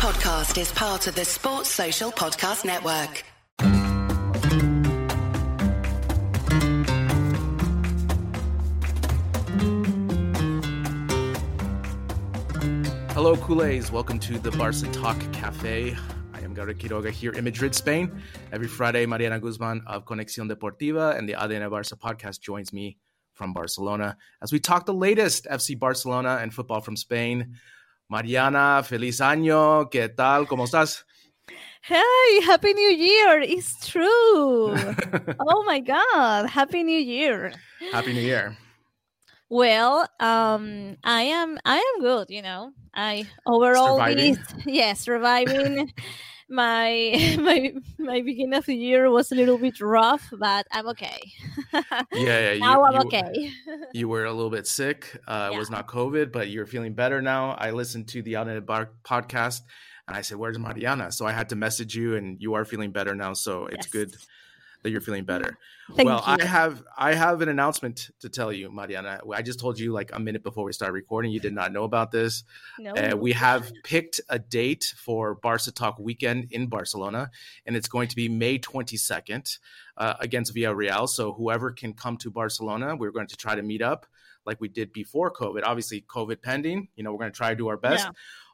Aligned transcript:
podcast 0.00 0.58
is 0.58 0.72
part 0.72 1.06
of 1.08 1.14
the 1.14 1.26
Sports 1.26 1.68
Social 1.68 2.10
Podcast 2.10 2.64
Network. 2.64 3.22
Hello, 13.12 13.36
Culés. 13.36 13.90
Welcome 13.90 14.18
to 14.20 14.38
the 14.38 14.50
Barca 14.52 14.90
Talk 14.90 15.18
Cafe. 15.34 15.94
I 16.32 16.40
am 16.40 16.54
Gabriel 16.54 16.78
Quiroga 16.78 17.10
here 17.10 17.32
in 17.32 17.44
Madrid, 17.44 17.74
Spain. 17.74 18.22
Every 18.52 18.68
Friday, 18.68 19.04
Mariana 19.04 19.38
Guzmán 19.38 19.82
of 19.86 20.06
Conexión 20.06 20.50
Deportiva 20.50 21.18
and 21.18 21.28
the 21.28 21.34
ADN 21.34 21.68
Barca 21.68 21.94
podcast 21.96 22.40
joins 22.40 22.72
me 22.72 22.96
from 23.34 23.52
Barcelona 23.52 24.16
as 24.40 24.50
we 24.50 24.60
talk 24.60 24.86
the 24.86 24.94
latest 24.94 25.44
FC 25.44 25.78
Barcelona 25.78 26.38
and 26.40 26.54
football 26.54 26.80
from 26.80 26.96
Spain. 26.96 27.56
Mariana, 28.10 28.82
feliz 28.82 29.20
año. 29.20 29.88
¿Qué 29.88 30.08
tal? 30.08 30.48
¿Cómo 30.48 30.64
estás? 30.64 31.06
Hey, 31.82 32.40
Happy 32.44 32.74
New 32.74 32.90
Year! 32.90 33.40
It's 33.40 33.86
true. 33.86 34.74
oh 35.38 35.62
my 35.64 35.78
God! 35.78 36.50
Happy 36.50 36.82
New 36.82 36.98
Year. 36.98 37.52
Happy 37.92 38.12
New 38.12 38.20
Year. 38.20 38.56
Well, 39.48 40.08
um, 40.18 40.96
I 41.04 41.22
am 41.22 41.56
I 41.64 41.76
am 41.76 42.02
good. 42.02 42.30
You 42.30 42.42
know, 42.42 42.72
I 42.92 43.28
overall 43.46 43.94
Surviving. 43.94 44.38
yes, 44.66 44.98
surviving. 44.98 45.92
my 46.62 47.36
my 47.40 47.72
my 47.98 48.20
beginning 48.22 48.54
of 48.54 48.66
the 48.66 48.74
year 48.74 49.08
was 49.10 49.30
a 49.32 49.34
little 49.34 49.58
bit 49.58 49.80
rough, 49.80 50.28
but 50.32 50.66
I'm 50.72 50.88
okay. 50.88 51.20
Yeah, 52.12 52.40
yeah. 52.46 52.52
You, 52.52 52.60
now 52.60 52.84
I'm 52.84 52.94
you- 52.94 53.00
okay. 53.06 53.52
You 53.92 54.08
were 54.08 54.24
a 54.24 54.32
little 54.32 54.50
bit 54.50 54.66
sick. 54.66 55.16
Uh, 55.26 55.50
It 55.52 55.58
was 55.58 55.70
not 55.70 55.86
COVID, 55.88 56.32
but 56.32 56.48
you're 56.50 56.66
feeling 56.66 56.94
better 56.94 57.22
now. 57.22 57.52
I 57.52 57.70
listened 57.70 58.08
to 58.08 58.22
the 58.22 58.36
Out 58.36 58.46
the 58.46 58.60
Bar 58.60 58.90
podcast 59.04 59.62
and 60.08 60.16
I 60.16 60.22
said, 60.22 60.36
Where's 60.38 60.58
Mariana? 60.58 61.12
So 61.12 61.26
I 61.26 61.32
had 61.32 61.48
to 61.50 61.56
message 61.56 61.94
you, 61.94 62.16
and 62.16 62.40
you 62.40 62.54
are 62.54 62.64
feeling 62.64 62.90
better 62.92 63.14
now. 63.14 63.32
So 63.34 63.66
it's 63.66 63.86
Yes. 63.86 63.92
good 63.92 64.16
that 64.82 64.90
you're 64.90 65.00
feeling 65.00 65.24
better. 65.24 65.58
Thank 65.96 66.06
well, 66.06 66.22
you. 66.26 66.36
I 66.40 66.44
have 66.44 66.82
I 66.96 67.14
have 67.14 67.42
an 67.42 67.48
announcement 67.48 68.10
to 68.20 68.28
tell 68.28 68.52
you, 68.52 68.70
Mariana. 68.70 69.20
I 69.32 69.42
just 69.42 69.60
told 69.60 69.78
you 69.78 69.92
like 69.92 70.10
a 70.12 70.20
minute 70.20 70.42
before 70.42 70.64
we 70.64 70.72
started 70.72 70.92
recording. 70.92 71.32
You 71.32 71.40
did 71.40 71.52
not 71.52 71.72
know 71.72 71.84
about 71.84 72.10
this. 72.10 72.44
no, 72.78 72.92
Uh, 72.94 73.16
we 73.16 73.32
have 73.32 73.72
picked 73.84 74.20
a 74.28 74.38
date 74.38 74.94
for 74.96 75.34
Barca 75.34 75.72
Talk 75.72 75.98
weekend 75.98 76.48
in 76.50 76.68
Barcelona, 76.68 77.30
and 77.66 77.76
it's 77.76 77.88
going 77.88 78.08
to 78.08 78.16
be 78.16 78.28
May 78.28 78.58
22nd 78.58 79.58
uh, 79.96 80.14
against 80.20 80.54
Villarreal. 80.54 81.08
So 81.08 81.32
whoever 81.32 81.72
can 81.72 81.92
come 81.92 82.16
to 82.18 82.30
Barcelona, 82.30 82.96
we're 82.96 83.10
going 83.10 83.28
to 83.28 83.36
try 83.36 83.54
to 83.54 83.62
meet 83.62 83.82
up 83.82 84.06
like 84.46 84.60
we 84.60 84.68
did 84.68 84.92
before 84.92 85.32
COVID. 85.32 85.62
Obviously, 85.64 86.02
COVID 86.02 86.42
pending. 86.42 86.88
You 86.96 87.04
know, 87.04 87.12
we're 87.12 87.18
going 87.18 87.32
to 87.32 87.36
try 87.36 87.50
to 87.50 87.56
do 87.56 87.68
our 87.68 87.76
best. 87.76 88.06
Yeah. 88.06 88.12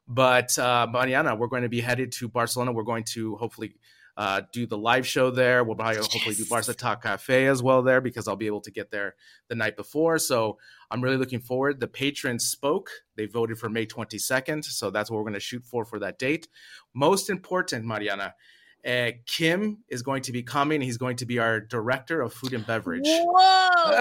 But 0.08 0.56
uh, 0.58 0.86
Mariana, 0.90 1.34
we're 1.34 1.48
going 1.48 1.62
to 1.62 1.68
be 1.68 1.80
headed 1.80 2.12
to 2.12 2.28
Barcelona. 2.28 2.72
We're 2.72 2.84
going 2.84 3.04
to 3.04 3.36
hopefully 3.36 3.74
uh, 4.16 4.42
do 4.52 4.66
the 4.66 4.78
live 4.78 5.06
show 5.06 5.30
there. 5.30 5.62
We'll 5.64 5.76
probably 5.76 5.96
hopefully 6.00 6.34
do 6.34 6.42
Yes. 6.42 6.48
Barca 6.48 6.74
Talk 6.74 7.02
Cafe 7.02 7.46
as 7.46 7.62
well 7.62 7.82
there 7.82 8.00
because 8.00 8.28
I'll 8.28 8.36
be 8.36 8.46
able 8.46 8.62
to 8.62 8.70
get 8.70 8.90
there 8.90 9.14
the 9.48 9.54
night 9.54 9.76
before. 9.76 10.18
So 10.18 10.58
I'm 10.90 11.02
really 11.02 11.16
looking 11.16 11.40
forward. 11.40 11.80
The 11.80 11.88
patrons 11.88 12.46
spoke. 12.46 12.90
They 13.16 13.26
voted 13.26 13.58
for 13.58 13.68
May 13.68 13.86
22nd. 13.86 14.64
So 14.64 14.90
that's 14.90 15.10
what 15.10 15.18
we're 15.18 15.24
going 15.24 15.34
to 15.34 15.40
shoot 15.40 15.64
for 15.64 15.84
for 15.84 15.98
that 15.98 16.18
date. 16.18 16.48
Most 16.94 17.28
important, 17.28 17.84
Mariana, 17.84 18.34
uh, 18.86 19.10
Kim 19.26 19.78
is 19.88 20.02
going 20.02 20.22
to 20.22 20.32
be 20.32 20.42
coming. 20.42 20.80
He's 20.80 20.96
going 20.96 21.16
to 21.16 21.26
be 21.26 21.40
our 21.40 21.58
director 21.58 22.22
of 22.22 22.32
food 22.32 22.52
and 22.52 22.64
beverage. 22.64 23.02
Whoa, 23.04 23.98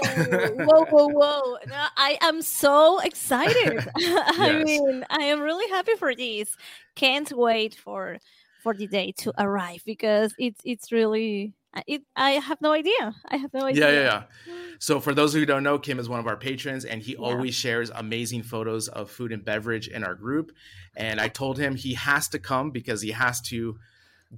whoa, 0.64 0.84
whoa, 0.84 1.08
whoa. 1.08 1.56
No, 1.66 1.86
I 1.96 2.16
am 2.20 2.40
so 2.40 3.00
excited. 3.00 3.88
I 3.98 4.62
mean, 4.64 5.04
I 5.10 5.24
am 5.24 5.40
really 5.40 5.68
happy 5.70 5.96
for 5.98 6.14
this. 6.14 6.56
Can't 6.94 7.32
wait 7.32 7.74
for 7.74 8.18
for 8.66 8.74
the 8.74 8.88
day 8.88 9.12
to 9.12 9.32
arrive 9.38 9.80
because 9.86 10.34
it's 10.38 10.60
it's 10.64 10.90
really 10.90 11.54
it 11.86 12.02
I 12.16 12.32
have 12.32 12.60
no 12.60 12.72
idea. 12.72 13.14
I 13.28 13.36
have 13.36 13.54
no 13.54 13.64
idea. 13.66 13.84
Yeah, 13.86 13.92
yeah, 14.00 14.24
yeah. 14.48 14.54
So 14.80 14.98
for 14.98 15.14
those 15.14 15.32
who 15.32 15.46
don't 15.46 15.62
know, 15.62 15.78
Kim 15.78 16.00
is 16.00 16.08
one 16.08 16.18
of 16.18 16.26
our 16.26 16.36
patrons, 16.36 16.84
and 16.84 17.00
he 17.00 17.12
Yeah. 17.12 17.18
always 17.26 17.54
shares 17.54 17.90
amazing 17.94 18.42
photos 18.42 18.88
of 18.88 19.08
food 19.08 19.30
and 19.30 19.44
beverage 19.44 19.86
in 19.86 20.02
our 20.02 20.16
group. 20.16 20.50
And 20.96 21.20
I 21.20 21.28
told 21.28 21.58
him 21.58 21.76
he 21.76 21.94
has 21.94 22.28
to 22.30 22.40
come 22.40 22.72
because 22.72 23.02
he 23.02 23.12
has 23.12 23.40
to 23.52 23.78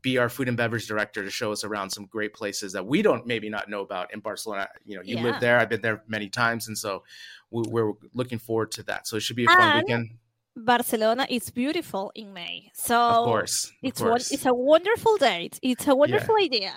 be 0.02 0.18
our 0.18 0.28
food 0.28 0.48
and 0.48 0.56
beverage 0.58 0.86
director 0.86 1.24
to 1.24 1.30
show 1.30 1.50
us 1.50 1.64
around 1.64 1.88
some 1.90 2.04
great 2.04 2.34
places 2.34 2.74
that 2.74 2.84
we 2.86 3.00
don't 3.00 3.26
maybe 3.26 3.48
not 3.48 3.70
know 3.70 3.80
about 3.80 4.12
in 4.12 4.20
Barcelona. 4.20 4.68
You 4.84 4.96
know, 4.96 5.02
you 5.02 5.16
Yeah. 5.16 5.22
live 5.22 5.40
there; 5.40 5.58
I've 5.58 5.70
been 5.70 5.80
there 5.80 6.02
many 6.06 6.28
times, 6.28 6.68
and 6.68 6.76
so 6.76 7.02
we, 7.50 7.62
we're 7.66 7.92
looking 8.12 8.38
forward 8.38 8.72
to 8.72 8.82
that. 8.82 9.06
So 9.08 9.16
it 9.16 9.20
should 9.20 9.36
be 9.36 9.44
a 9.46 9.48
fun 9.48 9.60
And- 9.62 9.82
weekend. 9.86 10.10
Barcelona 10.58 11.26
is 11.28 11.50
beautiful 11.50 12.12
in 12.14 12.32
May. 12.32 12.70
So 12.74 12.96
Of 12.98 13.24
course, 13.24 13.64
of 13.66 13.72
it's 13.82 14.00
course. 14.00 14.30
it's 14.32 14.46
a 14.46 14.54
wonderful 14.54 15.16
date. 15.16 15.58
It's 15.62 15.86
a 15.86 15.94
wonderful 15.94 16.36
idea. 16.36 16.72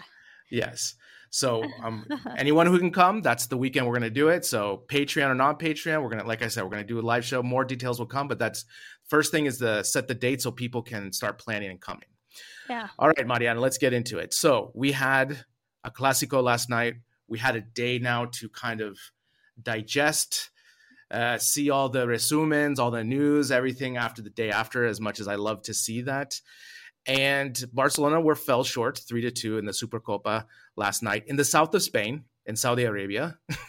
Yes. 0.50 0.96
So 1.30 1.64
um, 1.82 2.06
anyone 2.38 2.68
who 2.68 2.78
can 2.78 2.92
come, 2.92 3.22
that's 3.22 3.48
the 3.48 3.58
weekend 3.58 3.86
we're 3.88 3.94
going 3.94 4.02
to 4.04 4.10
do 4.10 4.28
it. 4.30 4.46
So 4.46 4.84
Patreon 4.88 5.30
or 5.30 5.36
non 5.36 5.56
Patreon, 5.56 6.02
we're 6.04 6.10
going 6.10 6.22
to, 6.22 6.28
like 6.28 6.42
I 6.42 6.50
said, 6.50 6.64
we're 6.64 6.70
going 6.70 6.84
to 6.84 6.88
do 6.88 7.00
a 7.00 7.02
live 7.02 7.24
show. 7.24 7.42
More 7.42 7.64
details 7.64 8.00
will 8.00 8.06
come, 8.06 8.28
but 8.28 8.38
that's 8.38 8.66
first 9.08 9.32
thing 9.32 9.46
is 9.46 9.58
to 9.60 9.84
set 9.84 10.08
the 10.08 10.14
date 10.14 10.42
so 10.42 10.52
people 10.52 10.82
can 10.82 11.14
start 11.14 11.40
planning 11.40 11.70
and 11.70 11.80
coming. 11.80 12.10
Yeah. 12.70 12.90
All 13.00 13.08
right, 13.08 13.26
Mariana, 13.28 13.60
let's 13.62 13.78
get 13.78 13.94
into 13.94 14.18
it. 14.20 14.34
So 14.34 14.72
we 14.76 14.92
had 14.92 15.46
a 15.84 15.92
Clasico 15.92 16.44
last 16.44 16.70
night. 16.70 16.96
We 17.28 17.40
had 17.40 17.56
a 17.56 17.62
day 17.62 17.98
now 17.98 18.26
to 18.26 18.50
kind 18.50 18.82
of 18.82 18.98
digest, 19.62 20.50
uh, 21.12 21.38
see 21.38 21.70
all 21.70 21.90
the 21.90 22.08
resumens, 22.08 22.80
all 22.80 22.92
the 22.92 23.04
news, 23.04 23.52
everything 23.52 23.98
after 23.98 24.22
the 24.22 24.30
day 24.30 24.50
after, 24.50 24.86
as 24.86 25.02
much 25.02 25.20
as 25.20 25.28
I 25.28 25.36
love 25.36 25.64
to 25.64 25.74
see 25.74 26.04
that. 26.04 26.40
And 27.06 27.62
Barcelona 27.74 28.22
were 28.22 28.36
fell 28.36 28.64
short 28.64 28.98
three 28.98 29.22
to 29.22 29.32
two 29.32 29.58
in 29.58 29.66
the 29.66 29.72
Supercopa 29.72 30.46
last 30.78 31.04
night 31.04 31.24
in 31.28 31.36
the 31.36 31.44
south 31.44 31.74
of 31.74 31.82
Spain, 31.82 32.24
in 32.46 32.56
Saudi 32.56 32.84
Arabia. 32.84 33.40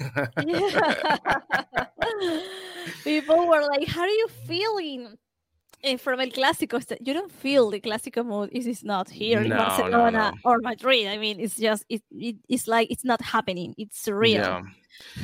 People 3.05 3.49
were 3.49 3.63
like, 3.63 3.89
"How 3.89 4.03
are 4.03 4.09
you 4.09 4.29
feeling?" 4.47 5.17
Eh, 5.83 5.97
From 5.97 6.21
El 6.21 6.29
Clásico, 6.29 6.81
you 7.01 7.15
don't 7.15 7.33
feel 7.33 7.71
the 7.71 7.81
Clásico 7.81 8.25
mood. 8.25 8.51
It 8.53 8.67
is 8.67 8.83
not 8.85 9.09
here 9.11 9.41
in 9.41 9.49
No, 9.49 9.57
no, 9.57 9.65
Barcelona 9.65 10.33
no. 10.35 10.51
or 10.51 10.59
Madrid. 10.61 11.07
I 11.09 11.19
mean, 11.19 11.41
it's 11.41 11.57
just 11.57 11.85
it, 11.89 12.03
it. 12.11 12.37
It's 12.49 12.67
like 12.69 12.91
it's 12.91 13.05
not 13.05 13.21
happening. 13.21 13.75
It's 13.79 14.03
surreal. 14.05 14.65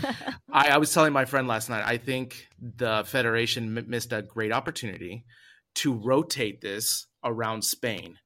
Yeah. 0.03 0.13
I, 0.53 0.69
I 0.71 0.79
was 0.79 0.93
telling 0.93 1.13
my 1.13 1.25
friend 1.25 1.47
last 1.47 1.69
night, 1.69 1.85
I 1.87 1.99
think 1.99 2.49
the 2.61 3.05
Federation 3.07 3.77
m- 3.77 3.89
missed 3.89 4.13
a 4.13 4.23
great 4.23 4.53
opportunity 4.53 5.25
to 5.77 5.93
rotate 5.95 6.61
this 6.61 7.07
around 7.25 7.63
Spain 7.63 8.19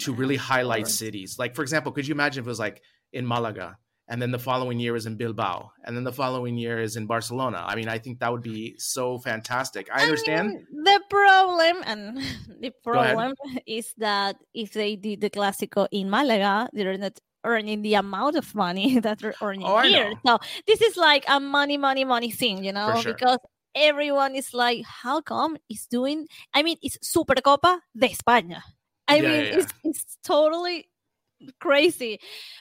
to 0.00 0.12
really 0.12 0.36
highlight 0.36 0.88
cities. 0.88 1.36
Like, 1.38 1.54
for 1.54 1.62
example, 1.62 1.92
could 1.92 2.06
you 2.06 2.14
imagine 2.14 2.42
if 2.42 2.46
it 2.46 2.50
was 2.50 2.58
like 2.58 2.82
in 3.12 3.26
Malaga 3.26 3.76
and 4.08 4.20
then 4.20 4.30
the 4.30 4.38
following 4.38 4.78
year 4.78 4.94
is 4.96 5.06
in 5.06 5.16
Bilbao 5.16 5.70
and 5.84 5.96
then 5.96 6.04
the 6.04 6.12
following 6.12 6.56
year 6.58 6.78
is 6.80 6.96
in 6.96 7.06
Barcelona? 7.06 7.64
I 7.66 7.74
mean, 7.74 7.88
I 7.88 7.98
think 7.98 8.18
that 8.20 8.30
would 8.32 8.42
be 8.42 8.74
so 8.78 9.18
fantastic. 9.18 9.88
I 9.92 10.02
understand. 10.02 10.48
mean, 10.48 10.66
the 10.84 11.00
problem, 11.08 11.82
and 11.86 12.18
the 12.60 12.72
problem 12.82 13.34
is 13.66 13.92
that 13.98 14.36
if 14.54 14.72
they 14.72 14.96
did 14.96 15.20
the 15.20 15.30
Clásico 15.30 15.88
in 15.90 16.10
Malaga, 16.10 16.68
they're 16.72 16.98
not 16.98 17.18
earning 17.44 17.82
the 17.82 17.94
amount 17.94 18.36
of 18.36 18.54
money 18.54 18.98
that 19.04 19.18
they're 19.20 19.34
earning 19.42 19.64
Oh, 19.66 19.80
here. 19.80 20.12
So 20.26 20.38
this 20.66 20.80
is 20.80 20.96
like 20.96 21.24
a 21.28 21.38
money, 21.40 21.76
money, 21.76 22.04
money 22.04 22.30
thing, 22.30 22.64
you 22.64 22.72
know, 22.72 23.00
sure. 23.00 23.12
because 23.12 23.38
everyone 23.74 24.34
is 24.34 24.54
like, 24.54 24.84
how 24.84 25.20
come 25.20 25.56
it's 25.68 25.86
doing? 25.86 26.26
I 26.54 26.62
mean, 26.62 26.76
it's 26.82 26.98
Supercopa 27.04 27.80
de 27.96 28.08
España. 28.08 28.60
I 29.08 29.16
Yeah, 29.16 29.28
mean, 29.28 29.44
yeah. 29.46 29.58
it's 29.58 29.72
it's 29.84 30.18
totally 30.24 30.88
crazy, 31.60 32.18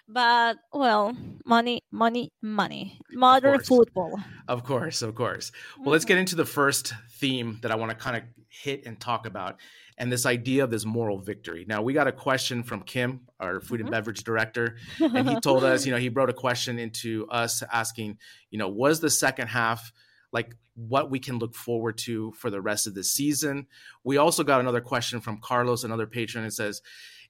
but 0.07 0.57
well, 0.73 1.15
money, 1.45 1.81
money, 1.91 2.31
money, 2.41 2.99
modern 3.11 3.53
course. 3.55 3.67
football. 3.67 4.19
Of 4.47 4.63
course, 4.63 5.01
of 5.01 5.15
course. 5.15 5.51
Well, 5.79 5.91
let's 5.91 6.05
get 6.05 6.17
into 6.17 6.35
the 6.35 6.45
first 6.45 6.93
theme 7.19 7.59
that 7.61 7.71
I 7.71 7.75
want 7.75 7.91
to 7.91 7.95
kind 7.97 8.17
of 8.17 8.23
hit 8.49 8.85
and 8.85 8.99
talk 8.99 9.25
about, 9.25 9.59
and 9.97 10.11
this 10.11 10.25
idea 10.25 10.63
of 10.63 10.71
this 10.71 10.85
moral 10.85 11.19
victory. 11.19 11.65
Now, 11.67 11.81
we 11.81 11.93
got 11.93 12.07
a 12.07 12.11
question 12.11 12.63
from 12.63 12.81
Kim, 12.81 13.21
our 13.39 13.59
food 13.61 13.79
and 13.79 13.89
Mhm. 13.89 13.93
beverage 13.93 14.23
director, 14.23 14.77
and 14.99 15.27
he 15.27 15.35
told 15.37 15.63
us, 15.63 15.85
you 15.85 15.91
know, 15.91 15.97
he 15.99 16.09
wrote 16.09 16.29
a 16.29 16.33
question 16.33 16.79
into 16.79 17.27
us 17.29 17.63
asking, 17.71 18.17
you 18.51 18.57
know, 18.57 18.67
was 18.69 18.99
the 18.99 19.09
second 19.09 19.47
half 19.47 19.91
like 20.31 20.55
what 20.75 21.11
we 21.11 21.19
can 21.19 21.37
look 21.37 21.53
forward 21.53 21.95
to 21.99 22.31
for 22.31 22.49
the 22.49 22.59
rest 22.59 22.87
of 22.87 22.95
the 22.95 23.03
season? 23.03 23.67
We 24.03 24.17
also 24.17 24.43
got 24.43 24.59
another 24.59 24.81
question 24.81 25.21
from 25.21 25.37
Carlos, 25.37 25.83
another 25.83 26.07
patron, 26.07 26.43
and 26.43 26.51
says, 26.53 26.81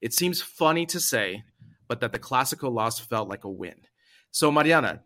it 0.04 0.14
seems 0.14 0.42
funny 0.42 0.86
to 0.88 1.00
say, 1.00 1.46
but 1.88 2.02
that 2.02 2.12
the 2.12 2.20
Clásico 2.20 2.70
loss 2.70 3.00
felt 3.00 3.30
like 3.30 3.46
a 3.46 3.50
win. 3.50 3.76
So, 4.32 4.52
Mariana, 4.52 5.02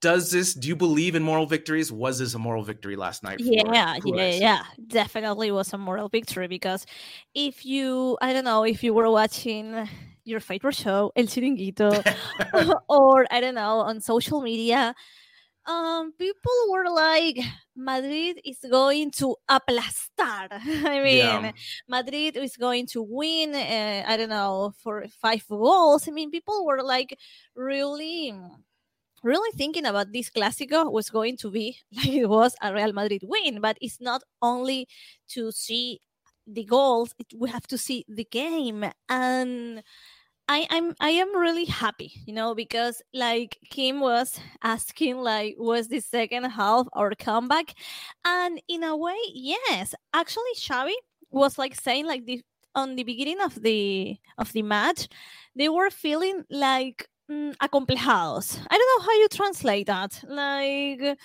does 0.00 0.30
this 0.30 0.54
do 0.54 0.66
you 0.66 0.76
believe 0.76 1.14
in 1.14 1.22
moral 1.22 1.44
victories? 1.44 1.92
Was 1.92 2.18
this 2.18 2.32
a 2.32 2.38
moral 2.38 2.62
victory 2.62 2.96
last 2.96 3.22
night 3.22 3.40
yeah 3.40 3.96
yeah 4.04 4.30
yeah. 4.30 4.62
Definitely 4.86 5.50
was 5.50 5.72
a 5.72 5.78
moral 5.78 6.08
victory 6.08 6.46
because 6.46 6.86
if 7.34 7.66
you 7.66 8.16
i 8.22 8.32
don't 8.32 8.44
know 8.44 8.62
if 8.62 8.84
you 8.84 8.94
were 8.94 9.10
watching 9.10 9.88
your 10.24 10.38
favorite 10.38 10.76
show 10.76 11.10
el 11.16 11.24
chiringuito 11.24 11.90
or 12.88 13.26
i 13.32 13.40
don't 13.40 13.56
know 13.56 13.80
on 13.80 14.00
social 14.00 14.40
media 14.40 14.94
um, 15.68 16.12
people 16.12 16.52
were 16.70 16.88
like, 16.90 17.38
Madrid 17.76 18.40
is 18.44 18.58
going 18.68 19.10
to 19.12 19.36
aplastar. 19.48 20.48
I 20.50 21.02
mean, 21.02 21.18
yeah. 21.18 21.52
Madrid 21.86 22.36
is 22.36 22.56
going 22.56 22.86
to 22.86 23.02
win. 23.02 23.54
Uh, 23.54 24.04
I 24.06 24.16
don't 24.16 24.30
know 24.30 24.72
for 24.82 25.04
five 25.20 25.46
goals. 25.48 26.08
I 26.08 26.10
mean, 26.10 26.30
people 26.30 26.64
were 26.64 26.82
like 26.82 27.16
really 27.54 28.34
really 29.22 29.50
thinking 29.56 29.84
about 29.84 30.12
this 30.12 30.30
Clásico 30.30 30.92
was 30.92 31.10
going 31.10 31.36
to 31.36 31.50
be 31.50 31.76
like 31.96 32.08
it 32.08 32.26
was 32.26 32.54
a 32.62 32.72
Real 32.72 32.92
Madrid 32.92 33.22
win, 33.24 33.60
but 33.60 33.76
it's 33.80 34.00
not 34.00 34.22
only 34.40 34.88
to 35.28 35.52
see 35.52 36.00
the 36.46 36.64
goals; 36.64 37.14
it, 37.18 37.26
we 37.36 37.50
have 37.50 37.66
to 37.66 37.76
see 37.78 38.04
the 38.08 38.24
game, 38.24 38.84
and 39.08 39.82
I, 40.48 40.66
I'm 40.70 40.94
I 40.98 41.10
am 41.10 41.36
really 41.36 41.66
happy, 41.66 42.12
you 42.24 42.32
know, 42.32 42.54
because 42.54 43.02
like 43.12 43.58
Kim 43.70 44.00
was 44.00 44.40
asking, 44.62 45.18
like, 45.18 45.56
was 45.58 45.88
the 45.88 46.00
second 46.00 46.44
half 46.44 46.88
our 46.94 47.14
comeback, 47.14 47.74
and 48.24 48.60
in 48.66 48.82
a 48.82 48.96
way, 48.96 49.18
yes, 49.34 49.94
actually, 50.14 50.54
Xavi 50.56 50.94
was 51.30 51.58
like 51.58 51.78
saying 51.78 52.06
like 52.06 52.24
the 52.24 52.42
on 52.74 52.96
the 52.96 53.04
beginning 53.04 53.40
of 53.42 53.60
the 53.60 54.16
of 54.38 54.52
the 54.52 54.62
match, 54.62 55.08
they 55.54 55.68
were 55.68 55.90
feeling 55.90 56.44
like 56.50 57.06
mm, 57.30 57.54
acomplejados. 57.56 58.58
I 58.70 58.78
don't 58.78 58.98
know 58.98 59.04
how 59.04 59.18
you 59.18 59.28
translate 59.28 59.86
that. 59.88 60.24
Like 60.26 61.18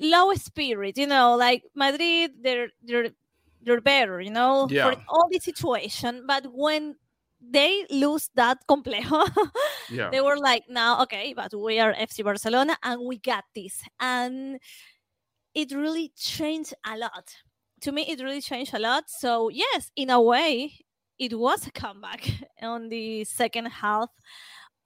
low 0.00 0.32
spirit, 0.34 0.96
you 0.96 1.06
know, 1.06 1.36
like 1.36 1.64
Madrid, 1.74 2.32
they're 2.42 2.68
they're 2.82 3.10
they're 3.62 3.80
better, 3.80 4.20
you 4.20 4.30
know, 4.30 4.68
yeah. 4.70 4.90
for 4.90 5.02
all 5.08 5.28
the 5.30 5.38
situation. 5.38 6.24
But 6.26 6.46
when 6.52 6.96
they 7.50 7.86
lose 7.90 8.30
that 8.34 8.58
complejo, 8.68 9.28
yeah. 9.90 10.10
they 10.10 10.20
were 10.20 10.36
like, 10.36 10.64
now, 10.68 11.02
okay, 11.02 11.34
but 11.34 11.52
we 11.54 11.80
are 11.80 11.94
FC 11.94 12.24
Barcelona 12.24 12.76
and 12.82 13.00
we 13.04 13.18
got 13.18 13.44
this. 13.54 13.82
And 14.00 14.58
it 15.54 15.72
really 15.72 16.12
changed 16.16 16.74
a 16.86 16.96
lot. 16.96 17.34
To 17.82 17.92
me, 17.92 18.02
it 18.08 18.20
really 18.20 18.40
changed 18.40 18.74
a 18.74 18.78
lot. 18.78 19.04
So, 19.08 19.48
yes, 19.50 19.90
in 19.96 20.10
a 20.10 20.20
way, 20.20 20.72
it 21.18 21.38
was 21.38 21.66
a 21.66 21.70
comeback 21.70 22.28
on 22.62 22.88
the 22.88 23.24
second 23.24 23.66
half 23.66 24.10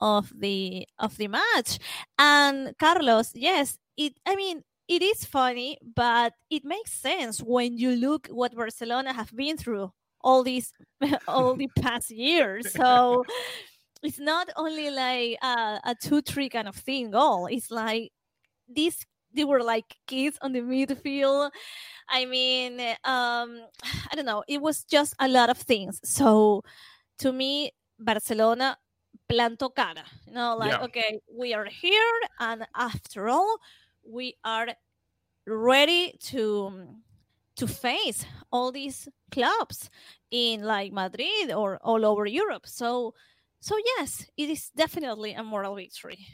of 0.01 0.33
the 0.39 0.87
of 0.99 1.17
the 1.17 1.29
match. 1.29 1.79
And 2.19 2.75
Carlos, 2.79 3.33
yes, 3.35 3.79
it 3.97 4.15
I 4.27 4.37
mean 4.37 4.63
it 4.89 5.03
is 5.03 5.25
funny, 5.25 5.79
but 5.95 6.33
it 6.51 6.65
makes 6.65 6.93
sense 6.93 7.41
when 7.41 7.77
you 7.77 7.95
look 7.97 8.29
what 8.29 8.55
Barcelona 8.55 9.13
have 9.13 9.35
been 9.35 9.57
through 9.57 9.93
all 10.23 10.43
these 10.43 10.73
all 11.29 11.55
the 11.55 11.69
past 11.81 12.11
years. 12.11 12.73
So 12.79 13.25
it's 14.03 14.21
not 14.21 14.49
only 14.57 14.91
like 14.91 15.39
a, 15.43 15.81
a 15.85 15.95
two 16.01 16.23
three 16.23 16.49
kind 16.49 16.69
of 16.69 16.77
thing 16.77 17.11
goal. 17.11 17.47
It's 17.47 17.71
like 17.71 18.13
these 18.69 19.05
they 19.33 19.45
were 19.45 19.63
like 19.63 19.97
kids 20.07 20.39
on 20.41 20.53
the 20.53 20.61
midfield. 20.61 21.51
I 22.09 22.25
mean, 22.25 22.81
um, 23.05 23.61
I 24.11 24.15
don't 24.15 24.27
know. 24.27 24.45
It 24.49 24.61
was 24.63 24.85
just 24.85 25.15
a 25.19 25.29
lot 25.29 25.51
of 25.51 25.59
things. 25.59 26.01
So 26.05 26.63
to 27.19 27.33
me, 27.33 27.73
Barcelona 27.99 28.79
planto 29.29 29.69
cara. 29.69 30.05
You 30.27 30.33
know, 30.35 30.57
like, 30.57 30.73
yeah. 30.73 30.85
okay, 30.85 31.21
we 31.33 31.55
are 31.55 31.67
here, 31.67 32.21
and 32.41 32.67
after 32.77 33.29
all, 33.29 33.59
we 34.05 34.37
are 34.45 34.69
ready 35.47 36.15
to 36.21 36.89
to 37.59 37.67
face 37.67 38.25
all 38.51 38.73
these 38.73 39.09
clubs 39.31 39.91
in 40.31 40.63
like 40.63 40.93
Madrid 40.93 41.53
or 41.55 41.79
all 41.83 42.05
over 42.05 42.27
Europe. 42.27 42.67
So, 42.67 43.15
so 43.61 43.77
yes, 43.97 44.27
it 44.37 44.49
is 44.49 44.71
definitely 44.71 45.35
a 45.35 45.43
moral 45.43 45.75
victory. 45.75 46.27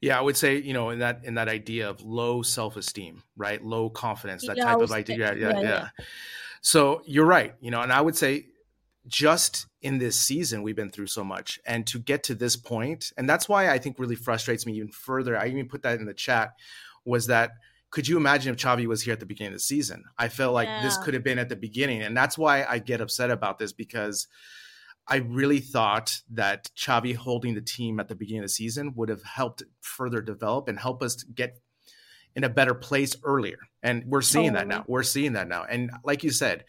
Yeah, 0.00 0.18
I 0.18 0.22
would 0.22 0.36
say 0.36 0.56
you 0.56 0.72
know 0.72 0.90
in 0.90 0.98
that 0.98 1.20
in 1.24 1.34
that 1.34 1.48
idea 1.48 1.88
of 1.88 2.02
low 2.02 2.42
self 2.42 2.76
esteem, 2.76 3.22
right? 3.36 3.64
Low 3.64 3.88
confidence, 3.88 4.46
that 4.46 4.56
type 4.56 4.80
of 4.80 4.90
idea. 4.90 5.16
Yeah, 5.16 5.32
yeah, 5.34 5.50
yeah, 5.50 5.60
yeah. 5.60 5.88
So 6.60 7.02
you're 7.06 7.26
right. 7.26 7.54
You 7.60 7.70
know, 7.70 7.80
and 7.80 7.92
I 7.92 8.00
would 8.00 8.16
say 8.16 8.46
just 9.06 9.66
in 9.80 9.98
this 9.98 10.18
season 10.18 10.62
we've 10.62 10.76
been 10.76 10.90
through 10.90 11.08
so 11.08 11.24
much 11.24 11.58
and 11.66 11.86
to 11.86 11.98
get 11.98 12.22
to 12.22 12.34
this 12.36 12.54
point 12.54 13.12
and 13.16 13.28
that's 13.28 13.48
why 13.48 13.68
i 13.68 13.76
think 13.76 13.98
really 13.98 14.14
frustrates 14.14 14.64
me 14.64 14.74
even 14.74 14.88
further 14.92 15.36
i 15.36 15.48
even 15.48 15.66
put 15.66 15.82
that 15.82 15.98
in 15.98 16.06
the 16.06 16.14
chat 16.14 16.52
was 17.04 17.26
that 17.26 17.50
could 17.92 18.08
you 18.08 18.16
imagine 18.16 18.52
if 18.52 18.58
Xavi 18.60 18.86
was 18.86 19.02
here 19.02 19.12
at 19.12 19.20
the 19.20 19.26
beginning 19.26 19.52
of 19.52 19.58
the 19.58 19.62
season? 19.62 20.04
I 20.18 20.28
felt 20.28 20.54
like 20.54 20.66
yeah. 20.66 20.82
this 20.82 20.96
could 20.96 21.12
have 21.12 21.22
been 21.22 21.38
at 21.38 21.50
the 21.50 21.56
beginning. 21.56 22.02
And 22.02 22.16
that's 22.16 22.38
why 22.38 22.64
I 22.64 22.78
get 22.78 23.02
upset 23.02 23.30
about 23.30 23.58
this 23.58 23.72
because 23.72 24.26
I 25.06 25.16
really 25.16 25.60
thought 25.60 26.16
that 26.30 26.70
Xavi 26.74 27.14
holding 27.14 27.54
the 27.54 27.60
team 27.60 28.00
at 28.00 28.08
the 28.08 28.14
beginning 28.14 28.40
of 28.40 28.46
the 28.46 28.54
season 28.54 28.94
would 28.96 29.10
have 29.10 29.22
helped 29.22 29.62
further 29.82 30.22
develop 30.22 30.68
and 30.68 30.78
help 30.78 31.02
us 31.02 31.22
get 31.22 31.58
in 32.34 32.44
a 32.44 32.48
better 32.48 32.72
place 32.72 33.14
earlier. 33.24 33.58
And 33.82 34.04
we're 34.06 34.22
seeing 34.22 34.54
totally. 34.54 34.68
that 34.70 34.74
now. 34.74 34.84
We're 34.88 35.02
seeing 35.02 35.34
that 35.34 35.48
now. 35.48 35.64
And 35.64 35.90
like 36.02 36.24
you 36.24 36.30
said, 36.30 36.64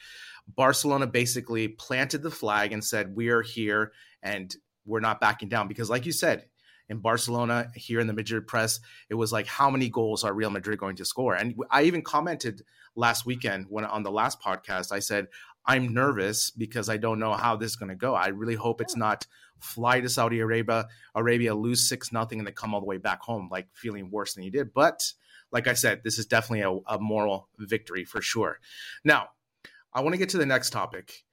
Barcelona 0.46 1.08
basically 1.08 1.70
planted 1.70 2.22
the 2.22 2.32
flag 2.32 2.74
and 2.74 2.84
said, 2.84 3.16
We 3.16 3.30
are 3.30 3.42
here 3.42 3.94
and 4.22 4.54
we're 4.86 5.00
not 5.00 5.22
backing 5.22 5.48
down. 5.48 5.70
Because, 5.70 5.90
like 5.90 6.06
you 6.06 6.12
said, 6.12 6.48
in 6.90 7.00
Barcelona, 7.00 7.72
here 7.76 8.00
in 8.00 8.08
the 8.08 8.14
Madrid 8.14 8.48
press, 8.48 8.80
it 9.10 9.16
was 9.16 9.32
like, 9.32 9.48
How 9.48 9.70
many 9.70 9.90
goals 9.90 10.24
are 10.24 10.34
Real 10.34 10.50
Madrid 10.50 10.80
going 10.80 10.96
to 10.98 11.06
score? 11.06 11.36
And 11.36 11.56
I 11.72 11.84
even 11.84 12.02
commented 12.02 12.64
last 12.96 13.26
weekend 13.26 13.68
when 13.70 13.86
on 13.86 14.04
the 14.04 14.12
last 14.12 14.42
podcast, 14.42 14.92
I 14.92 15.00
said, 15.00 15.28
I'm 15.66 15.94
nervous 15.94 16.52
because 16.52 16.90
I 16.90 16.98
don't 16.98 17.20
know 17.20 17.34
how 17.34 17.56
this 17.56 17.72
is 17.72 17.76
going 17.78 17.90
to 17.90 17.96
go. 17.96 18.14
I 18.16 18.28
really 18.28 18.56
hope 18.56 18.82
it's 18.82 18.98
not 18.98 19.26
fly 19.60 20.02
to 20.02 20.10
Saudi 20.10 20.40
Arabia, 20.40 20.88
Arabia 21.16 21.56
lose 21.56 21.88
six 21.88 22.12
nothing, 22.12 22.40
and 22.40 22.48
then 22.48 22.54
come 22.54 22.74
all 22.74 22.82
the 22.82 22.86
way 22.86 22.98
back 22.98 23.22
home 23.22 23.48
like 23.50 23.68
feeling 23.74 24.12
worse 24.12 24.34
than 24.34 24.44
you 24.44 24.52
did. 24.52 24.74
But 24.74 25.14
like 25.52 25.68
I 25.68 25.74
said, 25.74 26.02
this 26.04 26.20
is 26.20 26.26
definitely 26.26 26.62
a, 26.62 26.96
a 26.96 27.00
moral 27.00 27.48
victory 27.58 28.04
for 28.04 28.22
sure. 28.22 28.60
Now, 29.06 29.30
I 29.94 30.02
want 30.02 30.14
to 30.14 30.18
get 30.18 30.30
to 30.30 30.38
the 30.38 30.46
next 30.46 30.72
topic 30.72 31.24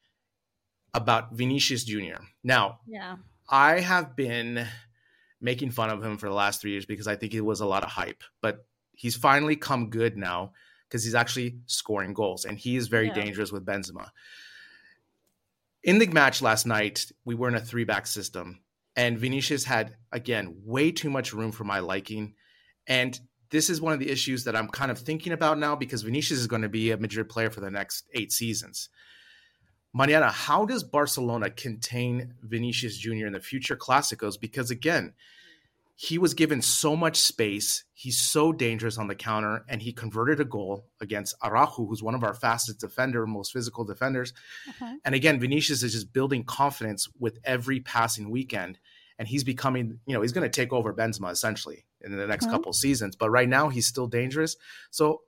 about 0.94 1.32
Vinicius 1.32 1.84
Jr. 1.84 2.22
Now, 2.44 2.80
yeah. 2.86 3.16
I 3.48 3.80
have 3.80 4.14
been 4.14 4.66
making 5.40 5.70
fun 5.70 5.90
of 5.90 6.04
him 6.04 6.18
for 6.18 6.28
the 6.28 6.34
last 6.34 6.60
three 6.60 6.72
years 6.72 6.86
because 6.86 7.06
I 7.06 7.16
think 7.16 7.34
it 7.34 7.40
was 7.40 7.60
a 7.60 7.66
lot 7.66 7.82
of 7.82 7.90
hype, 7.90 8.22
but 8.42 8.64
he's 8.92 9.16
finally 9.16 9.56
come 9.56 9.90
good 9.90 10.16
now 10.16 10.52
because 10.88 11.04
he's 11.04 11.14
actually 11.14 11.58
scoring 11.66 12.12
goals 12.12 12.44
and 12.44 12.58
he 12.58 12.76
is 12.76 12.88
very 12.88 13.08
yeah. 13.08 13.14
dangerous 13.14 13.52
with 13.52 13.64
Benzema. 13.64 14.08
In 15.82 15.98
the 15.98 16.06
match 16.08 16.42
last 16.42 16.66
night, 16.66 17.10
we 17.24 17.34
were 17.34 17.48
in 17.48 17.54
a 17.54 17.60
three 17.60 17.84
back 17.84 18.06
system 18.06 18.60
and 18.96 19.18
Vinicius 19.18 19.64
had, 19.64 19.96
again, 20.12 20.56
way 20.64 20.92
too 20.92 21.10
much 21.10 21.32
room 21.32 21.52
for 21.52 21.64
my 21.64 21.78
liking. 21.78 22.34
And 22.86 23.18
this 23.50 23.70
is 23.70 23.80
one 23.80 23.92
of 23.92 23.98
the 23.98 24.10
issues 24.10 24.44
that 24.44 24.56
I'm 24.56 24.68
kind 24.68 24.90
of 24.90 24.98
thinking 24.98 25.32
about 25.32 25.58
now 25.58 25.76
because 25.76 26.02
Vinicius 26.02 26.40
is 26.40 26.46
going 26.46 26.62
to 26.62 26.68
be 26.68 26.90
a 26.90 26.96
Madrid 26.96 27.28
player 27.28 27.50
for 27.50 27.60
the 27.60 27.70
next 27.70 28.04
eight 28.14 28.32
seasons. 28.32 28.88
Mariana, 29.92 30.30
how 30.30 30.64
does 30.64 30.84
Barcelona 30.84 31.50
contain 31.50 32.34
Vinicius 32.42 32.96
Jr. 32.96 33.26
in 33.26 33.32
the 33.32 33.40
future 33.40 33.76
Clásicos? 33.76 34.40
Because 34.40 34.70
again, 34.70 35.14
he 35.96 36.16
was 36.16 36.32
given 36.32 36.62
so 36.62 36.96
much 36.96 37.18
space. 37.18 37.84
He's 37.92 38.16
so 38.16 38.52
dangerous 38.52 38.96
on 38.96 39.08
the 39.08 39.14
counter, 39.14 39.66
and 39.68 39.82
he 39.82 39.92
converted 39.92 40.40
a 40.40 40.46
goal 40.46 40.86
against 40.98 41.36
Araujo, 41.42 41.84
who's 41.84 42.02
one 42.02 42.14
of 42.14 42.24
our 42.24 42.32
fastest 42.32 42.80
defender, 42.80 43.26
most 43.26 43.52
physical 43.52 43.84
defenders. 43.84 44.32
Uh-huh. 44.66 44.94
And 45.04 45.14
again, 45.14 45.38
Vinicius 45.38 45.82
is 45.82 45.92
just 45.92 46.12
building 46.14 46.42
confidence 46.42 47.06
with 47.18 47.38
every 47.44 47.80
passing 47.80 48.30
weekend, 48.30 48.78
and 49.18 49.28
he's 49.28 49.44
becoming, 49.44 50.00
you 50.06 50.14
know, 50.14 50.22
he's 50.22 50.32
going 50.32 50.50
to 50.50 50.60
take 50.60 50.72
over 50.72 50.94
Benzema 50.94 51.32
essentially 51.32 51.84
in 52.00 52.16
the 52.16 52.26
next 52.26 52.46
mm-hmm. 52.46 52.54
couple 52.54 52.72
seasons. 52.72 53.14
But 53.14 53.28
right 53.28 53.48
now, 53.48 53.68
he's 53.68 53.86
still 53.86 54.06
dangerous. 54.06 54.56
So, 54.90 55.20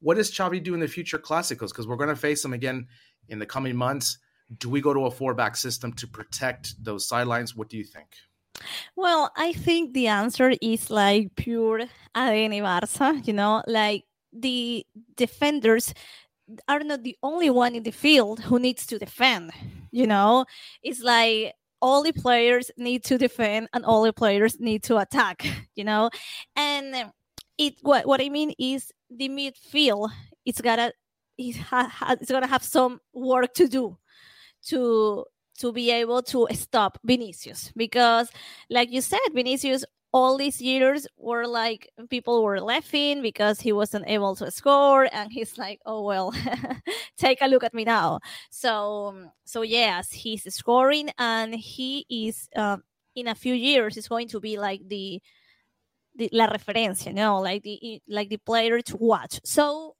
what 0.00 0.16
does 0.16 0.30
Xavi 0.30 0.62
do 0.62 0.72
in 0.72 0.80
the 0.80 0.88
future 0.88 1.18
Clásicos? 1.18 1.68
Because 1.68 1.86
we're 1.86 1.96
going 1.96 2.08
to 2.08 2.16
face 2.16 2.42
him 2.42 2.54
again 2.54 2.86
in 3.28 3.38
the 3.38 3.46
coming 3.46 3.76
months. 3.76 4.18
Do 4.58 4.68
we 4.68 4.80
go 4.80 4.92
to 4.92 5.06
a 5.06 5.10
four 5.10 5.34
back 5.34 5.56
system 5.56 5.92
to 5.94 6.06
protect 6.06 6.82
those 6.82 7.08
sidelines? 7.08 7.56
What 7.56 7.68
do 7.68 7.76
you 7.76 7.84
think? 7.84 8.08
Well, 8.96 9.32
I 9.36 9.52
think 9.52 9.94
the 9.94 10.06
answer 10.06 10.54
is 10.60 10.90
like 10.90 11.34
pure 11.36 11.80
ADN 12.14 12.62
Barça, 12.62 13.26
you 13.26 13.32
know, 13.32 13.62
like 13.66 14.04
the 14.32 14.86
defenders 15.16 15.92
are 16.68 16.80
not 16.80 17.02
the 17.02 17.16
only 17.22 17.50
one 17.50 17.74
in 17.74 17.82
the 17.82 17.90
field 17.90 18.40
who 18.40 18.58
needs 18.58 18.86
to 18.86 18.98
defend, 18.98 19.52
you 19.90 20.06
know, 20.06 20.44
it's 20.82 21.00
like 21.00 21.54
all 21.80 22.02
the 22.02 22.12
players 22.12 22.70
need 22.76 23.04
to 23.04 23.18
defend 23.18 23.68
and 23.72 23.84
all 23.84 24.02
the 24.02 24.12
players 24.12 24.60
need 24.60 24.82
to 24.84 24.98
attack, 24.98 25.46
you 25.74 25.84
know? 25.84 26.10
And 26.56 27.12
it 27.58 27.74
what 27.82 28.06
what 28.06 28.20
I 28.20 28.28
mean 28.28 28.52
is 28.58 28.92
the 29.10 29.28
midfield 29.28 30.10
it's 30.44 30.60
gotta 30.60 30.92
it 31.38 31.56
ha, 31.56 32.16
it's 32.20 32.30
gonna 32.30 32.46
have 32.46 32.62
some 32.62 33.00
work 33.12 33.52
to 33.54 33.68
do 33.68 33.96
to 34.66 35.24
to 35.58 35.72
be 35.72 35.90
able 35.90 36.22
to 36.22 36.46
stop 36.52 36.98
Vinicius 37.04 37.72
because 37.76 38.30
like 38.70 38.90
you 38.90 39.00
said 39.00 39.20
Vinicius 39.32 39.84
all 40.12 40.36
these 40.38 40.60
years 40.60 41.06
were 41.16 41.46
like 41.46 41.90
people 42.08 42.42
were 42.42 42.60
laughing 42.60 43.20
because 43.20 43.60
he 43.60 43.72
wasn't 43.72 44.04
able 44.06 44.36
to 44.36 44.50
score 44.50 45.08
and 45.12 45.32
he's 45.32 45.58
like 45.58 45.80
oh 45.86 46.02
well 46.02 46.32
take 47.16 47.38
a 47.40 47.48
look 47.48 47.64
at 47.64 47.74
me 47.74 47.84
now 47.84 48.20
so 48.50 49.28
so 49.44 49.62
yes 49.62 50.12
he's 50.12 50.42
scoring 50.54 51.10
and 51.18 51.54
he 51.54 52.06
is 52.08 52.48
uh, 52.54 52.76
in 53.16 53.28
a 53.28 53.34
few 53.34 53.54
years 53.54 53.96
is 53.96 54.08
going 54.08 54.28
to 54.28 54.40
be 54.40 54.56
like 54.56 54.80
the 54.88 55.20
the, 56.16 56.28
la 56.32 56.46
referencia, 56.46 57.08
you 57.08 57.14
know, 57.14 57.40
like 57.40 57.62
the 57.62 58.00
like 58.08 58.28
the 58.28 58.36
player 58.36 58.80
to 58.80 58.96
watch. 58.96 59.40
So 59.44 59.96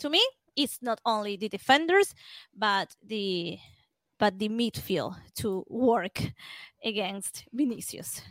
to 0.00 0.10
me, 0.10 0.24
it's 0.56 0.78
not 0.82 1.00
only 1.04 1.36
the 1.36 1.48
defenders, 1.48 2.14
but 2.56 2.94
the 3.04 3.58
but 4.18 4.38
the 4.38 4.48
midfield 4.48 5.16
to 5.36 5.64
work 5.68 6.22
against 6.84 7.44
Vinicius. 7.52 8.22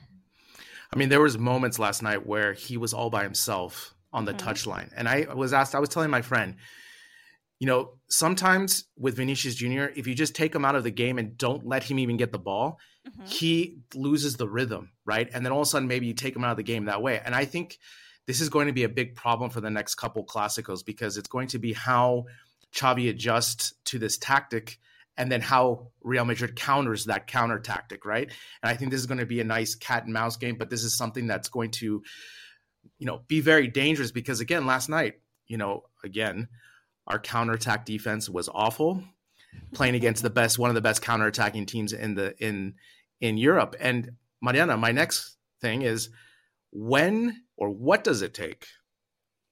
I 0.91 0.95
mean, 0.95 1.09
there 1.09 1.21
was 1.21 1.37
moments 1.37 1.79
last 1.79 2.01
night 2.01 2.25
where 2.25 2.53
he 2.53 2.77
was 2.77 2.93
all 2.93 3.09
by 3.09 3.23
himself 3.23 3.93
on 4.11 4.25
the 4.25 4.33
mm-hmm. 4.33 4.47
touchline, 4.47 4.91
and 4.95 5.07
I 5.07 5.27
was 5.33 5.53
asked. 5.53 5.75
I 5.75 5.79
was 5.79 5.89
telling 5.89 6.09
my 6.09 6.21
friend, 6.21 6.55
you 7.59 7.67
know, 7.67 7.93
sometimes 8.09 8.85
with 8.97 9.15
Vinicius 9.15 9.55
Jr., 9.55 9.85
if 9.95 10.07
you 10.07 10.13
just 10.13 10.35
take 10.35 10.53
him 10.53 10.65
out 10.65 10.75
of 10.75 10.83
the 10.83 10.91
game 10.91 11.17
and 11.17 11.37
don't 11.37 11.65
let 11.65 11.83
him 11.83 11.97
even 11.99 12.17
get 12.17 12.31
the 12.31 12.39
ball, 12.39 12.77
mm-hmm. 13.07 13.25
he 13.25 13.77
loses 13.95 14.37
the 14.37 14.47
rhythm, 14.47 14.91
right? 15.05 15.29
And 15.33 15.45
then 15.45 15.51
all 15.51 15.61
of 15.61 15.67
a 15.67 15.69
sudden, 15.69 15.87
maybe 15.87 16.05
you 16.05 16.13
take 16.13 16.35
him 16.35 16.43
out 16.43 16.51
of 16.51 16.57
the 16.57 16.63
game 16.63 16.85
that 16.85 17.01
way. 17.01 17.21
And 17.23 17.33
I 17.33 17.45
think 17.45 17.79
this 18.25 18.41
is 18.41 18.49
going 18.49 18.67
to 18.67 18.73
be 18.73 18.83
a 18.83 18.89
big 18.89 19.15
problem 19.15 19.49
for 19.49 19.61
the 19.61 19.69
next 19.69 19.95
couple 19.95 20.25
Clásicos 20.25 20.85
because 20.85 21.17
it's 21.17 21.27
going 21.27 21.47
to 21.49 21.59
be 21.59 21.73
how 21.73 22.25
Xavi 22.73 23.09
adjusts 23.09 23.73
to 23.85 23.99
this 23.99 24.17
tactic 24.17 24.79
and 25.17 25.31
then 25.31 25.41
how 25.41 25.87
Real 26.01 26.25
Madrid 26.25 26.55
counters 26.55 27.05
that 27.05 27.27
counter 27.27 27.59
tactic, 27.59 28.05
right? 28.05 28.29
And 28.61 28.69
I 28.69 28.75
think 28.75 28.91
this 28.91 28.99
is 28.99 29.05
going 29.05 29.19
to 29.19 29.25
be 29.25 29.39
a 29.39 29.45
nice 29.45 29.75
cat 29.75 30.05
and 30.05 30.13
mouse 30.13 30.37
game, 30.37 30.55
but 30.55 30.69
this 30.69 30.83
is 30.83 30.97
something 30.97 31.27
that's 31.27 31.49
going 31.49 31.71
to, 31.71 32.01
you 32.97 33.05
know, 33.05 33.21
be 33.27 33.39
very 33.39 33.67
dangerous 33.67 34.11
because 34.11 34.39
again, 34.39 34.65
last 34.65 34.89
night, 34.89 35.15
you 35.47 35.57
know, 35.57 35.83
again, 36.03 36.47
our 37.05 37.19
counterattack 37.19 37.85
defense 37.85 38.29
was 38.29 38.49
awful, 38.49 39.03
playing 39.73 39.95
against 39.95 40.23
the 40.23 40.29
best, 40.29 40.57
one 40.57 40.69
of 40.69 40.75
the 40.75 40.81
best 40.81 41.03
counterattacking 41.03 41.67
teams 41.67 41.93
in 41.93 42.15
the 42.15 42.33
in 42.43 42.75
in 43.21 43.37
Europe. 43.37 43.75
And 43.79 44.13
Mariana, 44.41 44.77
my 44.77 44.91
next 44.91 45.37
thing 45.61 45.83
is 45.83 46.09
when 46.71 47.42
or 47.57 47.69
what 47.69 48.03
does 48.03 48.21
it 48.21 48.33
take 48.33 48.67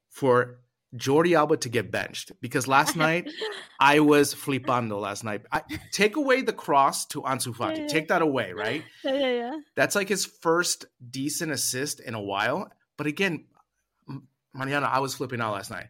for 0.10 0.60
Jordi 0.96 1.38
Alba 1.38 1.58
to 1.58 1.70
get 1.70 1.92
benched? 1.92 2.32
Because 2.42 2.68
last 2.68 2.96
night 3.08 3.30
I 3.80 4.00
was 4.00 4.34
flipando 4.36 5.00
last 5.00 5.24
night. 5.24 5.44
I, 5.52 5.62
take 5.92 6.16
away 6.18 6.42
the 6.42 6.54
cross 6.54 7.06
to 7.08 7.22
Ansu 7.22 7.56
Fati. 7.56 7.76
Yeah, 7.78 7.82
yeah. 7.84 7.88
Take 7.88 8.08
that 8.10 8.22
away, 8.22 8.54
right? 8.54 8.84
Yeah, 9.04 9.14
yeah, 9.14 9.32
yeah. 9.34 9.58
That's 9.76 9.96
like 9.96 10.10
his 10.10 10.26
first 10.26 10.86
decent 11.10 11.52
assist 11.52 12.00
in 12.00 12.14
a 12.14 12.22
while. 12.22 12.70
But 12.98 13.08
again, 13.08 13.46
Mariana, 14.54 14.88
I 14.88 15.00
was 15.00 15.16
flipping 15.16 15.42
out 15.42 15.54
last 15.54 15.72
night. 15.72 15.88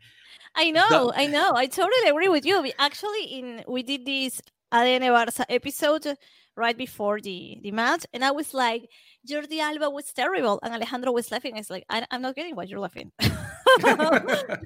I 0.56 0.70
know, 0.72 1.08
the- 1.08 1.14
I 1.20 1.26
know. 1.28 1.54
I 1.56 1.66
totally 1.68 2.10
agree 2.10 2.28
with 2.28 2.46
you. 2.46 2.62
We 2.62 2.74
actually 2.78 3.24
in 3.24 3.64
we 3.68 3.84
did 3.84 4.06
this 4.06 4.42
ADN 4.72 5.02
Barça 5.02 5.46
episode 5.50 6.18
right 6.56 6.78
before 6.78 7.20
the 7.22 7.58
the 7.62 7.72
match, 7.72 8.06
and 8.14 8.24
I 8.24 8.32
was 8.32 8.54
like, 8.54 8.90
Jordi 9.28 9.60
Alba 9.60 9.90
was 9.90 10.12
terrible, 10.14 10.60
and 10.64 10.74
Alejandro 10.74 11.12
was 11.12 11.32
laughing. 11.32 11.58
It's 11.58 11.70
like 11.70 11.86
I, 11.90 12.06
am 12.12 12.22
not 12.22 12.36
getting 12.36 12.56
why 12.56 12.64
you're 12.64 12.80
laughing. 12.80 13.12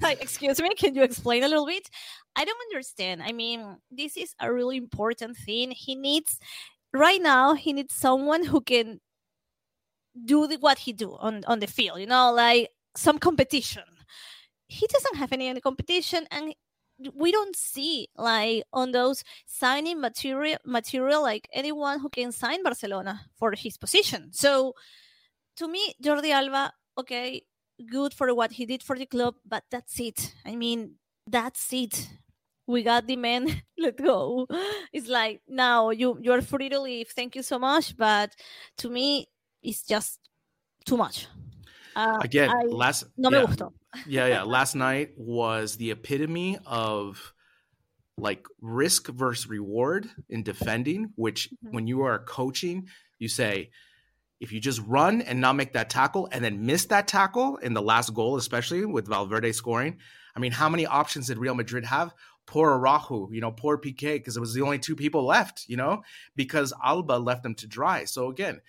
like, 0.02 0.22
excuse 0.22 0.62
me, 0.62 0.74
can 0.76 0.96
you 0.96 1.04
explain 1.04 1.44
a 1.44 1.48
little 1.48 1.66
bit? 1.66 1.90
I 2.36 2.46
don't 2.46 2.62
understand. 2.72 3.22
I 3.24 3.32
mean, 3.32 3.78
this 3.92 4.18
is 4.18 4.34
a 4.40 4.52
really 4.52 4.78
important 4.78 5.38
thing. 5.38 5.72
He 5.72 5.96
needs 5.96 6.40
right 6.94 7.22
now. 7.22 7.54
He 7.54 7.74
needs 7.74 7.94
someone 7.94 8.46
who 8.46 8.62
can 8.62 9.00
do 10.26 10.48
the, 10.48 10.58
what 10.58 10.80
he 10.80 10.94
do 10.94 11.16
on 11.20 11.44
on 11.48 11.60
the 11.60 11.68
field. 11.68 12.00
You 12.00 12.08
know, 12.08 12.32
like 12.34 12.70
some 12.96 13.20
competition 13.20 13.84
he 14.68 14.88
doesn't 14.88 15.18
have 15.18 15.32
any, 15.32 15.48
any 15.48 15.62
competition 15.62 16.26
and 16.32 16.54
we 17.14 17.32
don't 17.32 17.56
see 17.56 18.08
like 18.16 18.64
on 18.72 18.92
those 18.92 19.24
signing 19.46 20.00
material 20.00 20.58
material 20.66 21.22
like 21.22 21.48
anyone 21.54 22.00
who 22.00 22.10
can 22.10 22.32
sign 22.32 22.64
Barcelona 22.64 23.22
for 23.38 23.54
his 23.54 23.78
position. 23.78 24.32
So 24.32 24.76
to 25.58 25.68
me, 25.68 25.94
Jordi 26.02 26.32
Alba, 26.32 26.74
okay, 26.98 27.44
good 27.90 28.14
for 28.14 28.34
what 28.34 28.54
he 28.54 28.66
did 28.66 28.84
for 28.84 28.98
the 28.98 29.06
club, 29.06 29.36
but 29.46 29.64
that's 29.70 30.00
it. 30.00 30.34
I 30.46 30.56
mean, 30.56 30.96
that's 31.28 31.72
it. 31.74 32.10
We 32.68 32.84
got 32.84 33.08
the 33.08 33.16
man. 33.16 33.62
Let 33.78 33.98
go. 33.98 34.48
It's 34.92 35.08
like 35.08 35.42
now 35.48 35.90
you 35.90 36.18
you're 36.22 36.42
free 36.42 36.70
to 36.70 36.80
leave. 36.80 37.10
Thank 37.10 37.36
you 37.36 37.44
so 37.44 37.60
much, 37.60 37.96
but 37.98 38.32
to 38.78 38.90
me, 38.90 39.28
it's 39.62 39.84
just 39.84 40.20
too 40.86 40.98
much. 40.98 41.28
Uh, 41.96 42.20
Again, 42.22 42.50
I, 42.50 42.64
last 42.66 43.06
no 43.18 43.32
yeah, 43.32 43.42
me 43.42 43.46
gustó. 43.48 43.74
yeah, 44.08 44.28
yeah. 44.28 44.44
Last 44.58 44.76
night 44.76 45.12
was 45.16 45.78
the 45.78 45.92
epitome 45.92 46.58
of 46.66 47.34
like 48.18 48.46
risk 48.62 49.08
versus 49.08 49.48
reward 49.48 50.10
in 50.30 50.44
defending. 50.44 51.14
Which, 51.16 51.50
mm-hmm. 51.50 51.76
when 51.76 51.88
you 51.88 52.02
are 52.02 52.20
coaching, 52.20 52.90
you 53.18 53.30
say 53.30 53.72
if 54.40 54.52
you 54.52 54.60
just 54.60 54.82
run 54.86 55.22
and 55.22 55.40
not 55.40 55.56
make 55.56 55.74
that 55.74 55.90
tackle, 55.90 56.28
and 56.32 56.44
then 56.44 56.66
miss 56.66 56.86
that 56.86 57.08
tackle 57.08 57.58
in 57.58 57.74
the 57.74 57.82
last 57.82 58.14
goal, 58.14 58.36
especially 58.36 58.86
with 58.86 59.08
Valverde 59.08 59.52
scoring. 59.54 59.98
I 60.36 60.40
mean, 60.40 60.52
how 60.52 60.68
many 60.68 60.86
options 60.86 61.28
did 61.28 61.38
Real 61.38 61.56
Madrid 61.56 61.86
have? 61.86 62.14
Poor 62.46 62.72
Araujo, 62.72 63.30
you 63.32 63.42
know, 63.42 63.52
poor 63.52 63.78
PK, 63.78 64.16
because 64.16 64.36
it 64.36 64.42
was 64.42 64.54
the 64.54 64.62
only 64.62 64.78
two 64.78 64.96
people 64.96 65.26
left, 65.26 65.66
you 65.68 65.78
know, 65.78 66.04
because 66.36 66.74
Alba 66.84 67.14
left 67.14 67.44
them 67.44 67.56
to 67.56 67.68
dry. 67.68 68.06
So 68.06 68.30
again, 68.30 68.60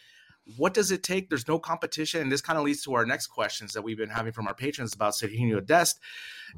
what 0.56 0.74
does 0.74 0.92
it 0.92 1.02
take? 1.02 1.28
There's 1.28 1.48
no 1.48 1.58
competition. 1.58 2.20
And 2.20 2.30
this 2.30 2.40
kind 2.40 2.58
of 2.58 2.64
leads 2.64 2.82
to 2.84 2.94
our 2.94 3.04
next 3.04 3.26
questions 3.26 3.72
that 3.72 3.82
we've 3.82 3.96
been 3.96 4.10
having 4.10 4.32
from 4.32 4.46
our 4.46 4.54
patrons 4.54 4.94
about 4.94 5.14
Sergiño 5.14 5.64
Dest. 5.64 5.98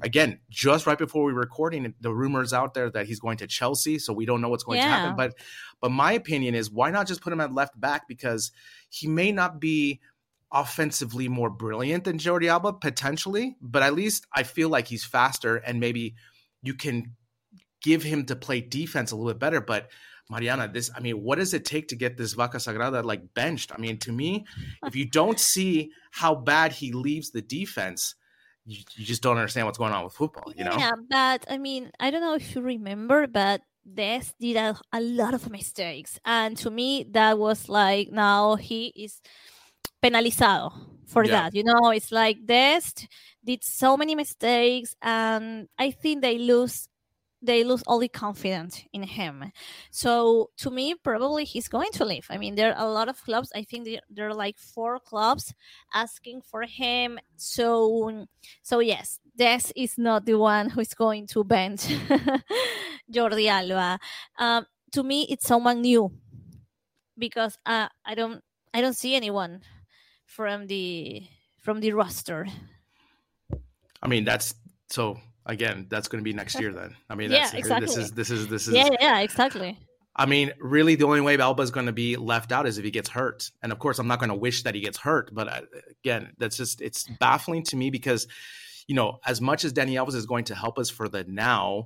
Again, 0.02 0.40
just 0.50 0.86
right 0.86 0.98
before 0.98 1.24
we 1.24 1.32
were 1.32 1.40
recording, 1.40 1.94
the 2.00 2.12
rumors 2.12 2.52
out 2.52 2.74
there 2.74 2.90
that 2.90 3.06
he's 3.06 3.18
going 3.18 3.38
to 3.38 3.46
Chelsea. 3.46 3.98
So 3.98 4.12
we 4.12 4.26
don't 4.26 4.42
know 4.42 4.50
what's 4.50 4.64
going 4.64 4.78
yeah. 4.78 4.84
to 4.84 4.90
happen. 4.90 5.16
But 5.16 5.34
but 5.80 5.90
my 5.90 6.12
opinion 6.12 6.54
is 6.54 6.70
why 6.70 6.90
not 6.90 7.06
just 7.06 7.22
put 7.22 7.32
him 7.32 7.40
at 7.40 7.54
left 7.54 7.80
back? 7.80 8.06
Because 8.06 8.52
he 8.90 9.06
may 9.06 9.32
not 9.32 9.58
be 9.58 10.00
offensively 10.52 11.28
more 11.28 11.50
brilliant 11.50 12.04
than 12.04 12.18
Jordi 12.18 12.48
Alba, 12.48 12.74
potentially, 12.74 13.56
but 13.60 13.82
at 13.82 13.94
least 13.94 14.26
I 14.34 14.42
feel 14.42 14.68
like 14.68 14.88
he's 14.88 15.04
faster 15.04 15.56
and 15.56 15.80
maybe 15.80 16.14
you 16.62 16.74
can 16.74 17.14
give 17.82 18.02
him 18.02 18.26
to 18.26 18.36
play 18.36 18.60
defense 18.60 19.12
a 19.12 19.16
little 19.16 19.32
bit 19.32 19.38
better. 19.38 19.60
But 19.60 19.90
Mariana, 20.30 20.68
this, 20.68 20.90
I 20.94 21.00
mean, 21.00 21.22
what 21.22 21.38
does 21.38 21.54
it 21.54 21.64
take 21.64 21.88
to 21.88 21.96
get 21.96 22.16
this 22.16 22.34
Vaca 22.34 22.58
Sagrada 22.58 23.04
like 23.04 23.22
benched? 23.34 23.72
I 23.74 23.78
mean, 23.78 23.98
to 23.98 24.12
me, 24.12 24.44
if 24.84 24.94
you 24.94 25.06
don't 25.06 25.38
see 25.38 25.90
how 26.10 26.34
bad 26.34 26.72
he 26.72 26.92
leaves 26.92 27.30
the 27.30 27.42
defense, 27.42 28.14
you, 28.66 28.82
you 28.96 29.06
just 29.06 29.22
don't 29.22 29.38
understand 29.38 29.66
what's 29.66 29.78
going 29.78 29.92
on 29.92 30.04
with 30.04 30.12
football, 30.12 30.52
you 30.54 30.64
know? 30.64 30.76
Yeah, 30.76 30.92
but 31.08 31.46
I 31.48 31.56
mean, 31.58 31.90
I 31.98 32.10
don't 32.10 32.20
know 32.20 32.34
if 32.34 32.54
you 32.54 32.60
remember, 32.60 33.26
but 33.26 33.62
Dest 33.90 34.34
did 34.38 34.56
a, 34.56 34.78
a 34.92 35.00
lot 35.00 35.32
of 35.32 35.50
mistakes. 35.50 36.18
And 36.24 36.56
to 36.58 36.70
me, 36.70 37.06
that 37.12 37.38
was 37.38 37.70
like, 37.70 38.10
now 38.12 38.56
he 38.56 38.88
is 38.94 39.22
penalizado 40.02 40.72
for 41.06 41.24
yeah. 41.24 41.30
that. 41.30 41.54
You 41.54 41.64
know, 41.64 41.90
it's 41.90 42.12
like 42.12 42.44
Dest 42.44 43.08
did 43.42 43.64
so 43.64 43.96
many 43.96 44.14
mistakes, 44.14 44.94
and 45.00 45.68
I 45.78 45.90
think 45.90 46.20
they 46.20 46.36
lose 46.36 46.88
they 47.40 47.62
lose 47.64 47.82
all 47.86 47.98
the 47.98 48.08
confidence 48.08 48.82
in 48.92 49.02
him. 49.02 49.52
So 49.90 50.50
to 50.58 50.70
me, 50.70 50.94
probably 50.94 51.44
he's 51.44 51.68
going 51.68 51.90
to 51.92 52.04
leave. 52.04 52.26
I 52.30 52.38
mean, 52.38 52.54
there 52.54 52.74
are 52.74 52.86
a 52.86 52.90
lot 52.90 53.08
of 53.08 53.22
clubs. 53.22 53.52
I 53.54 53.62
think 53.62 53.84
there, 53.84 54.00
there 54.10 54.28
are 54.28 54.34
like 54.34 54.58
four 54.58 54.98
clubs 54.98 55.54
asking 55.94 56.42
for 56.42 56.62
him. 56.62 57.18
So, 57.36 58.26
so 58.62 58.80
yes, 58.80 59.20
Dest 59.36 59.72
is 59.76 59.98
not 59.98 60.26
the 60.26 60.34
one 60.34 60.70
who 60.70 60.80
is 60.80 60.94
going 60.94 61.26
to 61.28 61.44
bench 61.44 61.82
Jordi 63.12 63.48
Alba. 63.48 64.00
Um, 64.38 64.66
to 64.92 65.02
me, 65.02 65.26
it's 65.30 65.46
someone 65.46 65.82
new 65.82 66.10
because 67.16 67.56
uh, 67.66 67.88
I 68.04 68.14
don't, 68.14 68.42
I 68.74 68.80
don't 68.80 68.94
see 68.94 69.14
anyone 69.14 69.60
from 70.26 70.66
the 70.66 71.22
from 71.60 71.80
the 71.80 71.92
roster. 71.92 72.46
I 74.02 74.08
mean, 74.08 74.24
that's 74.24 74.54
so 74.88 75.18
again, 75.48 75.86
that's 75.88 76.06
going 76.08 76.22
to 76.22 76.24
be 76.24 76.32
next 76.32 76.60
year 76.60 76.72
then. 76.72 76.94
I 77.10 77.14
mean, 77.14 77.30
yeah, 77.30 77.50
exactly. 77.54 77.86
This 77.86 77.96
is 77.96 78.12
this 78.12 78.30
is 78.30 78.46
this 78.48 78.68
is 78.68 78.74
yeah, 78.74 78.90
yeah, 79.00 79.20
exactly. 79.20 79.78
I 80.14 80.26
mean, 80.26 80.52
really, 80.60 80.96
the 80.96 81.06
only 81.06 81.20
way 81.20 81.38
Alba 81.38 81.62
is 81.62 81.70
going 81.70 81.86
to 81.86 81.92
be 81.92 82.16
left 82.16 82.50
out 82.50 82.66
is 82.66 82.76
if 82.76 82.84
he 82.84 82.90
gets 82.90 83.08
hurt. 83.08 83.50
And 83.62 83.70
of 83.70 83.78
course, 83.78 83.98
I'm 83.98 84.08
not 84.08 84.18
going 84.18 84.30
to 84.30 84.34
wish 84.34 84.64
that 84.64 84.74
he 84.74 84.80
gets 84.80 84.98
hurt, 84.98 85.32
but 85.32 85.48
uh, 85.48 85.60
again, 86.04 86.32
that's 86.38 86.56
just 86.56 86.80
it's 86.80 87.04
baffling 87.20 87.62
to 87.64 87.76
me 87.76 87.90
because, 87.90 88.26
you 88.88 88.96
know, 88.96 89.20
as 89.24 89.40
much 89.40 89.64
as 89.64 89.72
Dani 89.72 89.92
Alves 89.92 90.16
is 90.16 90.26
going 90.26 90.44
to 90.46 90.56
help 90.56 90.78
us 90.78 90.90
for 90.90 91.08
the 91.08 91.24
now, 91.24 91.84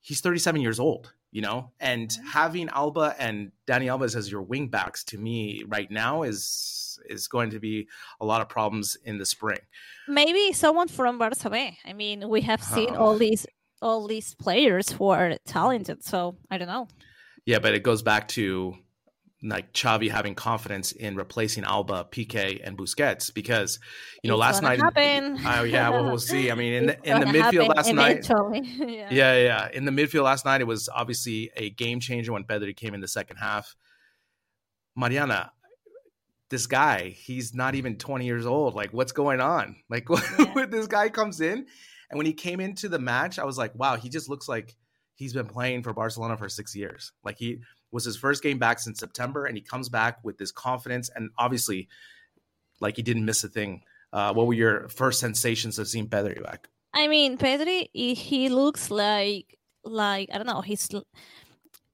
he's 0.00 0.20
37 0.20 0.60
years 0.60 0.78
old 0.78 1.12
you 1.32 1.42
know? 1.42 1.72
And 1.80 2.08
mm-hmm. 2.08 2.26
having 2.28 2.68
alba 2.68 3.16
and 3.18 3.50
dani 3.66 3.86
alves 3.86 4.14
as 4.14 4.30
your 4.30 4.42
wing 4.42 4.68
backs 4.68 5.02
to 5.04 5.18
me 5.18 5.64
right 5.66 5.90
now 5.90 6.22
is 6.22 7.00
is 7.06 7.26
going 7.26 7.50
to 7.50 7.58
be 7.58 7.88
a 8.20 8.24
lot 8.24 8.40
of 8.40 8.48
problems 8.48 8.96
in 9.04 9.18
the 9.18 9.26
spring. 9.26 9.58
Maybe 10.06 10.52
someone 10.52 10.88
from 10.88 11.18
barça 11.18 11.74
i 11.84 11.92
mean 11.92 12.28
we 12.28 12.42
have 12.42 12.62
seen 12.62 12.94
all 12.94 13.16
these 13.16 13.46
all 13.80 14.06
these 14.06 14.34
players 14.34 14.92
who 14.92 15.08
are 15.08 15.36
talented 15.46 16.04
so 16.04 16.36
i 16.50 16.58
don't 16.58 16.68
know. 16.68 16.86
Yeah 17.44 17.58
but 17.58 17.74
it 17.74 17.82
goes 17.82 18.02
back 18.02 18.28
to 18.28 18.76
like 19.42 19.72
Xavi 19.72 20.10
having 20.10 20.34
confidence 20.34 20.92
in 20.92 21.16
replacing 21.16 21.64
Alba, 21.64 22.06
Piqué, 22.10 22.60
and 22.62 22.78
Busquets 22.78 23.32
because 23.32 23.80
you 24.22 24.28
know 24.28 24.34
it's 24.34 24.40
last 24.40 24.62
night. 24.62 24.80
Happen. 24.80 25.44
Uh, 25.44 25.62
yeah, 25.62 25.88
well, 25.88 26.04
we'll 26.04 26.18
see. 26.18 26.50
I 26.50 26.54
mean, 26.54 26.72
in 26.74 26.86
the 26.86 27.02
in 27.04 27.20
the 27.20 27.26
midfield 27.26 27.74
last 27.74 27.92
night. 27.92 28.28
yeah. 28.78 29.08
yeah, 29.10 29.36
yeah, 29.36 29.68
in 29.72 29.84
the 29.84 29.90
midfield 29.90 30.24
last 30.24 30.44
night, 30.44 30.60
it 30.60 30.66
was 30.66 30.88
obviously 30.88 31.50
a 31.56 31.70
game 31.70 31.98
changer 31.98 32.32
when 32.32 32.44
Pedri 32.44 32.76
came 32.76 32.94
in 32.94 33.00
the 33.00 33.08
second 33.08 33.36
half. 33.36 33.74
Mariana, 34.94 35.50
this 36.50 36.66
guy, 36.66 37.08
he's 37.08 37.54
not 37.54 37.74
even 37.74 37.96
20 37.96 38.24
years 38.24 38.46
old. 38.46 38.74
Like, 38.74 38.92
what's 38.92 39.12
going 39.12 39.40
on? 39.40 39.76
Like, 39.88 40.06
yeah. 40.38 40.66
this 40.66 40.86
guy 40.86 41.08
comes 41.08 41.40
in, 41.40 41.66
and 42.10 42.18
when 42.18 42.26
he 42.26 42.34
came 42.34 42.60
into 42.60 42.88
the 42.88 42.98
match, 42.98 43.38
I 43.38 43.44
was 43.44 43.58
like, 43.58 43.74
wow, 43.74 43.96
he 43.96 44.08
just 44.08 44.28
looks 44.28 44.48
like 44.48 44.76
he's 45.14 45.32
been 45.32 45.46
playing 45.46 45.82
for 45.82 45.92
Barcelona 45.92 46.36
for 46.36 46.48
six 46.48 46.76
years. 46.76 47.12
Like, 47.24 47.38
he 47.38 47.60
was 47.92 48.04
his 48.04 48.16
first 48.16 48.42
game 48.42 48.58
back 48.58 48.78
since 48.78 48.98
September, 48.98 49.46
and 49.46 49.56
he 49.56 49.62
comes 49.62 49.88
back 49.88 50.18
with 50.24 50.38
this 50.38 50.50
confidence, 50.50 51.10
and 51.14 51.30
obviously, 51.38 51.88
like, 52.80 52.96
he 52.96 53.02
didn't 53.02 53.24
miss 53.24 53.44
a 53.44 53.48
thing. 53.48 53.82
Uh, 54.12 54.32
what 54.32 54.46
were 54.46 54.54
your 54.54 54.88
first 54.88 55.20
sensations 55.20 55.78
of 55.78 55.88
seeing 55.88 56.08
Pedri 56.08 56.42
back? 56.42 56.68
I 56.94 57.08
mean, 57.08 57.38
Pedri, 57.38 57.88
he 57.94 58.48
looks 58.48 58.90
like 58.90 59.56
like 59.84 60.28
I 60.32 60.38
don't 60.38 60.46
know, 60.46 60.60
he's 60.60 60.88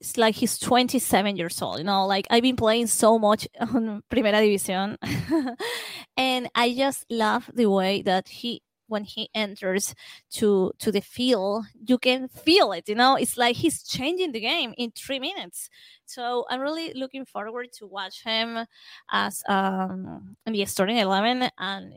it's 0.00 0.17
like 0.17 0.35
he's 0.35 0.59
27 0.59 1.37
years 1.37 1.61
old 1.61 1.78
you 1.78 1.85
know 1.85 2.07
like 2.07 2.26
i've 2.31 2.43
been 2.43 2.57
playing 2.57 2.87
so 2.87 3.19
much 3.19 3.49
on 3.61 4.02
primera 4.11 4.40
división 4.40 4.97
and 6.17 6.49
i 6.55 6.73
just 6.73 7.05
love 7.11 7.50
the 7.55 7.67
way 7.67 8.02
that 8.02 8.28
he 8.28 8.62
when 8.88 9.04
he 9.04 9.28
enters 9.35 9.95
to 10.30 10.73
to 10.78 10.90
the 10.90 11.00
field 11.00 11.64
you 11.87 11.99
can 11.99 12.28
feel 12.28 12.73
it 12.73 12.88
you 12.88 12.95
know 12.95 13.16
it's 13.16 13.37
like 13.37 13.57
he's 13.57 13.83
changing 13.83 14.33
the 14.33 14.40
game 14.40 14.75
in 14.76 14.90
three 14.90 15.18
minutes 15.18 15.71
so 16.04 16.45
i'm 16.50 16.61
really 16.61 16.92
looking 16.95 17.25
forward 17.25 17.68
to 17.73 17.87
watch 17.87 18.23
him 18.25 18.66
as 19.11 19.42
um 19.49 20.37
in 20.47 20.52
the 20.52 20.64
starting 20.64 20.97
11 20.97 21.50
and 21.59 21.92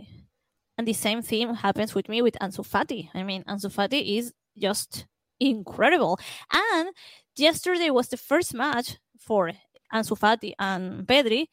and 0.77 0.87
the 0.87 0.93
same 0.93 1.21
thing 1.21 1.53
happens 1.53 1.93
with 1.93 2.09
me 2.09 2.23
with 2.23 2.35
Ansu 2.41 2.65
Fati. 2.67 3.09
I 3.13 3.21
mean, 3.21 3.43
Ansu 3.43 3.71
Fati 3.71 4.17
is 4.17 4.33
just 4.57 5.05
incredible. 5.39 6.19
And 6.51 6.89
yesterday 7.35 7.91
was 7.91 8.07
the 8.07 8.17
first 8.17 8.53
match 8.55 8.97
for 9.19 9.51
Ansu 9.93 10.17
Fati 10.17 10.53
and 10.57 11.05
Pedri 11.05 11.47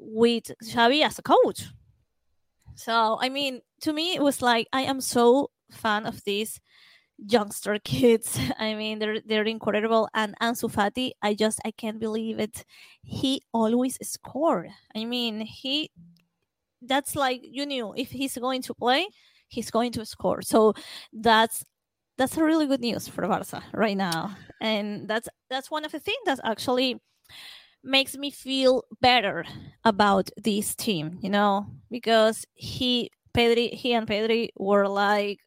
with 0.00 0.50
Xavi 0.64 1.04
as 1.04 1.16
a 1.18 1.22
coach. 1.22 1.66
So, 2.74 3.18
I 3.20 3.28
mean, 3.28 3.60
to 3.82 3.92
me, 3.92 4.14
it 4.14 4.22
was 4.22 4.42
like 4.42 4.68
I 4.72 4.82
am 4.82 5.00
so 5.00 5.50
fan 5.70 6.06
of 6.06 6.24
these 6.24 6.60
youngster 7.18 7.78
kids. 7.84 8.38
I 8.58 8.74
mean, 8.74 8.98
they're 8.98 9.20
they're 9.20 9.44
incredible. 9.44 10.08
And 10.14 10.34
Ansu 10.40 10.70
Fati, 10.72 11.12
I 11.22 11.34
just 11.34 11.60
I 11.64 11.70
can't 11.72 12.00
believe 12.00 12.38
it. 12.38 12.64
He 13.02 13.42
always 13.52 13.98
scored. 14.02 14.70
I 14.96 15.04
mean, 15.04 15.40
he 15.40 15.90
that's 16.80 17.14
like 17.14 17.40
you 17.44 17.66
knew 17.66 17.94
if 17.96 18.10
he's 18.10 18.36
going 18.38 18.62
to 18.62 18.74
play, 18.74 19.06
he's 19.48 19.70
going 19.70 19.92
to 19.92 20.04
score. 20.04 20.42
So 20.42 20.74
that's 21.12 21.64
that's 22.18 22.36
a 22.36 22.44
really 22.44 22.66
good 22.66 22.80
news 22.80 23.08
for 23.08 23.26
Barca 23.26 23.62
right 23.72 23.96
now, 23.96 24.36
and 24.60 25.08
that's 25.08 25.28
that's 25.50 25.70
one 25.70 25.84
of 25.84 25.92
the 25.92 26.00
things 26.00 26.24
that 26.26 26.40
actually 26.44 27.00
makes 27.84 28.16
me 28.16 28.30
feel 28.30 28.84
better 29.00 29.44
about 29.84 30.30
this 30.36 30.74
team. 30.74 31.18
You 31.22 31.30
know, 31.30 31.66
because 31.90 32.44
he 32.54 33.10
Pedri, 33.36 33.72
he 33.72 33.94
and 33.94 34.06
Pedri 34.06 34.50
were 34.56 34.88
like 34.88 35.40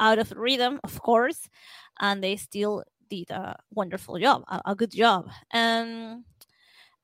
out 0.00 0.18
of 0.18 0.32
rhythm, 0.32 0.80
of 0.84 1.00
course, 1.00 1.48
and 2.00 2.22
they 2.22 2.36
still 2.36 2.84
did 3.10 3.30
a 3.30 3.56
wonderful 3.70 4.18
job, 4.18 4.44
a, 4.48 4.60
a 4.66 4.74
good 4.74 4.90
job, 4.92 5.28
and. 5.52 6.24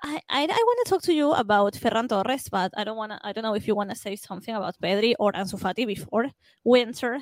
I, 0.01 0.21
I, 0.31 0.45
I 0.45 0.47
want 0.47 0.87
to 0.87 0.91
talk 0.91 1.03
to 1.03 1.13
you 1.13 1.33
about 1.33 1.75
Ferran 1.75 2.09
Torres, 2.09 2.49
but 2.49 2.71
I 2.77 2.85
don't 2.85 2.97
want 2.97 3.11
to. 3.11 3.21
I 3.25 3.33
don't 3.33 3.43
know 3.43 3.55
if 3.57 3.67
you 3.67 3.75
want 3.75 3.91
to 3.91 3.97
say 3.97 4.15
something 4.15 4.55
about 4.55 4.77
Pedri 4.81 5.15
or 5.19 5.33
Ansu 5.33 5.59
Fati 5.59 5.89
before 5.89 6.27
winter. 6.63 7.19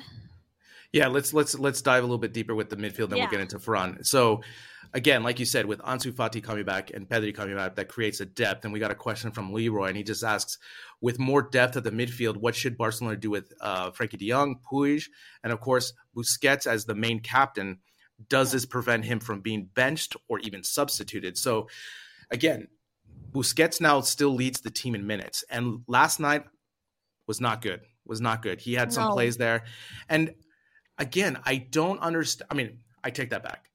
Yeah, 0.93 1.07
let's 1.07 1.33
let's 1.33 1.57
let's 1.59 1.81
dive 1.81 2.03
a 2.03 2.05
little 2.05 2.17
bit 2.17 2.33
deeper 2.33 2.55
with 2.55 2.69
the 2.69 2.77
midfield, 2.77 3.09
then 3.09 3.17
yeah. 3.17 3.25
we'll 3.25 3.31
get 3.31 3.41
into 3.41 3.59
Ferran. 3.59 4.05
So, 4.05 4.41
again, 4.93 5.21
like 5.21 5.37
you 5.37 5.45
said, 5.45 5.65
with 5.65 5.79
Ansu 5.79 6.13
Fati 6.13 6.41
coming 6.41 6.63
back 6.63 6.91
and 6.93 7.07
Pedri 7.07 7.35
coming 7.35 7.55
back, 7.55 7.75
that 7.75 7.89
creates 7.89 8.21
a 8.21 8.25
depth. 8.25 8.63
And 8.63 8.73
we 8.73 8.79
got 8.79 8.91
a 8.91 8.95
question 8.95 9.31
from 9.31 9.51
Leroy, 9.51 9.87
and 9.87 9.97
he 9.97 10.03
just 10.03 10.23
asks, 10.23 10.57
with 11.01 11.19
more 11.19 11.41
depth 11.41 11.75
at 11.75 11.83
the 11.83 11.91
midfield, 11.91 12.37
what 12.37 12.55
should 12.55 12.77
Barcelona 12.77 13.17
do 13.17 13.29
with 13.29 13.53
uh, 13.59 13.91
Frenkie 13.91 14.17
De 14.17 14.29
Jong, 14.29 14.59
Puig, 14.71 15.03
and 15.43 15.51
of 15.51 15.59
course 15.59 15.93
Busquets 16.15 16.65
as 16.65 16.85
the 16.85 16.95
main 16.95 17.19
captain? 17.19 17.79
Does 18.29 18.51
this 18.51 18.65
prevent 18.65 19.05
him 19.05 19.19
from 19.19 19.41
being 19.41 19.69
benched 19.75 20.15
or 20.27 20.39
even 20.39 20.63
substituted? 20.63 21.37
So, 21.37 21.67
again, 22.31 22.69
Busquets 23.31 23.81
now 23.81 24.01
still 24.01 24.33
leads 24.33 24.61
the 24.61 24.71
team 24.71 24.95
in 24.95 25.05
minutes, 25.05 25.43
and 25.49 25.81
last 25.87 26.19
night 26.19 26.45
was 27.27 27.41
not 27.41 27.61
good. 27.61 27.81
Was 28.05 28.21
not 28.21 28.41
good. 28.41 28.61
He 28.61 28.73
had 28.73 28.93
some 28.93 29.09
no. 29.09 29.13
plays 29.13 29.35
there, 29.35 29.65
and 30.07 30.33
again, 30.97 31.39
I 31.45 31.57
don't 31.57 31.99
understand. 31.99 32.47
I 32.51 32.55
mean, 32.55 32.79
I 33.03 33.09
take 33.09 33.29
that 33.31 33.43
back. 33.43 33.65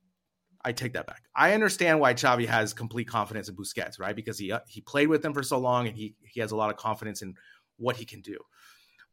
I 0.64 0.72
take 0.72 0.92
that 0.92 1.06
back. 1.06 1.24
I 1.34 1.54
understand 1.54 1.98
why 1.98 2.14
Xavi 2.14 2.46
has 2.46 2.72
complete 2.72 3.08
confidence 3.08 3.48
in 3.48 3.56
Busquets, 3.56 3.98
right? 3.98 4.14
Because 4.14 4.38
he 4.38 4.52
uh, 4.52 4.60
he 4.68 4.80
played 4.80 5.08
with 5.08 5.24
him 5.24 5.34
for 5.34 5.42
so 5.42 5.58
long, 5.58 5.86
and 5.88 5.96
he 5.96 6.14
he 6.22 6.40
has 6.40 6.52
a 6.52 6.56
lot 6.56 6.70
of 6.70 6.76
confidence 6.76 7.22
in 7.22 7.34
what 7.78 7.96
he 7.96 8.04
can 8.04 8.20
do. 8.20 8.38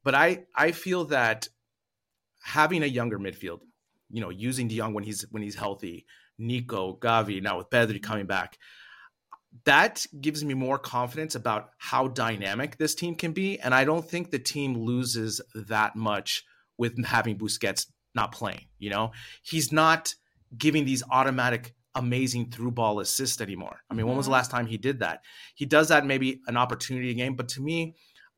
But 0.04 0.16
I 0.16 0.46
I 0.56 0.72
feel 0.72 1.06
that 1.06 1.48
having 2.42 2.84
a 2.84 2.88
younger 2.88 3.20
midfield, 3.20 3.62
you 4.10 4.22
know, 4.22 4.30
using 4.30 4.68
De 4.68 4.78
Jong 4.78 4.94
when 4.94 5.04
he's 5.04 5.24
when 5.32 5.42
he's 5.42 5.56
healthy, 5.56 6.06
Nico, 6.38 6.98
Gavi, 6.98 7.42
now 7.42 7.58
with 7.58 7.70
Pedri 7.70 8.02
coming 8.02 8.28
back, 8.28 8.60
that 9.66 10.06
gives 10.22 10.46
me 10.46 10.54
more 10.54 10.78
confidence 10.78 11.34
about 11.34 11.72
how 11.78 12.08
dynamic 12.08 12.78
this 12.78 12.94
team 12.94 13.16
can 13.16 13.32
be. 13.32 13.60
And 13.60 13.74
I 13.74 13.86
don't 13.86 14.08
think 14.08 14.30
the 14.30 14.40
team 14.40 14.78
loses 14.78 15.42
that 15.56 15.96
much 15.96 16.44
with 16.78 17.04
having 17.06 17.38
Busquets 17.38 17.88
not 18.16 18.32
playing. 18.32 18.66
You 18.78 18.90
know, 18.90 19.12
he's 19.44 19.72
not 19.72 20.14
giving 20.58 20.86
these 20.86 21.04
automatic 21.12 21.74
amazing 21.96 22.52
through 22.52 22.72
ball 22.72 23.00
assists 23.00 23.42
anymore. 23.42 23.82
I 23.90 23.94
mean, 23.94 24.02
mm-hmm. 24.02 24.10
when 24.10 24.18
was 24.18 24.26
the 24.26 24.30
mm-hmm. 24.30 24.34
last 24.34 24.52
time 24.52 24.68
he 24.68 24.78
did 24.78 25.00
that? 25.00 25.22
He 25.56 25.66
does 25.66 25.90
that 25.90 26.06
maybe 26.06 26.42
an 26.48 26.58
opportunity 26.58 27.14
game, 27.14 27.36
but 27.36 27.50
to 27.50 27.62
me, 27.62 27.96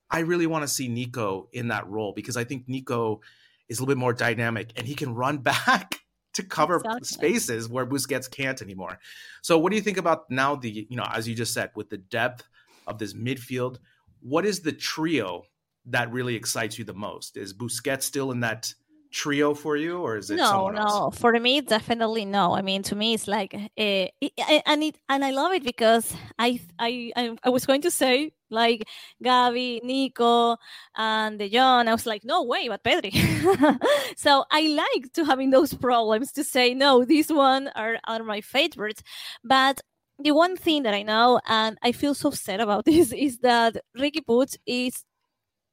I 0.10 0.20
really 0.20 0.48
want 0.48 0.64
to 0.64 0.68
see 0.68 0.88
Nico 0.88 1.48
in 1.54 1.70
that 1.70 1.88
role 1.88 2.14
because 2.14 2.36
I 2.36 2.44
think 2.44 2.68
Nico 2.68 3.22
is 3.70 3.80
a 3.80 3.82
little 3.82 3.96
bit 3.96 4.00
more 4.00 4.14
dynamic 4.14 4.74
and 4.76 4.86
he 4.86 4.96
can 4.96 5.16
run 5.16 5.38
back 5.52 6.02
to 6.34 6.44
cover 6.44 6.78
exactly. 6.78 7.04
spaces 7.04 7.70
where 7.70 7.86
Busquets 7.86 8.30
can't 8.30 8.62
anymore. 8.62 9.00
So 9.42 9.58
what 9.58 9.70
do 9.70 9.76
you 9.76 9.82
think 9.82 9.98
about 9.98 10.30
now 10.30 10.56
the, 10.56 10.88
you 10.90 10.96
know, 10.96 11.08
as 11.12 11.28
you 11.28 11.36
just 11.36 11.54
said, 11.54 11.72
with 11.76 11.90
the 11.90 11.98
depth 11.98 12.44
of 12.88 13.00
this 13.00 13.14
midfield, 13.14 13.78
what 14.22 14.46
is 14.46 14.62
the 14.62 14.72
trio 14.72 15.44
that 15.86 16.12
really 16.12 16.36
excites 16.36 16.78
you 16.78 16.86
the 16.86 16.94
most? 16.94 17.38
Is 17.38 17.54
Busquets 17.54 18.04
still 18.04 18.32
in 18.32 18.42
that 18.42 18.74
trio 19.12 19.54
for 19.54 19.76
you 19.76 20.00
or 20.00 20.16
is 20.16 20.32
it 20.32 20.38
no 20.38 20.70
no 20.70 21.12
for 21.12 21.38
me 21.40 21.60
definitely 21.62 22.24
no. 22.24 22.56
I 22.56 22.62
mean 22.62 22.82
to 22.84 22.96
me 22.96 23.14
it's 23.14 23.28
like 23.28 23.54
uh, 23.54 23.68
it, 23.78 24.64
and 24.66 24.84
it 24.84 24.98
and 25.10 25.26
i 25.26 25.32
love 25.32 25.52
it 25.52 25.64
because 25.64 26.14
I, 26.40 26.62
I 26.80 27.36
i 27.44 27.50
was 27.50 27.66
going 27.66 27.82
to 27.82 27.92
say 27.92 28.32
like 28.50 28.88
gavi 29.24 29.84
nico 29.84 30.56
and 30.96 31.38
De 31.40 31.50
Jong 31.50 31.88
i 31.88 31.92
was 31.92 32.06
like 32.06 32.24
no 32.24 32.44
way 32.44 32.70
but 32.70 32.84
pedri. 32.84 33.12
So 34.18 34.46
i 34.50 34.62
like 34.68 35.12
to 35.14 35.26
having 35.26 35.50
those 35.50 35.74
problems 35.74 36.32
to 36.34 36.44
say 36.44 36.74
no 36.74 37.04
these 37.04 37.30
one 37.32 37.68
are 37.76 37.98
are 38.08 38.24
my 38.24 38.42
favorites. 38.42 39.04
But 39.44 39.82
the 40.24 40.32
one 40.32 40.56
thing 40.56 40.84
that 40.84 40.94
i 40.94 41.02
know 41.02 41.40
and 41.48 41.78
i 41.82 41.92
feel 41.92 42.14
so 42.14 42.30
sad 42.32 42.60
about 42.60 42.86
this 42.92 43.12
is 43.12 43.40
that 43.40 43.76
riqui 43.98 44.24
puig 44.28 44.56
is 44.66 45.04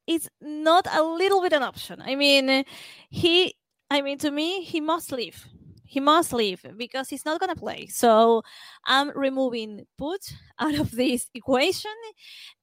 it's 0.09 0.29
not 0.41 0.87
a 0.91 1.03
little 1.03 1.43
bit 1.43 1.53
an 1.53 1.63
option. 1.63 2.01
I 2.01 2.17
mean, 2.17 2.65
he, 3.11 3.55
I 3.91 4.01
mean, 4.01 4.17
to 4.19 4.31
me, 4.31 4.63
he 4.63 4.81
must 4.81 5.13
leave. 5.13 5.47
He 5.85 6.01
must 6.01 6.33
leave 6.33 6.65
because 6.77 7.11
he's 7.11 7.27
not 7.27 7.41
going 7.41 7.55
to 7.55 7.61
play. 7.61 7.87
So 7.87 8.43
I'm 8.87 9.11
removing 9.15 9.87
Puig 10.01 10.33
out 10.59 10.75
of 10.75 10.91
this 10.93 11.29
equation. 11.35 11.95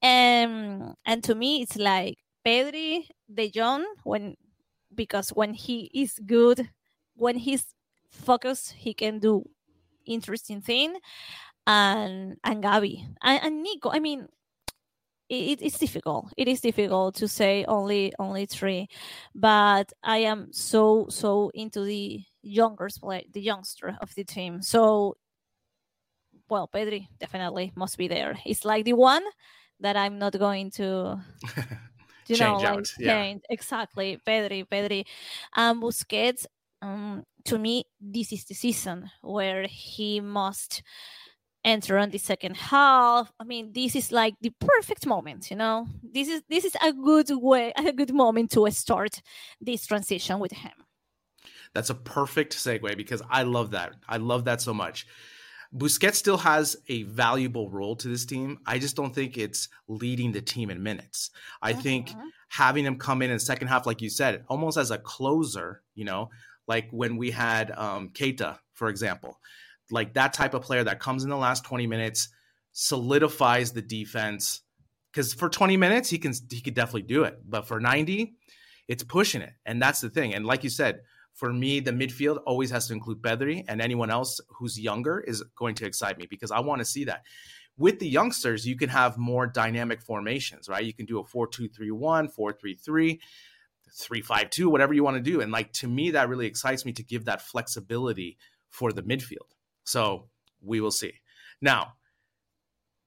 And, 0.02 0.96
and 1.06 1.24
to 1.24 1.36
me, 1.36 1.62
it's 1.62 1.78
like 1.78 2.18
Pedri, 2.44 3.08
De 3.32 3.50
Jong, 3.52 3.86
when, 4.04 4.36
because 4.94 5.30
when 5.30 5.54
he 5.54 5.92
is 5.94 6.20
good, 6.26 6.70
when 7.16 7.38
he's 7.38 7.66
focused, 8.10 8.74
he 8.74 8.96
can 8.96 9.20
do 9.20 9.48
interesting 10.08 10.62
thing. 10.62 10.98
And, 11.68 12.38
and 12.44 12.64
Gavi 12.64 13.06
and, 13.24 13.44
and 13.44 13.64
Nico, 13.64 13.90
I 13.92 14.00
mean, 14.00 14.28
it, 15.30 15.62
it's 15.62 15.80
difficult. 15.80 16.32
It 16.38 16.48
is 16.48 16.62
difficult 16.62 17.16
to 17.16 17.28
say 17.28 17.66
only 17.66 18.14
only 18.20 18.46
three 18.46 18.88
but 19.34 19.92
i 20.04 20.18
am 20.18 20.52
so 20.52 21.08
so 21.10 21.52
into 21.54 21.84
the 21.84 22.24
younger 22.42 22.88
play 23.00 23.26
the 23.34 23.42
youngster 23.42 23.98
of 24.02 24.14
the 24.16 24.24
team. 24.24 24.62
So 24.62 25.16
well 26.50 26.70
pedri 26.72 27.08
definitely 27.20 27.72
must 27.76 27.98
be 27.98 28.08
there. 28.08 28.38
It's 28.46 28.66
like 28.66 28.86
the 28.86 28.94
one 28.94 29.24
that 29.80 29.98
i'm 29.98 30.20
not 30.20 30.38
going 30.38 30.72
to 30.72 31.20
you 32.28 32.38
know 32.38 32.58
like 32.58 32.66
out. 32.66 32.94
Yeah. 33.00 33.22
change. 33.24 33.42
Exactly. 33.50 34.20
Pedri 34.26 34.66
pedri. 34.68 35.06
Um 35.56 35.82
busquets 35.82 36.46
um 36.82 37.24
to 37.46 37.58
me 37.58 37.86
this 38.00 38.32
is 38.32 38.46
the 38.46 38.54
season 38.54 39.10
where 39.22 39.66
he 39.68 40.20
must 40.20 40.84
enter 41.66 41.98
on 41.98 42.12
the 42.12 42.18
second 42.18 42.56
half. 42.56 43.34
I 43.40 43.44
mean, 43.44 43.74
this 43.74 43.96
is 43.96 44.12
like 44.12 44.36
the 44.40 44.54
perfect 44.60 45.06
moment, 45.06 45.50
you 45.50 45.58
know. 45.58 45.88
This 46.02 46.30
is 46.30 46.44
this 46.48 46.64
is 46.64 46.76
a 46.82 46.94
good 46.94 47.30
way, 47.32 47.74
a 47.76 47.92
good 47.92 48.14
moment 48.14 48.52
to 48.52 48.70
start 48.72 49.22
this 49.60 49.86
transition 49.86 50.40
with 50.40 50.54
him. 50.54 50.72
That's 51.74 51.90
a 51.90 51.96
perfect 51.96 52.56
segue 52.56 52.96
because 52.96 53.22
I 53.30 53.44
love 53.44 53.72
that. 53.72 53.96
I 54.08 54.18
love 54.18 54.46
that 54.46 54.62
so 54.62 54.74
much. 54.74 55.06
Busquets 55.76 56.16
still 56.16 56.38
has 56.38 56.78
a 56.88 57.04
valuable 57.04 57.70
role 57.70 57.98
to 57.98 58.08
this 58.08 58.26
team. 58.26 58.60
I 58.66 58.80
just 58.80 58.96
don't 58.96 59.14
think 59.14 59.38
it's 59.38 59.68
leading 59.90 60.32
the 60.32 60.42
team 60.42 60.70
in 60.70 60.82
minutes. 60.82 61.32
I 61.62 61.72
uh-huh. 61.72 61.82
think 61.82 62.12
having 62.48 62.86
him 62.86 62.98
come 62.98 63.22
in 63.22 63.32
in 63.32 63.40
second 63.40 63.68
half, 63.68 63.86
like 63.86 64.02
you 64.02 64.10
said, 64.10 64.46
almost 64.48 64.78
as 64.78 64.92
a 64.92 64.98
closer, 64.98 65.82
you 65.94 66.06
know, 66.06 66.30
like 66.68 66.88
when 66.92 67.18
we 67.18 67.32
had 67.32 67.72
um, 67.72 68.10
Keita, 68.10 68.58
for 68.74 68.88
example, 68.88 69.40
like 69.92 70.14
that 70.14 70.34
type 70.34 70.54
of 70.54 70.62
player 70.62 70.84
that 70.84 71.00
comes 71.00 71.24
in 71.24 71.30
the 71.30 71.38
last 71.38 71.64
20 71.64 71.88
minutes, 71.88 72.30
solidifies 72.72 73.72
the 73.72 73.82
defense. 73.82 74.62
Because 75.12 75.34
for 75.34 75.50
20 75.50 75.78
minutes, 75.78 76.10
he 76.10 76.18
can 76.18 76.34
he 76.50 76.62
could 76.62 76.74
definitely 76.74 77.04
do 77.04 77.24
it, 77.24 77.40
but 77.48 77.68
for 77.68 77.80
90, 77.80 78.36
it's 78.88 79.04
pushing 79.04 79.42
it, 79.42 79.54
and 79.66 79.82
that's 79.82 80.02
the 80.02 80.10
thing. 80.10 80.34
And 80.34 80.46
like 80.46 80.64
you 80.64 80.70
said, 80.70 81.02
for 81.34 81.52
me, 81.52 81.80
the 81.80 81.92
midfield 81.92 82.40
always 82.46 82.70
has 82.72 82.88
to 82.88 82.94
include 82.94 83.22
Pedri, 83.22 83.64
and 83.68 83.82
anyone 83.82 84.10
else 84.10 84.42
who's 84.50 84.80
younger 84.80 85.20
is 85.22 85.42
going 85.56 85.76
to 85.76 85.86
excite 85.86 86.18
me 86.18 86.28
because 86.30 86.52
I 86.52 86.60
want 86.60 86.80
to 86.80 86.86
see 86.86 87.06
that. 87.06 87.24
With 87.78 88.00
the 88.00 88.08
youngsters, 88.08 88.66
you 88.66 88.78
can 88.78 88.90
have 88.90 89.18
more 89.18 89.48
dynamic 89.48 90.02
formations, 90.02 90.70
right? 90.70 90.84
You 90.84 90.94
can 90.94 91.06
do 91.06 91.20
a 91.20 91.26
4 91.26 91.48
2 91.48 91.70
3 91.70 91.92
1, 91.92 92.28
4 92.30 92.54
3 92.54 92.76
3 92.76 93.20
three 93.96 94.22
five 94.22 94.50
two, 94.50 94.70
whatever 94.70 94.94
you 94.94 95.04
want 95.04 95.18
to 95.18 95.24
do. 95.24 95.42
And 95.42 95.52
like 95.52 95.72
to 95.74 95.88
me, 95.88 96.12
that 96.12 96.30
really 96.30 96.48
excites 96.48 96.86
me 96.86 96.92
to 96.94 97.04
give 97.04 97.26
that 97.26 97.42
flexibility 97.42 98.38
for 98.70 98.92
the 98.92 99.04
midfield. 99.04 99.55
So 99.86 100.26
we 100.62 100.82
will 100.82 100.92
see. 100.92 101.14
Now, 101.62 101.94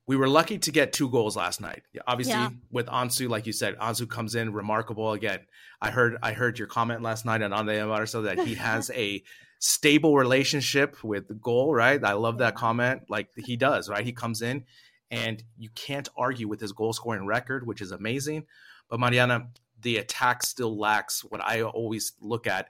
we 0.07 0.17
were 0.17 0.29
lucky 0.29 0.59
to 0.59 0.71
get 0.71 0.95
two 0.95 1.11
goals 1.11 1.37
last 1.37 1.61
night. 1.61 1.83
Obviously, 2.07 2.33
yeah. 2.33 2.49
with 2.71 2.87
Ansu, 2.87 3.29
like 3.29 3.47
you 3.47 3.53
said, 3.53 3.77
Ansu 3.79 4.09
comes 4.09 4.35
in 4.35 4.55
remarkable 4.55 5.13
again. 5.13 5.41
I 5.83 5.91
heard 5.91 6.17
I 6.23 6.33
heard 6.33 6.59
your 6.59 6.69
comment 6.69 7.03
last 7.03 7.27
night 7.27 7.43
on 7.43 7.53
Ansu 7.53 8.25
that 8.25 8.47
he 8.47 8.55
has 8.55 8.91
a 8.95 9.23
stable 9.59 10.17
relationship 10.17 11.03
with 11.05 11.29
the 11.29 11.35
goal, 11.35 11.75
right? 11.75 12.03
I 12.03 12.13
love 12.13 12.39
that 12.39 12.55
comment. 12.55 13.03
Like 13.11 13.29
he 13.37 13.57
does, 13.57 13.91
right? 13.91 14.05
He 14.05 14.13
comes 14.13 14.41
in 14.41 14.65
and 15.11 15.43
you 15.59 15.69
can't 15.75 16.09
argue 16.17 16.49
with 16.49 16.61
his 16.61 16.73
goal 16.73 16.93
scoring 16.93 17.27
record, 17.27 17.67
which 17.67 17.81
is 17.81 17.93
amazing. 17.93 18.45
But 18.89 19.01
Mariana, 19.01 19.49
the 19.81 19.99
attack 19.99 20.43
still 20.43 20.79
lacks 20.79 21.25
what 21.25 21.43
I 21.43 21.63
always 21.63 22.13
look 22.21 22.47
at 22.47 22.69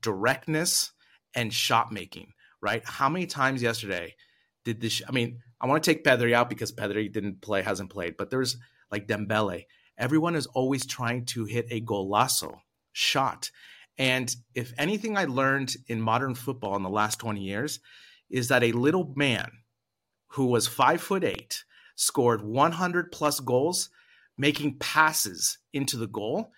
directness 0.00 0.92
and 1.34 1.52
shot 1.52 1.92
making, 1.92 2.32
right? 2.62 2.82
How 2.84 3.08
many 3.08 3.26
times 3.26 3.62
yesterday 3.62 4.14
did 4.64 4.80
this? 4.80 5.02
I 5.06 5.12
mean, 5.12 5.40
I 5.60 5.66
want 5.66 5.82
to 5.82 5.90
take 5.90 6.04
Pedri 6.04 6.32
out 6.32 6.48
because 6.48 6.72
Pedri 6.72 7.12
didn't 7.12 7.42
play, 7.42 7.62
hasn't 7.62 7.90
played, 7.90 8.16
but 8.16 8.30
there's 8.30 8.56
like 8.90 9.08
Dembele. 9.08 9.64
Everyone 9.98 10.36
is 10.36 10.46
always 10.46 10.86
trying 10.86 11.26
to 11.26 11.44
hit 11.44 11.66
a 11.70 11.80
golazo 11.80 12.60
shot. 12.92 13.50
And 13.98 14.34
if 14.54 14.72
anything 14.78 15.16
I 15.16 15.24
learned 15.24 15.74
in 15.88 16.00
modern 16.00 16.34
football 16.34 16.76
in 16.76 16.82
the 16.82 16.88
last 16.88 17.18
20 17.18 17.40
years 17.40 17.80
is 18.30 18.48
that 18.48 18.62
a 18.62 18.72
little 18.72 19.12
man 19.16 19.50
who 20.28 20.46
was 20.46 20.66
five 20.66 21.02
foot 21.02 21.24
eight 21.24 21.64
scored 21.94 22.42
100 22.42 23.12
plus 23.12 23.40
goals 23.40 23.90
making 24.38 24.78
passes 24.78 25.58
into 25.72 25.96
the 25.96 26.06
goal, 26.06 26.50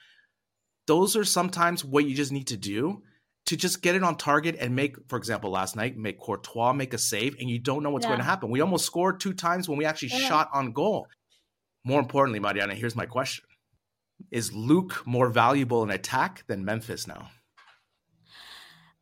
those 0.87 1.17
are 1.17 1.25
sometimes 1.25 1.85
what 1.85 2.05
you 2.05 2.15
just 2.15 2.33
need 2.33 2.47
to 2.49 2.57
do 2.57 3.03
to 3.47 3.57
just 3.57 3.83
get 3.83 3.95
it 3.95 4.03
on 4.03 4.17
target 4.17 4.57
and 4.59 4.75
make, 4.75 4.97
for 5.09 5.17
example, 5.17 5.51
last 5.51 5.77
night, 5.77 5.97
make 5.97 6.19
Courtois 6.19 6.73
make 6.73 6.95
a 6.95 6.99
save, 6.99 7.37
and 7.39 7.51
you 7.51 7.59
don't 7.59 7.83
know 7.83 7.91
what's 7.91 8.05
yeah. 8.05 8.11
going 8.11 8.21
to 8.21 8.25
happen. 8.25 8.51
We 8.51 8.61
almost 8.61 8.87
scored 8.87 9.21
two 9.21 9.35
times 9.35 9.69
when 9.69 9.79
we 9.79 9.85
actually 9.85 10.09
yeah. 10.09 10.29
shot 10.29 10.51
on 10.53 10.73
goal. 10.73 11.09
More 11.85 12.01
importantly, 12.01 12.41
Mariana, 12.41 12.75
here's 12.75 12.97
my 12.97 13.07
question 13.07 13.45
Is 14.31 14.51
Luuk 14.51 15.07
more 15.07 15.29
valuable 15.29 15.83
in 15.83 15.91
attack 15.91 16.45
than 16.47 16.65
Memphis 16.65 17.07
now? 17.07 17.31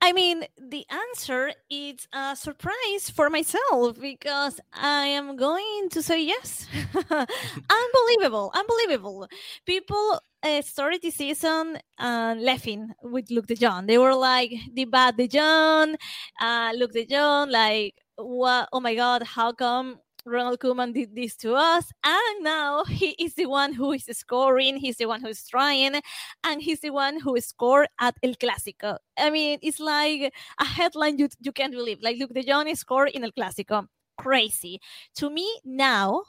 I 0.04 0.12
mean, 0.12 0.44
the 0.58 0.84
answer 0.90 1.52
is 1.70 2.08
a 2.12 2.34
surprise 2.34 3.08
for 3.14 3.30
myself 3.30 4.00
because 4.00 4.58
I 4.72 5.06
am 5.06 5.36
going 5.36 5.90
to 5.90 6.02
say 6.02 6.24
yes. 6.24 6.66
unbelievable, 7.08 8.50
unbelievable. 8.52 9.28
People 9.64 10.20
uh, 10.42 10.60
started 10.62 11.02
the 11.02 11.12
season 11.12 11.78
uh, 12.00 12.34
laughing 12.36 12.90
with 13.04 13.28
Luuk 13.28 13.46
de. 13.46 13.86
They 13.86 13.96
were 13.96 14.16
like, 14.16 14.50
the 14.74 14.86
bad 14.86 15.16
de 15.16 15.38
uh, 15.38 16.72
Luuk 16.74 16.90
de 16.92 17.46
like, 17.48 17.94
what? 18.16 18.68
Oh 18.72 18.80
my 18.80 18.96
God, 18.96 19.22
how 19.22 19.52
come 19.52 20.00
Ronald 20.24 20.60
Koeman 20.60 20.94
did 20.94 21.14
this 21.14 21.36
to 21.38 21.54
us, 21.54 21.90
and 22.04 22.44
now 22.44 22.84
he 22.84 23.10
is 23.18 23.34
the 23.34 23.46
one 23.46 23.72
who 23.72 23.92
is 23.92 24.04
scoring. 24.12 24.76
He's 24.76 24.96
the 24.96 25.06
one 25.06 25.20
who 25.20 25.28
is 25.28 25.46
trying, 25.46 26.00
and 26.44 26.62
he's 26.62 26.80
the 26.80 26.90
one 26.90 27.18
who 27.20 27.40
scored 27.40 27.88
at 28.00 28.16
El 28.22 28.34
Clásico. 28.34 28.98
I 29.18 29.30
mean, 29.30 29.58
it's 29.62 29.80
like 29.80 30.32
a 30.60 30.64
headline 30.64 31.18
you 31.18 31.28
you 31.40 31.52
can't 31.52 31.72
believe. 31.72 32.00
Like, 32.02 32.18
Luuk 32.18 32.32
de 32.32 32.42
Jong 32.44 32.74
scored 32.76 33.10
in 33.10 33.24
El 33.24 33.32
Clásico. 33.32 33.86
Crazy 34.16 34.80
to 35.16 35.30
me 35.30 35.48
now. 35.64 36.22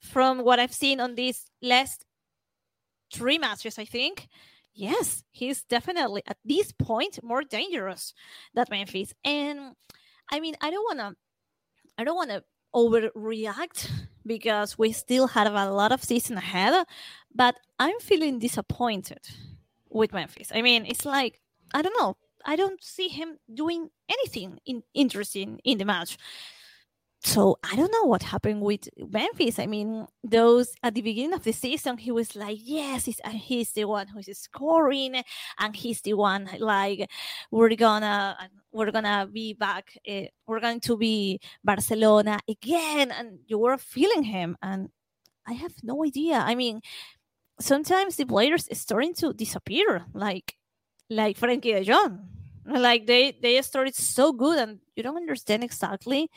From 0.00 0.40
what 0.40 0.58
I've 0.58 0.74
seen 0.74 0.98
on 0.98 1.14
these 1.14 1.46
last 1.62 2.04
three 3.14 3.38
matches, 3.38 3.78
I 3.78 3.84
think, 3.84 4.26
yes, 4.74 5.22
he's 5.30 5.62
definitely 5.62 6.22
at 6.26 6.38
this 6.44 6.72
point 6.72 7.22
more 7.22 7.44
dangerous 7.44 8.12
than 8.52 8.66
Memphis. 8.68 9.14
And 9.24 9.76
I 10.28 10.40
mean, 10.40 10.56
I 10.60 10.70
don't 10.72 10.84
wanna, 10.88 11.14
I 11.96 12.02
don't 12.02 12.16
wanna 12.16 12.42
overreact 12.74 13.90
because 14.26 14.78
we 14.78 14.92
still 14.92 15.26
have 15.28 15.54
a 15.54 15.70
lot 15.70 15.92
of 15.92 16.04
season 16.04 16.36
ahead, 16.36 16.86
but 17.34 17.56
I'm 17.78 17.98
feeling 18.00 18.38
disappointed 18.38 19.20
with 19.90 20.12
Memphis. 20.12 20.50
I 20.54 20.62
mean, 20.62 20.86
it's 20.86 21.04
like 21.04 21.40
I 21.74 21.82
don't 21.82 21.96
know. 21.98 22.16
I 22.44 22.56
don't 22.56 22.82
see 22.82 23.08
him 23.08 23.38
doing 23.52 23.88
anything 24.08 24.58
in, 24.66 24.82
interesting 24.94 25.60
in 25.64 25.78
the 25.78 25.84
match 25.84 26.18
so 27.24 27.58
I 27.62 27.76
don't 27.76 27.92
know 27.92 28.04
what 28.04 28.22
happened 28.24 28.62
with 28.62 28.88
Memphis. 28.98 29.58
I 29.58 29.66
mean, 29.66 30.06
those 30.24 30.74
at 30.82 30.94
the 30.94 31.02
beginning 31.02 31.34
of 31.34 31.44
the 31.44 31.52
season, 31.52 31.98
he 31.98 32.10
was 32.10 32.34
like, 32.34 32.58
"Yes, 32.60 33.04
he's, 33.04 33.20
he's 33.30 33.72
the 33.72 33.84
one 33.84 34.08
who's 34.08 34.26
scoring, 34.38 35.22
and 35.58 35.76
he's 35.76 36.00
the 36.02 36.14
one 36.14 36.48
like 36.58 37.08
we're 37.50 37.76
gonna 37.76 38.36
we're 38.72 38.90
gonna 38.90 39.28
be 39.32 39.54
back. 39.54 39.96
Uh, 40.08 40.22
we're 40.46 40.60
going 40.60 40.80
to 40.80 40.96
be 40.96 41.40
Barcelona 41.62 42.40
again." 42.48 43.12
And 43.12 43.38
you 43.46 43.58
were 43.58 43.78
feeling 43.78 44.24
him, 44.24 44.56
and 44.62 44.88
I 45.46 45.52
have 45.54 45.74
no 45.82 46.04
idea. 46.04 46.38
I 46.38 46.54
mean, 46.56 46.80
sometimes 47.60 48.16
the 48.16 48.26
players 48.26 48.68
are 48.70 48.74
starting 48.74 49.14
to 49.14 49.32
disappear, 49.32 50.06
like 50.14 50.56
like 51.08 51.38
Frenkie 51.38 51.74
De 51.74 51.84
Jong. 51.84 52.41
Like 52.64 53.06
they 53.06 53.36
they 53.42 53.60
started 53.62 53.94
so 53.94 54.32
good, 54.32 54.58
and 54.58 54.78
you 54.94 55.02
don't 55.02 55.16
understand 55.16 55.64
exactly 55.64 56.30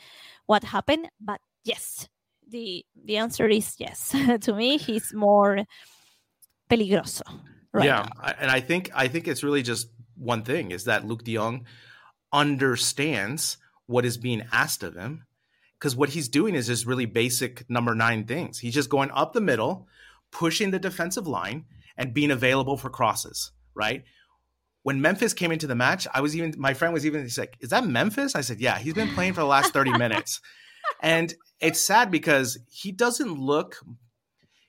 what 0.46 0.64
happened. 0.64 1.08
But 1.20 1.40
yes, 1.64 2.08
the 2.48 2.84
the 3.04 3.16
answer 3.16 3.46
is 3.48 3.76
yes. 3.78 4.14
to 4.40 4.52
me, 4.52 4.76
he's 4.76 5.14
more 5.14 5.64
peligroso. 6.68 7.22
Right 7.72 7.86
yeah, 7.86 8.08
now. 8.16 8.32
and 8.38 8.50
I 8.50 8.60
think 8.60 8.90
I 8.94 9.08
think 9.08 9.28
it's 9.28 9.44
really 9.44 9.62
just 9.62 9.88
one 10.16 10.42
thing 10.42 10.72
is 10.72 10.84
that 10.84 11.04
Luuk 11.04 11.22
De 11.22 11.34
Jong 11.34 11.66
understands 12.32 13.58
what 13.86 14.04
is 14.04 14.16
being 14.16 14.42
asked 14.50 14.82
of 14.82 14.96
him 14.96 15.24
because 15.78 15.94
what 15.94 16.08
he's 16.08 16.28
doing 16.28 16.54
is 16.54 16.66
just 16.66 16.86
really 16.86 17.06
basic 17.06 17.68
number 17.70 17.94
nine 17.94 18.24
things. 18.24 18.58
He's 18.58 18.74
just 18.74 18.90
going 18.90 19.10
up 19.12 19.32
the 19.32 19.40
middle, 19.40 19.86
pushing 20.32 20.70
the 20.70 20.78
defensive 20.78 21.26
line, 21.26 21.66
and 21.96 22.14
being 22.14 22.32
available 22.32 22.76
for 22.76 22.90
crosses. 22.90 23.52
Right 23.74 24.04
when 24.86 25.00
Memphis 25.00 25.34
came 25.34 25.50
into 25.50 25.66
the 25.66 25.74
match, 25.74 26.06
I 26.14 26.20
was 26.20 26.36
even 26.36 26.54
my 26.58 26.72
friend 26.72 26.94
was 26.94 27.04
even 27.04 27.22
he's 27.22 27.36
like, 27.36 27.56
"Is 27.58 27.70
that 27.70 27.84
Memphis?" 27.84 28.36
I 28.36 28.40
said, 28.40 28.60
"Yeah, 28.60 28.78
he's 28.78 28.94
been 28.94 29.12
playing 29.14 29.32
for 29.32 29.40
the 29.40 29.46
last 29.48 29.72
30 29.72 29.98
minutes." 29.98 30.40
And 31.02 31.34
it's 31.58 31.80
sad 31.80 32.12
because 32.12 32.56
he 32.70 32.92
doesn't 32.92 33.36
look 33.36 33.80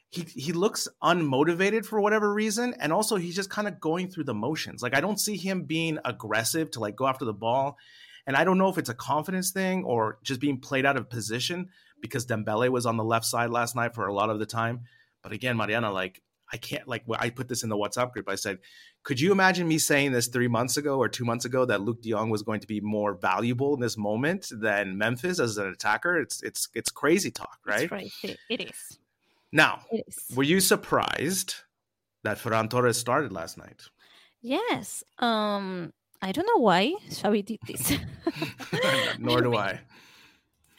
he 0.09 0.23
he 0.23 0.53
looks 0.53 0.87
unmotivated 1.03 1.85
for 1.85 2.01
whatever 2.01 2.33
reason 2.33 2.73
and 2.79 2.91
also 2.91 3.17
he's 3.17 3.35
just 3.35 3.51
kind 3.51 3.67
of 3.67 3.79
going 3.79 4.09
through 4.09 4.23
the 4.23 4.33
motions. 4.33 4.81
Like 4.81 4.95
I 4.95 5.01
don't 5.01 5.19
see 5.19 5.37
him 5.37 5.65
being 5.65 5.99
aggressive 6.03 6.71
to 6.71 6.79
like 6.79 6.95
go 6.95 7.05
after 7.05 7.23
the 7.23 7.31
ball. 7.31 7.77
And 8.25 8.35
I 8.35 8.43
don't 8.43 8.57
know 8.57 8.69
if 8.69 8.79
it's 8.79 8.89
a 8.89 8.95
confidence 8.95 9.51
thing 9.51 9.83
or 9.83 10.17
just 10.23 10.41
being 10.41 10.59
played 10.59 10.87
out 10.87 10.97
of 10.97 11.11
position 11.11 11.69
because 12.01 12.25
Dembele 12.25 12.69
was 12.69 12.87
on 12.87 12.97
the 12.97 13.03
left 13.03 13.25
side 13.25 13.51
last 13.51 13.75
night 13.75 13.93
for 13.93 14.07
a 14.07 14.13
lot 14.15 14.31
of 14.31 14.39
the 14.39 14.47
time. 14.47 14.81
But 15.21 15.31
again, 15.31 15.57
Mariana, 15.57 15.91
like 15.91 16.23
I 16.51 16.57
can't 16.57 16.87
like 16.87 17.03
I 17.17 17.29
put 17.29 17.47
this 17.47 17.63
in 17.63 17.69
the 17.69 17.75
WhatsApp 17.75 18.13
group. 18.13 18.29
I 18.29 18.35
said, 18.35 18.59
could 19.03 19.19
you 19.19 19.31
imagine 19.31 19.67
me 19.67 19.77
saying 19.77 20.11
this 20.11 20.27
three 20.27 20.47
months 20.47 20.77
ago 20.77 20.97
or 20.97 21.09
two 21.09 21.25
months 21.25 21.45
ago 21.45 21.65
that 21.65 21.81
Luuk 21.81 22.01
De 22.01 22.11
Jong 22.11 22.29
was 22.29 22.41
going 22.41 22.59
to 22.61 22.67
be 22.67 22.79
more 22.79 23.13
valuable 23.13 23.73
in 23.73 23.79
this 23.79 23.97
moment 23.97 24.47
than 24.51 24.97
Memphis 24.97 25.39
as 25.39 25.57
an 25.57 25.67
attacker? 25.67 26.17
It's 26.17 26.41
it's 26.43 26.69
it's 26.73 26.89
crazy 26.89 27.31
talk, 27.31 27.59
right? 27.65 27.91
right. 27.91 28.11
It 28.49 28.61
is. 28.61 28.99
Now, 29.51 29.81
it 29.91 30.03
is. 30.07 30.35
were 30.35 30.43
you 30.43 30.59
surprised 30.59 31.55
that 32.23 32.37
Ferran 32.37 32.69
Torres 32.69 32.97
started 32.97 33.31
last 33.31 33.57
night? 33.57 33.83
Yes. 34.41 35.03
Um, 35.19 35.93
I 36.21 36.31
don't 36.31 36.45
know 36.45 36.61
why 36.61 36.95
Xavi 37.09 37.45
did 37.45 37.59
this. 37.65 37.97
Nor 39.19 39.41
do 39.41 39.55
I. 39.55 39.79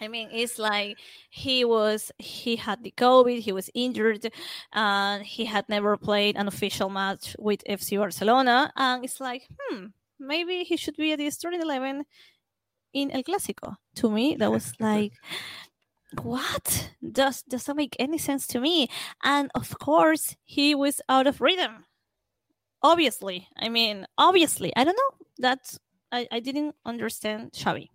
I 0.00 0.08
mean, 0.08 0.28
it's 0.32 0.58
like 0.58 0.98
he 1.30 1.64
was 1.64 2.12
he 2.18 2.56
had 2.56 2.82
the 2.82 2.92
COVID, 2.96 3.40
he 3.40 3.52
was 3.52 3.70
injured, 3.74 4.30
and 4.72 5.24
he 5.24 5.44
had 5.44 5.68
never 5.68 5.96
played 5.96 6.36
an 6.36 6.46
official 6.46 6.88
match 6.88 7.34
with 7.38 7.64
FC 7.68 7.98
Barcelona, 7.98 8.72
and 8.76 9.04
it's 9.04 9.20
like, 9.20 9.48
hmm, 9.58 9.86
maybe 10.18 10.64
he 10.64 10.76
should 10.76 10.96
be 10.96 11.12
at 11.12 11.18
the 11.18 11.30
starting 11.30 11.62
eleven 11.62 12.04
in 12.92 13.10
El 13.10 13.22
Clásico. 13.22 13.76
To 13.96 14.10
me, 14.10 14.36
that 14.36 14.52
was 14.52 14.72
like, 14.80 15.12
what? 16.22 16.90
Does 17.02 17.42
doesn't 17.42 17.76
make 17.76 17.96
any 17.98 18.18
sense 18.18 18.46
to 18.48 18.60
me. 18.60 18.88
And 19.22 19.50
of 19.54 19.78
course, 19.78 20.36
he 20.44 20.74
was 20.74 21.00
out 21.08 21.26
of 21.26 21.40
rhythm. 21.40 21.86
Obviously, 22.82 23.48
I 23.56 23.68
mean, 23.68 24.06
obviously, 24.16 24.72
I 24.76 24.84
don't 24.84 24.96
know. 24.96 25.26
That's 25.38 25.78
I, 26.12 26.28
I 26.30 26.40
didn't 26.40 26.76
understand 26.84 27.52
Xavi. 27.52 27.88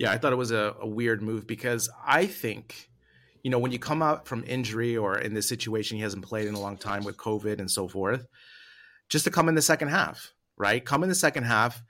Yeah, 0.00 0.10
I 0.10 0.18
thought 0.18 0.32
it 0.32 0.36
was 0.36 0.50
a, 0.50 0.74
a 0.80 0.86
weird 0.86 1.22
move 1.22 1.46
because 1.46 1.88
I 2.04 2.26
think 2.26 2.90
you 3.42 3.50
know, 3.50 3.58
when 3.58 3.72
you 3.72 3.78
come 3.78 4.02
out 4.02 4.26
from 4.26 4.44
injury 4.46 4.96
or 4.96 5.18
in 5.18 5.34
this 5.34 5.48
situation, 5.48 5.96
he 5.96 6.02
hasn't 6.02 6.24
played 6.24 6.46
in 6.46 6.54
a 6.54 6.60
long 6.60 6.76
time 6.76 7.04
with 7.04 7.16
COVID 7.16 7.58
and 7.58 7.70
so 7.70 7.88
forth, 7.88 8.26
just 9.08 9.24
to 9.24 9.30
come 9.30 9.48
in 9.48 9.54
the 9.54 9.62
second 9.62 9.88
half, 9.88 10.32
right? 10.56 10.84
Come 10.84 11.02
in 11.02 11.08
the 11.08 11.14
second 11.14 11.44
half, 11.44 11.82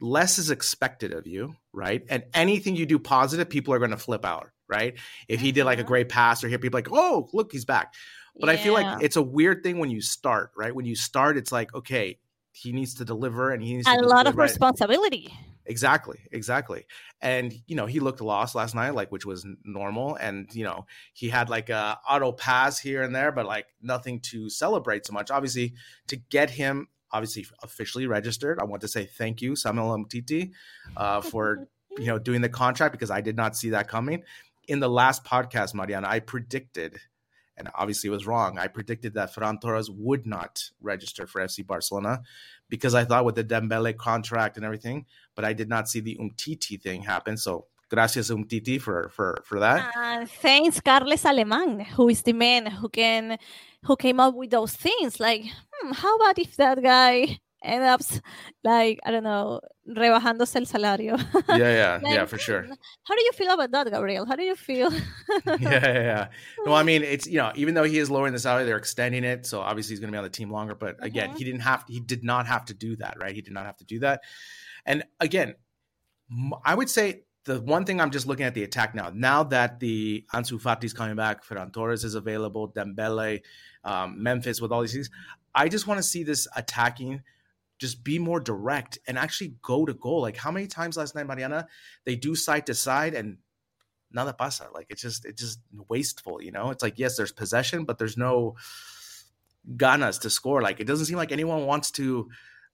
less 0.00 0.38
is 0.38 0.50
expected 0.50 1.12
of 1.12 1.26
you, 1.26 1.54
right? 1.72 2.02
And 2.08 2.24
anything 2.32 2.76
you 2.76 2.86
do 2.86 2.98
positive, 2.98 3.48
people 3.50 3.74
are 3.74 3.78
going 3.78 3.90
to 3.90 3.96
flip 3.96 4.24
out, 4.24 4.50
right? 4.66 4.94
If 5.28 5.40
he 5.40 5.52
did 5.52 5.64
like 5.64 5.78
a 5.78 5.82
mm-hmm. 5.82 5.88
great 5.88 6.08
pass 6.08 6.42
or 6.42 6.48
here, 6.48 6.58
people 6.58 6.78
like, 6.78 6.88
oh, 6.90 7.28
look, 7.32 7.52
he's 7.52 7.64
back. 7.64 7.94
But 8.40 8.46
yeah. 8.46 8.52
I 8.54 8.56
feel 8.56 8.72
like 8.72 9.02
it's 9.02 9.16
a 9.16 9.22
weird 9.22 9.62
thing 9.62 9.78
when 9.78 9.90
you 9.90 10.00
start, 10.00 10.52
right? 10.56 10.74
When 10.74 10.86
you 10.86 10.94
start, 10.94 11.36
it's 11.36 11.52
like, 11.52 11.74
okay, 11.74 12.18
he 12.52 12.72
needs 12.72 12.94
to 12.94 13.04
deliver 13.04 13.50
and 13.50 13.62
he 13.62 13.74
needs 13.74 13.88
a 13.88 13.96
lot 14.00 14.26
of 14.26 14.36
responsibility. 14.36 15.32
Exactly, 15.68 16.20
exactly. 16.32 16.86
And 17.20 17.54
you 17.66 17.76
know, 17.76 17.84
he 17.84 18.00
looked 18.00 18.22
lost 18.22 18.54
last 18.54 18.74
night, 18.74 18.94
like 18.94 19.12
which 19.12 19.26
was 19.26 19.46
normal. 19.64 20.16
And 20.16 20.52
you 20.54 20.64
know, 20.64 20.86
he 21.12 21.28
had 21.28 21.50
like 21.50 21.68
a 21.68 21.98
auto 22.08 22.32
pass 22.32 22.78
here 22.78 23.02
and 23.02 23.14
there, 23.14 23.30
but 23.32 23.44
like 23.44 23.66
nothing 23.82 24.20
to 24.20 24.48
celebrate 24.48 25.06
so 25.06 25.12
much. 25.12 25.30
Obviously, 25.30 25.74
to 26.06 26.16
get 26.16 26.48
him 26.48 26.88
obviously 27.12 27.46
officially 27.62 28.06
registered, 28.06 28.58
I 28.58 28.64
want 28.64 28.80
to 28.80 28.88
say 28.88 29.04
thank 29.04 29.42
you, 29.42 29.54
Samuel 29.56 29.90
Umtiti, 29.90 30.52
uh, 30.96 31.20
for 31.20 31.68
you 31.98 32.06
know 32.06 32.18
doing 32.18 32.40
the 32.40 32.48
contract 32.48 32.92
because 32.92 33.10
I 33.10 33.20
did 33.20 33.36
not 33.36 33.54
see 33.54 33.70
that 33.70 33.88
coming. 33.88 34.22
In 34.68 34.80
the 34.80 34.88
last 34.88 35.22
podcast, 35.22 35.74
Mariana, 35.74 36.08
I 36.08 36.20
predicted 36.20 36.98
and 37.58 37.68
obviously 37.74 38.08
was 38.08 38.26
wrong. 38.26 38.58
I 38.58 38.68
predicted 38.68 39.14
that 39.14 39.34
Ferran 39.34 39.60
Torres 39.60 39.90
would 39.90 40.26
not 40.26 40.70
register 40.80 41.26
for 41.26 41.40
FC 41.40 41.66
Barcelona 41.66 42.22
because 42.68 42.94
I 42.94 43.04
thought 43.04 43.24
with 43.24 43.34
the 43.34 43.44
Dembele 43.44 43.96
contract 43.96 44.56
and 44.56 44.64
everything, 44.64 45.06
but 45.38 45.44
I 45.44 45.52
did 45.52 45.68
not 45.68 45.88
see 45.88 46.00
the 46.00 46.16
Umtiti 46.20 46.82
thing 46.82 47.00
happen. 47.00 47.36
So 47.36 47.66
gracias 47.88 48.28
Umtiti 48.28 48.80
for 48.80 49.08
for 49.10 49.40
for 49.44 49.60
that. 49.60 49.94
Uh, 49.94 50.26
thanks 50.26 50.80
Carles 50.80 51.22
Alemán, 51.22 51.86
who 51.94 52.08
is 52.08 52.22
the 52.22 52.32
man 52.32 52.66
who 52.66 52.88
can 52.88 53.38
who 53.84 53.94
came 53.94 54.18
up 54.18 54.34
with 54.34 54.50
those 54.50 54.72
things. 54.72 55.20
Like, 55.20 55.44
hmm, 55.70 55.92
how 55.92 56.16
about 56.16 56.40
if 56.40 56.56
that 56.56 56.82
guy 56.82 57.38
end 57.62 57.84
up 57.84 58.00
like 58.64 58.98
I 59.06 59.12
don't 59.12 59.22
know, 59.22 59.60
rebajándose 59.86 60.56
el 60.56 60.66
salario. 60.66 61.16
Yeah, 61.48 61.56
yeah, 61.56 62.00
like, 62.02 62.14
yeah, 62.14 62.24
for 62.24 62.38
sure. 62.38 62.66
How 63.04 63.14
do 63.14 63.22
you 63.22 63.30
feel 63.30 63.52
about 63.52 63.70
that, 63.70 63.92
Gabriel? 63.92 64.26
How 64.26 64.34
do 64.34 64.42
you 64.42 64.56
feel? 64.56 64.90
yeah, 65.46 65.56
yeah, 65.60 65.92
yeah. 65.92 66.28
No, 66.66 66.74
I 66.74 66.82
mean, 66.82 67.04
it's 67.04 67.28
you 67.28 67.38
know, 67.38 67.52
even 67.54 67.74
though 67.74 67.84
he 67.84 67.98
is 67.98 68.10
lowering 68.10 68.32
the 68.32 68.40
salary, 68.40 68.64
they're 68.64 68.76
extending 68.76 69.22
it, 69.22 69.46
so 69.46 69.60
obviously 69.60 69.92
he's 69.92 70.00
going 70.00 70.10
to 70.10 70.16
be 70.16 70.18
on 70.18 70.24
the 70.24 70.30
team 70.30 70.50
longer. 70.50 70.74
But 70.74 70.96
again, 70.98 71.28
mm-hmm. 71.28 71.38
he 71.38 71.44
didn't 71.44 71.60
have, 71.60 71.84
he 71.86 72.00
did 72.00 72.24
not 72.24 72.48
have 72.48 72.64
to 72.64 72.74
do 72.74 72.96
that, 72.96 73.18
right? 73.20 73.36
He 73.36 73.42
did 73.42 73.52
not 73.52 73.66
have 73.66 73.76
to 73.76 73.84
do 73.84 74.00
that. 74.00 74.22
And 74.84 75.04
again, 75.20 75.54
I 76.64 76.74
would 76.74 76.90
say 76.90 77.22
the 77.44 77.60
one 77.60 77.84
thing 77.84 78.00
I'm 78.00 78.10
just 78.10 78.26
looking 78.26 78.46
at 78.46 78.54
the 78.54 78.64
attack 78.64 78.94
now. 78.94 79.10
Now 79.14 79.42
that 79.44 79.80
the 79.80 80.24
Ansu 80.34 80.60
Fati 80.60 80.84
is 80.84 80.92
coming 80.92 81.16
back, 81.16 81.44
Ferran 81.44 81.72
Torres 81.72 82.04
is 82.04 82.14
available, 82.14 82.70
Dembele, 82.70 83.40
um, 83.84 84.22
Memphis 84.22 84.60
with 84.60 84.72
all 84.72 84.82
these 84.82 84.92
things. 84.92 85.10
I 85.54 85.68
just 85.68 85.86
want 85.86 85.98
to 85.98 86.02
see 86.02 86.22
this 86.22 86.46
attacking 86.56 87.22
just 87.78 88.02
be 88.02 88.18
more 88.18 88.40
direct 88.40 88.98
and 89.06 89.16
actually 89.16 89.54
go 89.62 89.86
to 89.86 89.94
goal. 89.94 90.20
Like 90.20 90.36
how 90.36 90.50
many 90.50 90.66
times 90.66 90.96
last 90.96 91.14
night, 91.14 91.26
Mariana, 91.26 91.66
they 92.04 92.16
do 92.16 92.34
side 92.34 92.66
to 92.66 92.74
side 92.74 93.14
and 93.14 93.38
nada 94.10 94.32
pasa. 94.32 94.68
Like 94.74 94.86
it's 94.90 95.02
just 95.02 95.24
it's 95.24 95.40
just 95.40 95.60
wasteful, 95.88 96.42
you 96.42 96.50
know? 96.50 96.70
It's 96.70 96.82
like 96.82 96.98
yes, 96.98 97.16
there's 97.16 97.32
possession, 97.32 97.84
but 97.84 97.98
there's 97.98 98.16
no 98.16 98.56
ganas 99.76 100.20
to 100.22 100.30
score. 100.30 100.60
Like 100.60 100.80
it 100.80 100.86
doesn't 100.86 101.06
seem 101.06 101.16
like 101.16 101.32
anyone 101.32 101.66
wants 101.66 101.90
to 101.92 102.28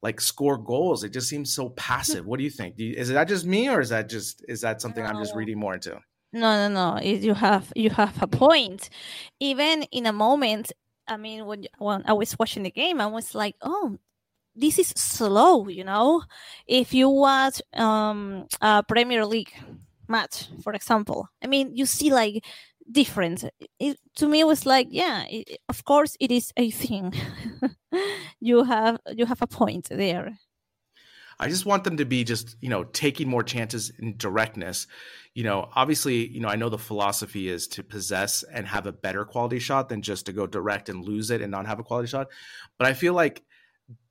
like 0.05 0.21
score 0.21 0.59
goals. 0.59 1.03
It 1.03 1.13
just 1.13 1.29
seems 1.29 1.53
so 1.53 1.69
passive. 1.89 2.25
what 2.27 2.39
do 2.39 2.45
you 2.45 2.51
think? 2.51 2.77
Do 2.77 2.85
you, 2.85 2.95
is 2.95 3.09
that 3.09 3.27
just 3.27 3.47
me 3.47 3.69
or 3.69 3.81
is 3.81 3.89
that 3.89 4.09
just 4.09 4.45
is 4.47 4.61
that 4.61 4.81
something 4.81 5.03
no. 5.03 5.11
I'm 5.11 5.19
just 5.19 5.35
reading 5.35 5.59
more 5.59 5.75
into? 5.75 5.99
No, 6.33 6.69
no, 6.69 6.69
no. 6.69 7.01
You 7.01 7.35
have 7.35 7.73
you 7.75 7.91
have 7.91 8.23
a 8.23 8.29
point. 8.29 8.91
Even 9.41 9.85
in 9.91 10.07
a 10.07 10.13
moment, 10.13 10.71
I 11.09 11.17
mean, 11.17 11.47
when 11.47 11.65
when 11.79 12.03
I 12.07 12.13
was 12.13 12.39
watching 12.39 12.63
the 12.63 12.71
game, 12.71 13.01
I 13.01 13.07
was 13.07 13.35
like, 13.35 13.57
oh, 13.63 13.99
this 14.57 14.79
is 14.79 14.89
slow 14.89 15.67
you 15.67 15.83
know 15.83 16.23
if 16.67 16.95
you 16.95 17.09
watch 17.09 17.61
um 17.75 18.47
a 18.61 18.85
premier 18.85 19.27
league 19.27 19.53
match 20.09 20.47
for 20.63 20.73
example 20.73 21.29
i 21.43 21.47
mean 21.49 21.75
you 21.75 21.87
see 21.87 22.13
like 22.13 22.45
different. 22.91 23.45
It, 23.79 23.99
to 24.17 24.29
me 24.29 24.41
it 24.41 24.47
was 24.47 24.67
like 24.67 24.89
yeah 24.91 25.25
it, 25.29 25.59
of 25.69 25.85
course 25.85 26.17
it 26.21 26.31
is 26.31 26.53
a 26.57 26.71
thing. 26.71 27.15
You 28.41 28.65
have 28.65 28.99
you 29.11 29.27
have 29.27 29.41
a 29.41 29.47
point 29.47 29.89
there. 29.91 30.39
I 31.41 31.49
just 31.49 31.67
want 31.67 31.85
them 31.85 31.97
to 31.97 32.05
be 32.05 32.25
just 32.25 32.57
you 32.61 32.69
know 32.69 32.85
taking 32.85 33.29
more 33.29 33.43
chances 33.43 33.91
in 33.99 34.17
directness. 34.17 34.87
You 35.35 35.45
know 35.45 35.69
obviously 35.75 36.27
you 36.29 36.41
know 36.41 36.49
i 36.49 36.57
know 36.57 36.69
the 36.69 36.79
philosophy 36.79 37.49
is 37.49 37.67
to 37.69 37.83
possess 37.83 38.43
and 38.43 38.67
have 38.67 38.87
a 38.87 38.93
better 38.93 39.25
quality 39.25 39.59
shot 39.59 39.89
than 39.89 40.03
just 40.03 40.27
to 40.27 40.33
go 40.33 40.47
direct 40.47 40.89
and 40.89 41.05
lose 41.05 41.31
it 41.31 41.41
and 41.41 41.51
not 41.51 41.67
have 41.67 41.79
a 41.79 41.85
quality 41.85 42.09
shot. 42.09 42.29
But 42.79 42.87
i 42.87 42.93
feel 42.93 43.15
like 43.15 43.43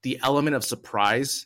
the 0.02 0.20
element 0.24 0.56
of 0.56 0.64
surprise 0.64 1.46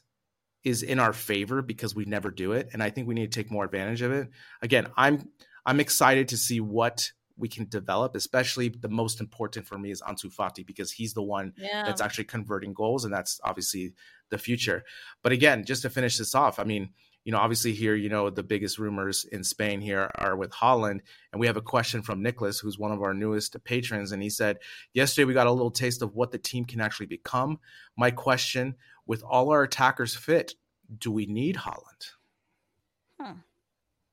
is 0.63 0.83
in 0.83 0.99
our 0.99 1.13
favor 1.13 1.61
because 1.61 1.95
we 1.95 2.05
never 2.05 2.31
do 2.31 2.53
it 2.53 2.69
and 2.73 2.81
i 2.81 2.89
think 2.89 3.07
we 3.07 3.15
need 3.15 3.31
to 3.31 3.39
take 3.39 3.51
more 3.51 3.65
advantage 3.65 4.01
of 4.01 4.11
it. 4.11 4.29
Again 4.61 4.87
i'm 4.95 5.29
i'm 5.67 5.79
excited 5.79 6.27
to 6.27 6.37
see 6.37 6.59
what 6.59 7.11
we 7.37 7.47
can 7.47 7.67
develop 7.69 8.15
especially 8.15 8.69
the 8.69 8.89
most 8.89 9.21
important 9.21 9.67
for 9.67 9.77
me 9.77 9.91
is 9.91 10.01
Ansu 10.01 10.33
Fati 10.35 10.65
because 10.65 10.91
he's 10.91 11.13
the 11.13 11.21
one 11.21 11.53
yeah. 11.55 11.83
that's 11.85 12.01
actually 12.01 12.23
converting 12.23 12.73
goals 12.73 13.05
and 13.05 13.13
that's 13.13 13.39
obviously 13.43 13.93
the 14.31 14.39
future 14.39 14.83
but 15.21 15.31
again 15.31 15.63
just 15.63 15.83
to 15.83 15.89
finish 15.89 16.17
this 16.17 16.33
off 16.33 16.57
i 16.57 16.63
mean 16.63 16.89
you 17.27 17.33
know, 17.33 17.39
obviously 17.39 17.73
here, 17.73 17.93
you 17.93 18.07
know, 18.07 18.29
the 18.29 18.41
biggest 18.41 18.79
rumors 18.79 19.25
in 19.25 19.43
Spain 19.43 19.81
here 19.81 20.09
are 20.15 20.37
with 20.37 20.49
Haaland, 20.51 21.01
And 21.33 21.41
we 21.41 21.47
have 21.47 21.57
a 21.57 21.61
question 21.61 22.01
from 22.01 22.23
Nicholas, 22.23 22.57
who's 22.57 22.79
one 22.79 22.93
of 22.93 23.01
our 23.01 23.13
newest 23.13 23.61
patrons. 23.65 24.13
And 24.13 24.23
he 24.23 24.29
said, 24.29 24.59
Yesterday 24.93 25.25
we 25.25 25.33
got 25.33 25.45
a 25.45 25.51
little 25.51 25.69
taste 25.69 26.01
of 26.01 26.15
what 26.15 26.31
the 26.31 26.37
team 26.37 26.63
can 26.63 26.79
actually 26.79 27.07
become. 27.07 27.59
My 27.97 28.11
question 28.11 28.75
with 29.05 29.23
all 29.23 29.51
our 29.51 29.63
attackers 29.63 30.15
fit, 30.15 30.55
do 30.99 31.11
we 31.11 31.25
need 31.25 31.57
Haaland? 31.57 32.11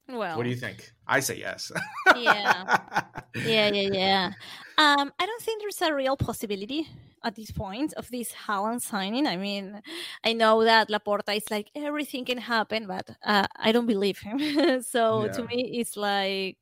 Well, 0.09 0.37
what 0.37 0.45
do 0.45 0.51
you 0.51 0.57
think? 0.57 0.93
I 1.07 1.21
say 1.21 1.38
yes. 1.38 1.73
yeah. 2.17 2.81
Yeah, 3.35 3.71
yeah, 3.73 3.88
yeah. 3.93 4.33
Um, 4.77 5.12
I 5.19 5.27
don't 5.27 5.43
think 5.43 5.62
there's 5.62 5.83
a 5.83 5.95
real 5.95 6.17
possibility 6.17 6.88
at 7.25 7.35
this 7.35 7.51
point 7.51 7.95
of 7.95 8.09
this 8.11 8.33
Haaland 8.47 8.83
signing. 8.83 9.27
I 9.27 9.37
mean, 9.37 9.81
I 10.25 10.35
know 10.35 10.64
that 10.64 10.88
Laporta 10.88 11.37
is 11.37 11.51
like 11.51 11.71
everything 11.75 12.25
can 12.25 12.38
happen, 12.38 12.87
but 12.87 13.09
uh, 13.25 13.47
I 13.57 13.73
don't 13.73 13.87
believe 13.87 14.19
him. 14.19 14.38
so 14.83 15.25
yeah. 15.25 15.33
to 15.33 15.43
me, 15.45 15.79
it's 15.81 15.97
like, 15.97 16.59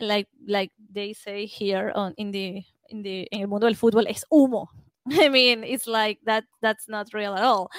like, 0.00 0.28
like 0.46 0.72
they 0.92 1.12
say 1.12 1.46
here 1.46 1.92
on 1.94 2.14
in 2.16 2.32
the 2.32 2.62
in 2.90 3.02
the 3.02 3.28
in 3.30 3.42
el 3.42 3.48
mundo 3.48 3.66
del 3.66 3.76
fútbol 3.76 4.06
es 4.08 4.24
humo. 4.30 4.66
I 5.20 5.28
mean, 5.28 5.64
it's 5.64 5.86
like 5.86 6.18
that. 6.24 6.44
That's 6.60 6.88
not 6.88 7.14
real 7.14 7.34
at 7.34 7.44
all. 7.44 7.70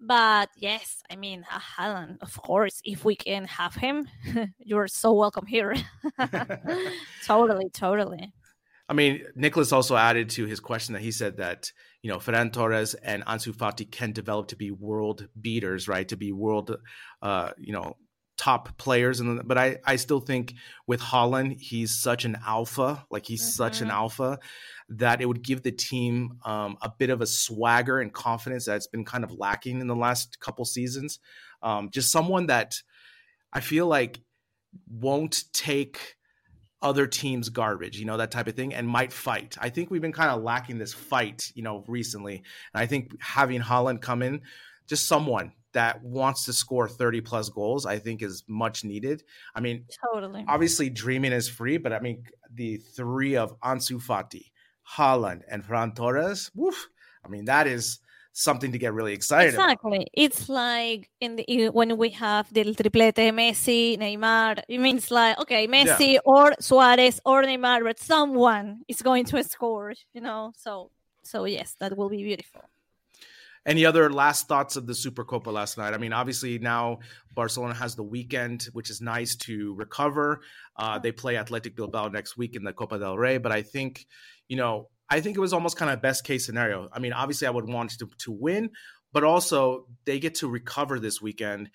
But 0.00 0.50
yes, 0.56 1.02
I 1.10 1.16
mean, 1.16 1.44
uh, 1.50 1.58
Haaland, 1.58 2.18
of 2.20 2.36
course, 2.40 2.80
if 2.84 3.04
we 3.04 3.16
can 3.16 3.44
have 3.46 3.74
him, 3.74 4.08
you're 4.58 4.88
so 4.88 5.12
welcome 5.12 5.46
here. 5.46 5.74
totally, 7.24 7.70
totally. 7.70 8.32
I 8.88 8.92
mean, 8.92 9.22
Nicholas 9.34 9.72
also 9.72 9.96
added 9.96 10.28
to 10.30 10.44
his 10.44 10.60
question 10.60 10.92
that 10.92 11.00
he 11.00 11.10
said 11.10 11.38
that 11.38 11.72
you 12.02 12.10
know 12.10 12.18
Ferran 12.18 12.52
Torres 12.52 12.94
and 12.94 13.24
Ansu 13.24 13.54
Fati 13.54 13.90
can 13.90 14.12
develop 14.12 14.48
to 14.48 14.56
be 14.56 14.70
world 14.70 15.26
beaters, 15.40 15.88
right? 15.88 16.06
To 16.08 16.16
be 16.16 16.32
world, 16.32 16.76
uh, 17.22 17.50
you 17.56 17.72
know, 17.72 17.96
top 18.36 18.76
players. 18.78 19.20
And 19.20 19.46
but 19.46 19.58
I 19.58 19.78
I 19.84 19.96
still 19.96 20.20
think 20.20 20.54
with 20.86 21.00
Haaland 21.00 21.60
he's 21.60 21.94
such 21.94 22.24
an 22.24 22.38
alpha, 22.46 23.04
like 23.10 23.26
he's 23.26 23.42
mm-hmm. 23.42 23.50
such 23.50 23.80
an 23.80 23.88
mm-hmm. 23.88 23.96
alpha 23.96 24.38
that 24.88 25.20
it 25.20 25.26
would 25.26 25.42
give 25.42 25.62
the 25.62 25.72
team 25.72 26.38
um, 26.44 26.76
a 26.82 26.90
bit 26.98 27.10
of 27.10 27.20
a 27.20 27.26
swagger 27.26 28.00
and 28.00 28.12
confidence 28.12 28.66
that's 28.66 28.86
been 28.86 29.04
kind 29.04 29.24
of 29.24 29.32
lacking 29.32 29.80
in 29.80 29.86
the 29.86 29.96
last 29.96 30.40
couple 30.40 30.64
seasons. 30.64 31.20
Um, 31.62 31.90
just 31.90 32.12
someone 32.12 32.46
that 32.46 32.82
I 33.52 33.60
feel 33.60 33.86
like 33.86 34.20
won't 34.88 35.44
take 35.52 36.16
other 36.82 37.06
teams 37.06 37.48
garbage, 37.48 37.98
you 37.98 38.04
know, 38.04 38.18
that 38.18 38.30
type 38.30 38.46
of 38.46 38.54
thing, 38.54 38.74
and 38.74 38.86
might 38.86 39.12
fight. 39.12 39.56
I 39.58 39.70
think 39.70 39.90
we've 39.90 40.02
been 40.02 40.12
kind 40.12 40.30
of 40.30 40.42
lacking 40.42 40.76
this 40.78 40.92
fight, 40.92 41.50
you 41.54 41.62
know, 41.62 41.82
recently. 41.88 42.42
And 42.74 42.82
I 42.82 42.86
think 42.86 43.18
having 43.22 43.62
Haaland 43.62 44.02
come 44.02 44.22
in, 44.22 44.42
just 44.86 45.06
someone 45.06 45.52
that 45.74 46.02
wants 46.02 46.44
to 46.46 46.52
score 46.52 46.88
30 46.88 47.20
plus 47.20 47.48
goals, 47.50 47.84
I 47.84 47.98
think 47.98 48.22
is 48.22 48.44
much 48.48 48.84
needed. 48.84 49.22
I 49.54 49.60
mean, 49.60 49.84
totally. 50.12 50.44
Obviously, 50.48 50.88
dreaming 50.88 51.32
is 51.32 51.48
free, 51.48 51.76
but 51.76 51.92
I 51.92 52.00
mean, 52.00 52.24
the 52.52 52.78
three 52.78 53.36
of 53.36 53.58
Ansu 53.60 54.02
Fati, 54.02 54.50
Haaland, 54.96 55.42
and 55.48 55.62
Ferran 55.62 55.94
Torres, 55.94 56.50
woof. 56.54 56.88
I 57.24 57.28
mean, 57.28 57.44
that 57.46 57.66
is 57.66 57.98
something 58.32 58.72
to 58.72 58.78
get 58.78 58.92
really 58.92 59.12
excited 59.12 59.54
exactly. 59.54 59.96
about. 59.96 60.08
It's 60.12 60.48
like 60.48 61.10
in 61.20 61.36
the 61.36 61.70
when 61.70 61.96
we 61.96 62.10
have 62.10 62.52
the 62.52 62.64
triplete 62.64 63.32
Messi, 63.32 63.98
Neymar. 63.98 64.62
It 64.68 64.78
means 64.78 65.10
like 65.10 65.38
okay, 65.40 65.66
Messi 65.66 66.14
yeah. 66.14 66.18
or 66.24 66.52
Suarez 66.60 67.20
or 67.24 67.42
Neymar, 67.42 67.82
but 67.84 67.98
someone 67.98 68.82
is 68.88 69.02
going 69.02 69.24
to 69.26 69.42
score. 69.44 69.94
You 70.12 70.20
know, 70.20 70.52
so 70.56 70.90
so 71.22 71.46
yes, 71.46 71.76
that 71.80 71.96
will 71.96 72.10
be 72.10 72.22
beautiful. 72.22 72.62
Any 73.66 73.86
other 73.86 74.10
last 74.10 74.46
thoughts 74.46 74.76
of 74.76 74.86
the 74.86 74.92
Supercopa 74.92 75.52
last 75.52 75.78
night? 75.78 75.94
I 75.94 75.98
mean, 75.98 76.12
obviously 76.12 76.58
now 76.58 76.98
Barcelona 77.34 77.74
has 77.74 77.96
the 77.96 78.02
weekend, 78.02 78.68
which 78.72 78.90
is 78.90 79.00
nice 79.00 79.36
to 79.36 79.74
recover. 79.74 80.42
Uh, 80.76 80.98
they 80.98 81.12
play 81.12 81.38
Athletic 81.38 81.74
Bilbao 81.74 82.08
next 82.08 82.36
week 82.36 82.56
in 82.56 82.64
the 82.64 82.74
Copa 82.74 82.98
del 82.98 83.16
Rey, 83.16 83.38
but 83.38 83.52
I 83.52 83.62
think, 83.62 84.06
you 84.48 84.56
know, 84.56 84.88
I 85.08 85.20
think 85.20 85.36
it 85.36 85.40
was 85.40 85.52
almost 85.52 85.78
kind 85.78 85.90
of 85.90 86.02
best 86.02 86.24
case 86.24 86.44
scenario. 86.44 86.88
I 86.92 86.98
mean, 86.98 87.12
obviously, 87.12 87.46
I 87.46 87.50
would 87.50 87.68
want 87.68 87.98
to, 87.98 88.08
to 88.18 88.32
win, 88.32 88.70
but 89.12 89.24
also 89.24 89.86
they 90.04 90.18
get 90.18 90.34
to 90.36 90.48
recover 90.48 90.98
this 90.98 91.22
weekend. 91.22 91.70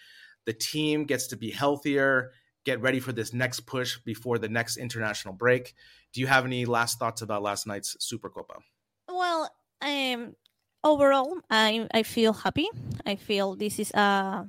The 0.45 0.53
team 0.53 1.05
gets 1.05 1.27
to 1.27 1.37
be 1.37 1.49
healthier, 1.49 2.31
get 2.65 2.81
ready 2.81 2.99
for 2.99 3.13
this 3.13 3.33
next 3.33 3.61
push 3.61 3.97
before 3.99 4.37
the 4.37 4.49
next 4.49 4.77
international 4.77 5.33
break. 5.33 5.73
Do 6.13 6.21
you 6.21 6.27
have 6.27 6.45
any 6.45 6.65
last 6.65 6.99
thoughts 6.99 7.21
about 7.21 7.41
last 7.41 7.65
night's 7.65 7.97
Supercopa? 7.97 8.59
Well, 9.07 9.49
um, 9.81 10.35
overall, 10.83 11.39
I 11.49 11.87
I 11.93 12.03
feel 12.03 12.33
happy. 12.33 12.67
I 13.05 13.15
feel 13.15 13.55
this 13.55 13.79
is 13.79 13.91
a 13.91 14.47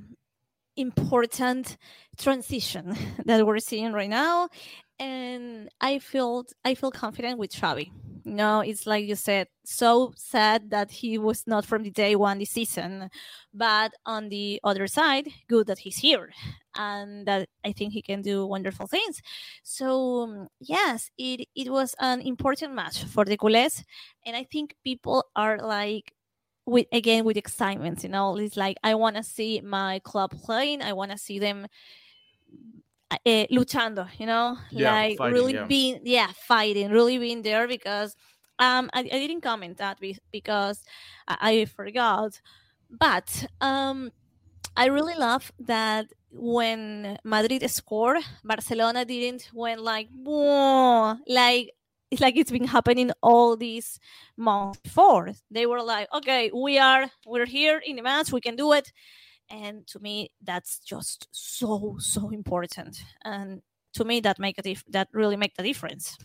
important 0.77 1.77
transition 2.19 2.97
that 3.27 3.47
we're 3.47 3.59
seeing 3.61 3.93
right 3.93 4.11
now, 4.11 4.49
and 4.99 5.69
I 5.81 5.99
feel 5.99 6.45
I 6.64 6.75
feel 6.75 6.90
confident 6.90 7.38
with 7.38 7.53
Xavi 7.53 7.93
no, 8.25 8.61
it's 8.61 8.87
like 8.87 9.07
you 9.07 9.14
said, 9.16 9.49
so 9.64 10.12
sad 10.16 10.71
that 10.71 10.90
he 10.90 11.19
was 11.19 11.47
not 11.47 11.64
from 11.64 11.83
the 11.83 11.90
day 11.90 12.16
one 12.16 12.38
this 12.38 12.51
season. 12.51 13.11
But 13.53 13.93
on 14.07 14.29
the 14.29 14.61
other 14.64 14.87
side, 14.87 15.29
good 15.49 15.66
that 15.66 15.79
he's 15.79 15.99
here 15.99 16.31
and 16.77 17.27
that 17.27 17.49
I 17.64 17.73
think 17.73 17.93
he 17.93 18.03
can 18.03 18.23
do 18.23 18.47
wonderful 18.47 18.87
things. 18.87 19.21
So 19.62 20.23
um, 20.23 20.49
yes, 20.61 21.11
it 21.19 21.49
it 21.55 21.71
was 21.71 21.95
an 22.01 22.21
important 22.21 22.75
match 22.75 23.05
for 23.05 23.25
the 23.25 23.37
culés, 23.37 23.83
and 24.27 24.37
I 24.37 24.45
think 24.45 24.75
people 24.85 25.25
are 25.35 25.59
like 25.59 26.12
with 26.70 26.87
again 26.92 27.24
with 27.24 27.37
excitement. 27.37 28.02
You 28.02 28.09
know, 28.09 28.37
it's 28.37 28.56
like 28.56 28.76
I 28.83 28.94
want 28.94 29.16
to 29.16 29.22
see 29.22 29.61
my 29.61 30.00
club 30.00 30.30
playing. 30.44 30.83
I 30.83 30.92
want 30.92 31.11
to 31.11 31.18
see 31.18 31.38
them 31.38 31.66
uh, 33.11 33.46
luchando, 33.50 34.09
you 34.18 34.26
know, 34.26 34.56
yeah, 34.70 34.92
like 34.92 35.18
fighting, 35.18 35.35
really 35.35 35.54
yeah. 35.54 35.64
being, 35.64 36.00
yeah, 36.04 36.30
fighting, 36.46 36.90
really 36.90 37.18
being 37.18 37.42
there 37.42 37.66
because 37.66 38.16
um, 38.59 38.90
I, 38.92 39.00
I 39.00 39.02
didn't 39.02 39.40
comment 39.40 39.78
that 39.78 39.98
because 40.30 40.85
I, 41.26 41.37
I 41.40 41.64
forgot, 41.64 42.40
but 42.88 43.46
um, 43.61 44.11
I 44.76 44.87
really 44.87 45.14
love 45.14 45.50
that 45.61 46.06
when 46.30 47.18
Madrid 47.24 47.68
scored, 47.70 48.18
Barcelona 48.44 49.04
didn't 49.04 49.50
went 49.52 49.80
like, 49.80 50.09
Whoa, 50.14 51.16
like 51.26 51.72
it's 52.11 52.20
like 52.20 52.37
it's 52.37 52.51
been 52.51 52.66
happening 52.66 53.12
all 53.23 53.57
these 53.57 53.99
months 54.37 54.81
before. 54.81 55.33
They 55.51 55.66
were 55.66 55.83
like, 55.83 56.09
okay, 56.12 56.51
we 56.53 56.79
are, 56.79 57.11
we're 57.25 57.46
here 57.46 57.81
in 57.85 57.96
the 57.96 58.03
match, 58.03 58.33
we 58.33 58.40
can 58.40 58.57
do 58.57 58.73
it. 58.73 58.92
And 59.49 59.87
to 59.88 59.99
me 59.99 60.31
that's 60.42 60.79
just 60.79 61.29
so 61.33 61.96
so 61.99 62.31
important. 62.31 63.03
And 63.25 63.62
to 63.94 64.05
me 64.05 64.20
that 64.20 64.38
make 64.38 64.59
a 64.59 64.62
dif- 64.62 64.85
that 64.90 65.09
really 65.12 65.37
make 65.37 65.57
the 65.57 65.62
difference. 65.62 66.16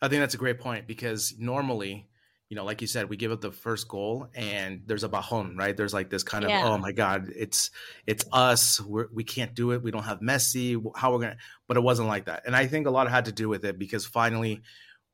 I 0.00 0.08
think 0.08 0.20
that's 0.20 0.34
a 0.34 0.38
great 0.38 0.58
point 0.58 0.88
because 0.88 1.34
normally 1.38 2.08
you 2.48 2.56
know 2.56 2.64
like 2.64 2.80
you 2.80 2.88
said 2.88 3.08
we 3.08 3.16
give 3.16 3.30
up 3.30 3.40
the 3.40 3.52
first 3.52 3.86
goal 3.86 4.26
and 4.34 4.82
there's 4.86 5.04
a 5.04 5.08
bajon 5.08 5.56
right? 5.56 5.76
There's 5.76 5.94
like 5.94 6.10
this 6.10 6.24
kind 6.24 6.42
of 6.44 6.50
yeah. 6.50 6.68
oh 6.68 6.78
my 6.78 6.90
god 6.90 7.30
it's 7.34 7.70
it's 8.08 8.24
us 8.32 8.80
We're, 8.80 9.06
we 9.12 9.22
can't 9.22 9.54
do 9.54 9.70
it 9.70 9.82
we 9.82 9.92
don't 9.92 10.02
have 10.02 10.20
messi 10.20 10.82
how 10.96 11.12
we're 11.12 11.20
gonna 11.20 11.36
but 11.68 11.76
it 11.76 11.82
wasn't 11.82 12.08
like 12.08 12.26
that. 12.26 12.42
And 12.44 12.56
i 12.56 12.66
think 12.66 12.88
a 12.88 12.90
lot 12.90 13.08
had 13.08 13.26
to 13.26 13.32
do 13.32 13.48
with 13.48 13.64
it 13.64 13.78
because 13.78 14.04
finally 14.04 14.62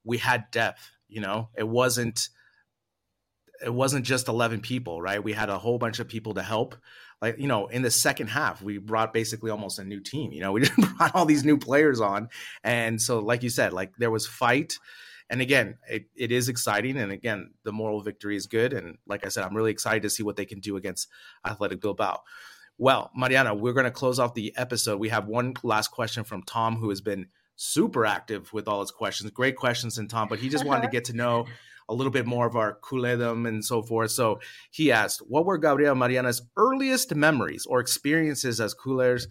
we 0.04 0.18
had 0.18 0.50
depth 0.50 0.90
you 1.08 1.20
know? 1.20 1.48
It 1.56 1.66
wasn't 1.66 2.28
it 3.64 3.74
wasn't 3.74 4.06
just 4.06 4.28
11 4.28 4.60
people 4.60 5.02
right? 5.02 5.22
We 5.22 5.32
had 5.32 5.48
a 5.48 5.58
whole 5.58 5.78
bunch 5.78 5.98
of 5.98 6.06
people 6.06 6.34
to 6.34 6.42
help. 6.42 6.76
Like 7.20 7.38
you 7.38 7.48
know 7.48 7.66
in 7.66 7.82
the 7.82 7.90
second 7.90 8.28
half 8.28 8.62
we 8.62 8.78
brought 8.78 9.12
basically 9.12 9.50
almost 9.50 9.78
a 9.78 9.84
new 9.84 10.00
team 10.00 10.32
you 10.32 10.40
know? 10.40 10.52
We 10.58 10.60
just 10.62 10.76
brought 10.96 11.14
all 11.14 11.24
these 11.24 11.44
new 11.44 11.58
players 11.58 12.00
on. 12.00 12.28
And 12.62 13.00
so 13.00 13.18
like 13.18 13.42
you 13.42 13.50
said 13.50 13.72
like 13.72 13.92
there 13.98 14.10
was 14.10 14.26
fight. 14.26 14.78
And 15.30 15.40
again 15.40 15.78
it, 15.88 16.06
it 16.14 16.30
is 16.30 16.48
exciting. 16.48 16.96
And 16.98 17.10
again 17.10 17.54
the 17.64 17.72
moral 17.72 18.02
victory 18.02 18.36
is 18.36 18.46
good. 18.46 18.72
And 18.72 18.98
like 19.06 19.26
i 19.26 19.28
said 19.28 19.44
i'm 19.44 19.56
really 19.56 19.72
excited 19.72 20.02
to 20.02 20.10
see 20.10 20.22
what 20.22 20.36
they 20.36 20.46
can 20.46 20.60
do 20.60 20.76
against 20.76 21.08
athletic 21.44 21.80
bilbao. 21.80 22.20
Well 22.76 23.10
mariana 23.16 23.54
we're 23.54 23.72
going 23.72 23.84
to 23.84 23.90
close 23.90 24.18
off 24.18 24.34
the 24.34 24.54
episode. 24.56 25.00
We 25.00 25.08
have 25.08 25.26
one 25.26 25.54
last 25.64 25.88
question 25.88 26.22
from 26.22 26.42
tom 26.42 26.76
who 26.76 26.90
has 26.90 27.00
been 27.00 27.28
super 27.60 28.06
active 28.06 28.52
with 28.52 28.68
all 28.68 28.80
his 28.80 28.92
questions 28.92 29.30
great 29.32 29.56
questions 29.56 29.98
and 29.98 30.08
tom 30.08 30.28
but 30.28 30.38
he 30.38 30.48
just 30.48 30.64
wanted 30.64 30.82
to 30.82 30.88
get 30.92 31.04
to 31.04 31.12
know 31.12 31.44
a 31.88 31.94
little 31.94 32.12
bit 32.12 32.26
more 32.26 32.46
of 32.46 32.56
our 32.56 32.78
Culedom 32.82 33.48
and 33.48 33.64
so 33.64 33.82
forth. 33.82 34.10
So 34.10 34.40
he 34.70 34.92
asked, 34.92 35.20
What 35.20 35.46
were 35.46 35.58
Gabriel 35.58 35.94
Mariana's 35.94 36.42
earliest 36.56 37.14
memories 37.14 37.66
or 37.66 37.80
experiences 37.80 38.60
as 38.60 38.74
culers? 38.74 39.26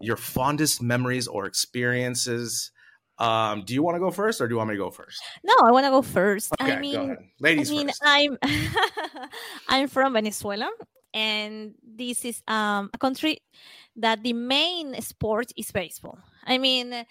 Your 0.00 0.16
fondest 0.16 0.82
memories 0.82 1.26
or 1.26 1.46
experiences? 1.46 2.70
Um, 3.18 3.62
do 3.64 3.72
you 3.72 3.82
want 3.82 3.94
to 3.94 3.98
go 3.98 4.10
first 4.10 4.42
or 4.42 4.46
do 4.46 4.52
you 4.52 4.58
want 4.58 4.68
me 4.68 4.74
to 4.74 4.78
go 4.78 4.90
first? 4.90 5.22
No, 5.42 5.54
I 5.62 5.70
want 5.70 5.86
to 5.86 5.90
go 5.90 6.02
first. 6.02 6.52
Okay, 6.60 6.74
I 6.74 6.80
mean, 6.80 6.94
go 6.94 7.02
ahead. 7.04 7.18
Ladies 7.40 7.70
I 7.70 7.74
mean, 7.74 7.86
first. 7.88 8.02
I'm 8.04 8.38
I'm 9.68 9.88
from 9.88 10.12
Venezuela 10.12 10.70
and 11.14 11.74
this 11.82 12.26
is 12.26 12.42
um, 12.46 12.90
a 12.92 12.98
country 12.98 13.38
that 13.96 14.22
the 14.22 14.34
main 14.34 15.00
sport 15.00 15.50
is 15.56 15.70
baseball. 15.70 16.18
I 16.46 16.58
mean, 16.58 17.04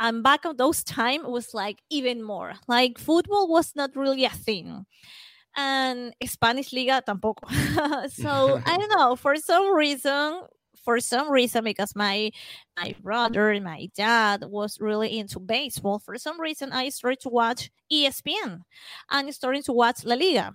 and 0.00 0.22
back 0.22 0.44
of 0.44 0.56
those 0.56 0.84
time 0.84 1.30
was 1.30 1.54
like 1.54 1.78
even 1.90 2.22
more. 2.22 2.54
Like 2.68 2.98
football 2.98 3.48
was 3.48 3.74
not 3.74 3.96
really 3.96 4.24
a 4.24 4.30
thing. 4.30 4.86
And 5.56 6.14
Spanish 6.24 6.72
Liga 6.72 7.02
tampoco. 7.06 7.48
so 8.10 8.60
I 8.66 8.78
don't 8.78 8.98
know, 8.98 9.16
for 9.16 9.36
some 9.36 9.74
reason, 9.74 10.42
for 10.84 10.98
some 11.00 11.30
reason, 11.30 11.64
because 11.64 11.94
my 11.94 12.30
my 12.76 12.94
brother, 13.02 13.58
my 13.60 13.88
dad 13.94 14.44
was 14.44 14.80
really 14.80 15.18
into 15.18 15.38
baseball, 15.40 15.98
for 15.98 16.18
some 16.18 16.40
reason 16.40 16.72
I 16.72 16.88
started 16.88 17.20
to 17.20 17.28
watch 17.28 17.70
ESPN 17.92 18.62
and 19.10 19.34
started 19.34 19.64
to 19.66 19.72
watch 19.72 20.04
La 20.04 20.14
Liga. 20.16 20.54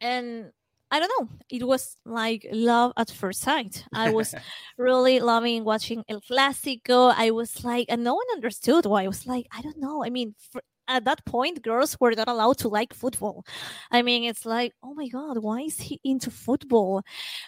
And 0.00 0.50
I 0.92 1.00
don't 1.00 1.12
know. 1.18 1.28
It 1.48 1.66
was 1.66 1.96
like 2.04 2.46
love 2.52 2.92
at 2.98 3.10
first 3.10 3.40
sight. 3.40 3.84
I 3.94 4.10
was 4.10 4.34
really 4.76 5.20
loving 5.20 5.64
watching 5.64 6.04
El 6.06 6.20
Clásico. 6.20 7.14
I 7.16 7.30
was 7.30 7.64
like, 7.64 7.86
and 7.88 8.04
no 8.04 8.14
one 8.14 8.26
understood 8.34 8.84
why. 8.84 9.04
I 9.04 9.08
was 9.08 9.26
like, 9.26 9.46
I 9.50 9.62
don't 9.62 9.78
know. 9.78 10.04
I 10.04 10.10
mean, 10.10 10.34
for, 10.52 10.62
at 10.88 11.06
that 11.06 11.24
point, 11.24 11.62
girls 11.62 11.96
were 11.98 12.12
not 12.12 12.28
allowed 12.28 12.58
to 12.58 12.68
like 12.68 12.92
football. 12.92 13.46
I 13.90 14.02
mean, 14.02 14.24
it's 14.24 14.44
like, 14.44 14.74
oh 14.82 14.92
my 14.92 15.08
god, 15.08 15.38
why 15.38 15.60
is 15.62 15.78
he 15.80 15.98
into 16.04 16.30
football? 16.30 17.02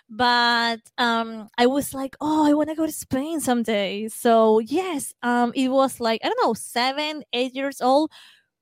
But 0.08 0.80
um, 0.96 1.48
I 1.58 1.66
was 1.66 1.92
like, 1.92 2.16
oh, 2.22 2.46
I 2.46 2.54
want 2.54 2.70
to 2.70 2.74
go 2.74 2.86
to 2.86 2.92
Spain 2.92 3.40
someday. 3.40 4.08
So 4.08 4.60
yes, 4.60 5.12
um, 5.22 5.52
it 5.54 5.68
was 5.68 6.00
like 6.00 6.22
I 6.24 6.28
don't 6.28 6.46
know, 6.46 6.54
seven, 6.54 7.24
eight 7.34 7.54
years 7.54 7.82
old, 7.82 8.10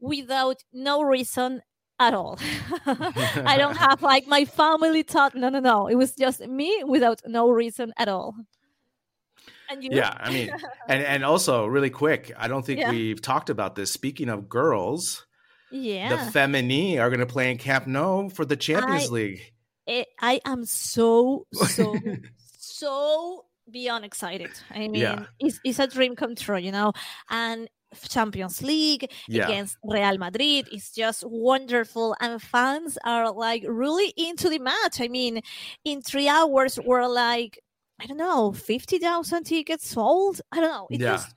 without 0.01 0.57
no 0.73 1.03
reason 1.03 1.63
at 2.09 2.15
all. 2.15 2.39
I 2.87 3.57
don't 3.59 3.77
have 3.77 4.03
like 4.03 4.27
my 4.27 4.45
family 4.45 5.03
taught. 5.03 5.35
No, 5.35 5.49
no, 5.49 5.61
no. 5.61 5.87
It 5.87 5.97
was 5.97 6.15
just 6.15 6.41
me 6.41 6.83
without 6.87 7.23
no 7.27 7.51
reason 7.51 7.93
at 7.97 8.09
all. 8.09 8.35
And 9.71 9.83
you? 9.83 9.91
Yeah, 9.93 10.15
I 10.19 10.31
mean, 10.31 10.51
and 10.89 11.03
and 11.03 11.25
also 11.25 11.67
really 11.67 11.91
quick. 11.91 12.33
I 12.37 12.49
don't 12.49 12.65
think 12.65 12.81
yeah. 12.81 12.91
we've 12.91 13.21
talked 13.21 13.49
about 13.49 13.75
this. 13.75 13.91
Speaking 13.91 14.29
of 14.29 14.49
girls, 14.49 15.27
yeah, 15.71 16.09
the 16.11 16.31
Femení 16.31 16.99
are 16.99 17.09
going 17.09 17.21
to 17.21 17.27
play 17.27 17.51
in 17.51 17.59
Camp 17.59 17.87
Nou 17.87 18.29
for 18.29 18.45
the 18.45 18.57
Champions 18.57 19.09
I, 19.09 19.13
League. 19.13 19.53
It, 19.87 20.09
I 20.21 20.41
am 20.45 20.65
so 20.65 21.47
so 21.53 21.97
so 22.59 23.47
beyond 23.71 24.05
excited. 24.05 24.51
I 24.71 24.81
mean, 24.81 24.95
yeah. 24.95 25.25
it's, 25.39 25.61
it's 25.65 25.79
a 25.79 25.87
dream 25.87 26.17
come 26.17 26.35
true, 26.35 26.59
you 26.59 26.73
know. 26.73 26.93
And 27.31 27.69
Champions 28.09 28.63
League 28.63 29.11
yeah. 29.29 29.45
against 29.45 29.77
Real 29.85 30.19
Madrid. 30.19 30.69
It's 30.73 30.93
just 30.93 31.25
wonderful. 31.27 32.17
And 32.21 32.41
fans 32.41 32.99
are 33.05 33.33
like 33.33 33.65
really 33.67 34.13
into 34.17 34.49
the 34.49 34.59
match. 34.59 35.01
I 35.01 35.09
mean, 35.09 35.43
in 35.85 36.03
three 36.03 36.29
hours, 36.29 36.79
we're 36.85 37.07
like, 37.07 37.59
I 38.01 38.07
don't 38.07 38.17
know, 38.17 38.53
50,000 38.53 39.45
tickets 39.45 39.89
sold. 39.89 40.41
I 40.51 40.57
don't 40.57 40.71
know. 40.71 40.87
It's 40.91 41.01
yeah. 41.01 41.13
just 41.13 41.35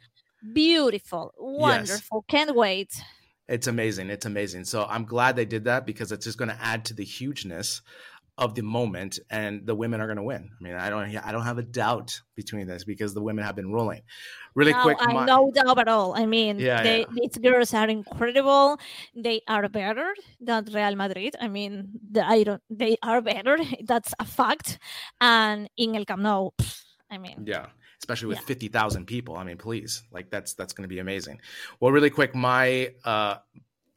beautiful, 0.53 1.33
wonderful. 1.37 2.25
Yes. 2.27 2.45
Can't 2.45 2.55
wait. 2.55 3.01
It's 3.47 3.67
amazing. 3.67 4.09
It's 4.09 4.25
amazing. 4.25 4.65
So 4.65 4.85
I'm 4.89 5.05
glad 5.05 5.35
they 5.35 5.45
did 5.45 5.65
that 5.65 5.85
because 5.85 6.11
it's 6.11 6.25
just 6.25 6.37
going 6.37 6.49
to 6.49 6.57
add 6.61 6.85
to 6.85 6.95
the 6.95 7.03
hugeness 7.05 7.81
of 8.37 8.53
the 8.53 8.61
moment, 8.61 9.17
and 9.29 9.65
the 9.65 9.73
women 9.73 10.01
are 10.01 10.07
going 10.07 10.17
to 10.17 10.23
win. 10.23 10.49
I 10.59 10.63
mean, 10.63 10.73
I 10.75 10.89
don't, 10.89 11.15
I 11.25 11.31
don't 11.31 11.43
have 11.45 11.57
a 11.57 11.63
doubt 11.63 12.19
between 12.35 12.67
this 12.67 12.83
because 12.83 13.13
the 13.13 13.21
women 13.21 13.45
have 13.45 13.55
been 13.55 13.71
ruling. 13.71 14.01
Really 14.55 14.73
no, 14.73 14.81
quick, 14.81 14.97
I 14.99 15.13
my, 15.13 15.25
no 15.25 15.51
doubt 15.51 15.79
at 15.79 15.87
all. 15.87 16.13
I 16.15 16.25
mean, 16.25 16.59
Yeah, 16.59 16.83
they, 16.83 16.99
yeah. 16.99 17.05
these 17.15 17.37
girls 17.37 17.73
are 17.73 17.87
incredible. 17.87 18.77
They 19.15 19.41
are 19.47 19.69
better 19.69 20.13
than 20.41 20.65
Real 20.65 20.95
Madrid. 20.95 21.35
I 21.39 21.47
mean, 21.47 21.89
the, 22.11 22.27
I 22.27 22.43
don't. 22.43 22.61
They 22.69 22.97
are 23.03 23.21
better. 23.21 23.57
That's 23.85 24.13
a 24.19 24.25
fact. 24.25 24.79
And 25.21 25.69
in 25.77 25.95
El 25.95 26.03
Camp 26.05 26.21
Nou, 26.21 26.49
I 27.09 27.17
mean, 27.17 27.45
Yeah, 27.47 27.67
especially 27.99 28.27
with 28.27 28.39
Yeah. 28.39 28.45
fifty 28.47 28.67
thousand 28.67 29.05
people. 29.05 29.37
I 29.37 29.45
mean, 29.45 29.57
please, 29.57 30.03
like 30.11 30.29
that's 30.29 30.53
that's 30.55 30.73
going 30.73 30.83
to 30.83 30.93
be 30.93 30.99
amazing. 30.99 31.39
Well, 31.79 31.91
really 31.93 32.09
quick, 32.09 32.35
my 32.35 32.93
uh, 33.05 33.37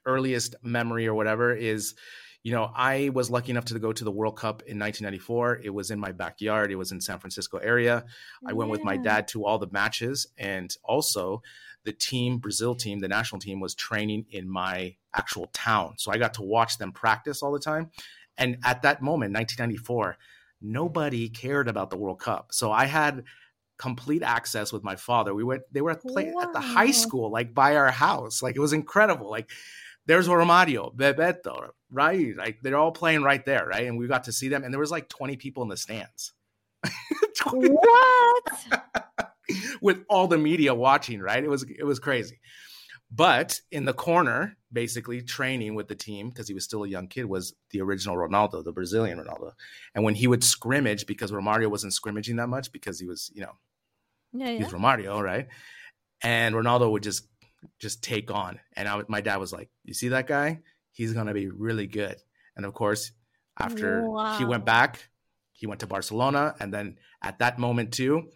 earliest 0.07 0.55
memory 0.63 1.07
or 1.09 1.15
whatever 1.15 1.53
is, 1.55 1.95
you 2.43 2.53
know, 2.53 2.71
I 2.75 3.11
was 3.13 3.31
lucky 3.31 3.51
enough 3.51 3.67
to 3.67 3.79
go 3.79 3.93
to 3.93 4.05
the 4.05 4.13
World 4.13 4.37
Cup 4.37 4.63
in 4.63 4.79
1994. 4.79 5.61
It 5.65 5.71
was 5.71 5.91
in 5.91 5.99
my 5.99 6.13
backyard. 6.13 6.71
It 6.71 6.77
was 6.77 6.93
in 6.93 7.01
San 7.01 7.19
Francisco 7.19 7.59
area. 7.59 8.05
I 8.47 8.53
went 8.53 8.71
with 8.71 8.85
my 8.85 8.97
dad 8.97 9.29
to 9.29 9.45
all 9.45 9.59
the 9.59 9.69
matches, 9.71 10.27
and 10.39 10.75
also 10.85 11.43
the 11.85 11.93
team, 11.93 12.39
Brazil 12.39 12.75
team, 12.75 13.01
the 13.01 13.09
national 13.09 13.41
team, 13.41 13.61
was 13.61 13.75
training 13.75 14.27
in 14.31 14.49
my 14.49 14.95
actual 15.15 15.47
town. 15.53 15.95
So 15.97 16.13
I 16.13 16.19
got 16.19 16.35
to 16.35 16.43
watch 16.43 16.79
them 16.79 16.93
practice 16.93 17.43
all 17.43 17.53
the 17.53 17.59
time. 17.59 17.91
And 18.37 18.59
at 18.65 18.83
that 18.83 19.03
moment, 19.03 19.35
1994, 19.35 20.17
nobody 20.61 21.29
cared 21.29 21.69
about 21.69 21.91
the 21.91 21.97
World 21.97 22.21
Cup. 22.21 22.49
So 22.53 22.71
I 22.71 22.85
had 22.85 23.25
complete 23.79 24.23
access 24.23 24.73
with 24.73 24.85
my 24.85 24.97
father. 24.97 25.35
We 25.35 25.45
went; 25.45 25.63
they 25.73 25.81
were 25.81 25.93
at, 25.93 26.03
play, 26.03 26.33
at 26.41 26.53
the 26.53 26.61
high 26.61 26.91
school, 26.93 27.31
like 27.31 27.53
by 27.55 27.77
our 27.77 27.91
house. 27.91 28.43
Like 28.43 28.57
it 28.57 28.61
was 28.61 28.73
incredible. 28.73 29.31
Like 29.31 29.51
there's 30.09 30.27
Romario, 30.27 30.95
Bebeto, 30.97 31.69
right? 31.93 32.35
Like 32.37 32.59
they're 32.63 32.77
all 32.79 32.91
playing 32.93 33.23
right 33.23 33.45
there, 33.45 33.67
right? 33.67 33.87
And 33.87 33.99
we 33.99 34.09
got 34.09 34.25
to 34.25 34.33
see 34.33 34.49
them, 34.49 34.65
and 34.65 34.73
there 34.73 34.81
was 34.81 34.91
like 34.91 35.09
20 35.09 35.37
people 35.37 35.63
in 35.63 35.69
the 35.69 35.77
stands. 35.77 36.33
20 37.39 37.69
what? 37.69 38.83
with 39.83 40.05
all 40.09 40.27
the 40.27 40.39
media 40.39 40.75
watching, 40.75 41.21
right? 41.21 41.45
It 41.45 41.51
was 41.51 41.63
it 41.65 41.85
was 41.85 41.99
crazy. 42.01 42.41
But 43.11 43.61
in 43.71 43.85
the 43.85 43.95
corner, 43.95 44.57
basically 44.73 45.23
training 45.23 45.75
with 45.75 45.89
the 45.89 45.95
team 45.95 46.29
because 46.29 46.49
he 46.49 46.55
was 46.55 46.65
still 46.65 46.85
a 46.85 46.89
young 46.89 47.07
kid, 47.07 47.25
was 47.25 47.55
the 47.71 47.81
original 47.81 48.17
Ronaldo, 48.17 48.65
the 48.65 48.73
Brazilian 48.73 49.19
Ronaldo. 49.19 49.53
And 49.95 50.05
when 50.05 50.15
he 50.15 50.27
would 50.27 50.45
scrimmage, 50.45 51.07
because 51.07 51.33
Romario 51.33 51.71
wasn't 51.71 51.95
scrimmaging 51.95 52.37
that 52.37 52.49
much 52.49 52.71
because 52.71 53.01
he 53.01 53.07
was, 53.07 53.31
you 53.35 53.43
know, 53.43 53.53
Yeah, 54.35 54.51
yeah. 54.51 54.59
he's 54.59 54.73
Romario, 54.75 55.23
right? 55.23 55.49
And 56.23 56.55
Ronaldo 56.55 56.91
would 56.93 57.03
just 57.03 57.27
just 57.79 58.03
take 58.03 58.31
on. 58.31 58.61
And 58.75 58.89
I, 58.89 59.03
my 59.09 59.21
dad 59.21 59.37
was 59.37 59.53
like, 59.53 59.71
"You 59.85 59.95
see 59.95 60.09
that 60.09 60.27
guy? 60.27 60.61
He's 60.93 61.13
gonna 61.13 61.35
be 61.35 61.49
really 61.49 61.87
good." 61.87 62.17
And 62.57 62.67
of 62.67 62.75
course, 62.75 63.13
after 63.59 64.07
he 64.39 64.45
went 64.45 64.65
back, 64.65 65.09
he 65.53 65.67
went 65.67 65.81
to 65.81 65.87
Barcelona, 65.87 66.55
and 66.61 66.73
then 66.73 66.99
at 67.23 67.39
that 67.41 67.59
moment 67.59 67.93
too, 67.93 68.29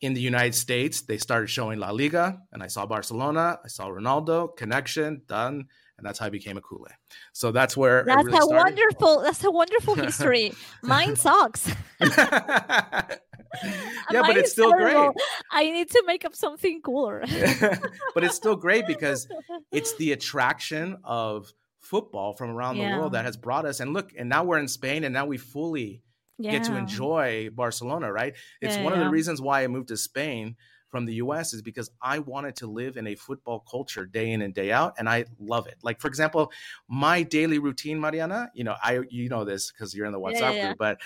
in 0.00 0.14
the 0.14 0.20
United 0.20 0.54
States, 0.54 1.02
they 1.02 1.18
started 1.18 1.48
showing 1.48 1.78
La 1.78 1.90
Liga, 1.90 2.40
and 2.52 2.62
I 2.62 2.68
saw 2.68 2.86
Barcelona, 2.86 3.58
I 3.64 3.68
saw 3.68 3.88
Ronaldo 3.88 4.56
connection 4.56 5.22
done, 5.26 5.66
and 5.98 6.06
that's 6.06 6.18
how 6.18 6.26
I 6.26 6.30
became 6.30 6.56
a 6.56 6.62
culé. 6.62 6.88
So 7.34 7.52
that's 7.52 7.76
where 7.76 8.04
That's 8.04 8.24
really 8.24 8.38
a 8.38 8.42
started. 8.42 8.56
wonderful. 8.56 9.20
That's 9.20 9.44
a 9.44 9.50
wonderful 9.50 9.94
history. 10.06 10.54
Mine 10.82 11.16
sucks. 11.16 11.70
yeah, 14.10 14.22
but 14.22 14.36
it's 14.36 14.50
still 14.52 14.72
great. 14.72 15.10
I 15.50 15.70
need 15.70 15.90
to 15.90 16.02
make 16.06 16.24
up 16.24 16.34
something 16.34 16.80
cooler. 16.82 17.24
but 18.14 18.24
it's 18.24 18.36
still 18.36 18.56
great 18.56 18.86
because 18.86 19.26
it's 19.72 19.94
the 19.94 20.12
attraction 20.12 20.98
of 21.04 21.52
football 21.78 22.34
from 22.34 22.50
around 22.50 22.78
the 22.78 22.84
world 22.84 23.12
that 23.12 23.24
has 23.24 23.36
brought 23.36 23.66
us. 23.66 23.80
And 23.80 23.92
look, 23.92 24.12
and 24.16 24.28
now 24.28 24.44
we're 24.44 24.58
in 24.58 24.68
Spain, 24.68 25.04
and 25.04 25.12
now 25.12 25.26
we 25.26 25.38
fully 25.38 26.02
get 26.48 26.64
to 26.64 26.74
enjoy 26.76 27.50
Barcelona, 27.52 28.12
right? 28.12 28.34
It's 28.60 28.76
Yeah, 28.76 28.82
one 28.84 28.92
of 28.92 28.98
the 28.98 29.08
reasons 29.08 29.40
why 29.40 29.62
I 29.62 29.68
moved 29.68 29.88
to 29.88 29.96
Spain 29.96 30.56
from 30.88 31.04
the 31.04 31.14
US 31.14 31.52
is 31.54 31.62
because 31.62 31.88
I 32.02 32.18
wanted 32.18 32.56
to 32.56 32.66
live 32.66 32.96
in 32.96 33.06
a 33.06 33.14
football 33.14 33.60
culture 33.60 34.04
day 34.06 34.32
in 34.32 34.42
and 34.42 34.52
day 34.52 34.72
out 34.72 34.94
and 34.98 35.08
I 35.08 35.26
love 35.38 35.68
it. 35.68 35.76
Like 35.82 36.00
for 36.00 36.08
example, 36.08 36.50
my 36.88 37.22
daily 37.22 37.60
routine, 37.60 38.00
Mariana, 38.00 38.50
you 38.54 38.64
know, 38.64 38.74
I 38.82 39.00
you 39.08 39.28
know 39.28 39.44
this 39.44 39.70
cuz 39.70 39.94
you're 39.94 40.06
in 40.06 40.12
the 40.12 40.18
Yeah, 40.24 40.32
WhatsApp 40.32 40.56
yeah, 40.56 40.58
group, 40.58 40.78
but 40.78 41.00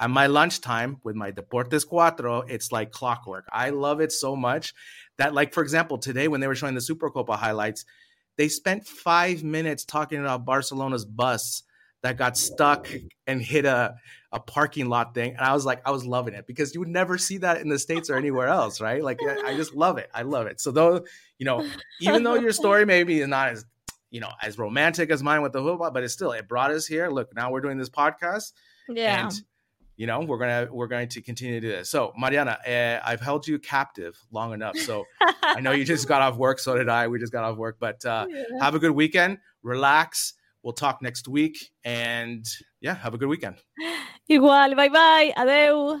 at 0.00 0.10
my 0.10 0.26
lunchtime 0.26 0.96
with 1.04 1.14
my 1.14 1.30
Deportes 1.30 1.86
Cuatro, 1.86 2.48
it's 2.48 2.72
like 2.72 2.90
clockwork. 2.90 3.46
I 3.52 3.70
love 3.70 4.00
it 4.00 4.12
so 4.12 4.34
much 4.34 4.74
that 5.18 5.34
like 5.34 5.52
for 5.52 5.62
example, 5.62 5.98
today 5.98 6.26
when 6.26 6.40
they 6.40 6.46
were 6.46 6.54
showing 6.54 6.74
the 6.74 6.80
Supercopa 6.80 7.36
highlights, 7.36 7.84
they 8.38 8.48
spent 8.48 8.86
5 8.86 9.44
minutes 9.44 9.84
talking 9.84 10.18
about 10.18 10.46
Barcelona's 10.46 11.04
bus 11.04 11.62
that 12.02 12.16
got 12.16 12.38
stuck 12.38 12.90
and 13.26 13.42
hit 13.42 13.66
a 13.66 13.94
a 14.32 14.40
parking 14.40 14.88
lot 14.88 15.12
thing. 15.12 15.32
And 15.32 15.40
i 15.40 15.52
was 15.52 15.66
like 15.66 15.82
i 15.84 15.90
was 15.90 16.06
loving 16.06 16.34
it 16.34 16.46
because 16.46 16.72
you 16.72 16.80
would 16.80 16.88
never 16.88 17.18
see 17.18 17.38
that 17.38 17.60
in 17.60 17.68
the 17.68 17.78
states 17.78 18.08
or 18.08 18.16
anywhere 18.16 18.46
else 18.48 18.80
right? 18.80 19.02
Like 19.02 19.18
i 19.22 19.50
I 19.50 19.56
just 19.56 19.74
love 19.74 19.98
it. 19.98 20.08
I 20.14 20.22
love 20.22 20.46
it. 20.46 20.60
So 20.60 20.70
though 20.70 21.04
you 21.38 21.44
know 21.44 21.66
even 22.00 22.22
though 22.22 22.36
your 22.36 22.52
story 22.52 22.86
maybe 22.86 23.20
is 23.20 23.28
not 23.28 23.48
as 23.48 23.66
you 24.10 24.20
know 24.20 24.30
as 24.40 24.56
romantic 24.56 25.10
as 25.10 25.22
mine 25.22 25.42
with 25.42 25.52
the 25.52 25.60
football 25.60 25.90
but 25.90 26.02
it's 26.02 26.14
still 26.14 26.32
it 26.32 26.48
brought 26.48 26.70
us 26.70 26.86
here. 26.86 27.10
Look 27.10 27.34
now 27.34 27.50
we're 27.50 27.60
doing 27.60 27.76
this 27.76 27.90
podcast. 27.90 28.52
Yeah. 28.88 29.26
and 29.26 29.42
you 30.00 30.06
know 30.06 30.20
we're 30.20 30.38
gonna 30.38 30.66
we're 30.72 30.86
going 30.86 31.08
to 31.14 31.20
continue 31.20 31.60
to 31.60 31.66
do 31.66 31.70
this 31.76 31.90
so 31.90 32.12
mariana 32.16 32.56
uh, 32.66 32.98
i've 33.08 33.20
held 33.20 33.46
you 33.46 33.58
captive 33.58 34.14
long 34.32 34.54
enough 34.54 34.76
so 34.78 35.04
i 35.42 35.60
know 35.60 35.72
you 35.72 35.84
just 35.84 36.08
got 36.08 36.22
off 36.22 36.36
work 36.36 36.58
so 36.58 36.74
did 36.74 36.88
i 36.88 37.06
we 37.06 37.18
just 37.18 37.32
got 37.32 37.44
off 37.44 37.58
work 37.58 37.76
but 37.78 38.02
uh 38.06 38.26
Yeah. 38.30 38.64
have 38.64 38.74
a 38.74 38.78
good 38.78 38.92
weekend 39.02 39.38
relax 39.62 40.32
we'll 40.62 40.72
talk 40.72 41.02
next 41.02 41.28
week 41.28 41.56
and 41.84 42.44
yeah 42.80 42.94
have 42.94 43.12
a 43.14 43.18
good 43.18 43.28
weekend 43.28 43.56
Igual. 44.30 44.76
Bye 44.76 44.88
bye. 44.88 45.32
Adeu. 45.36 46.00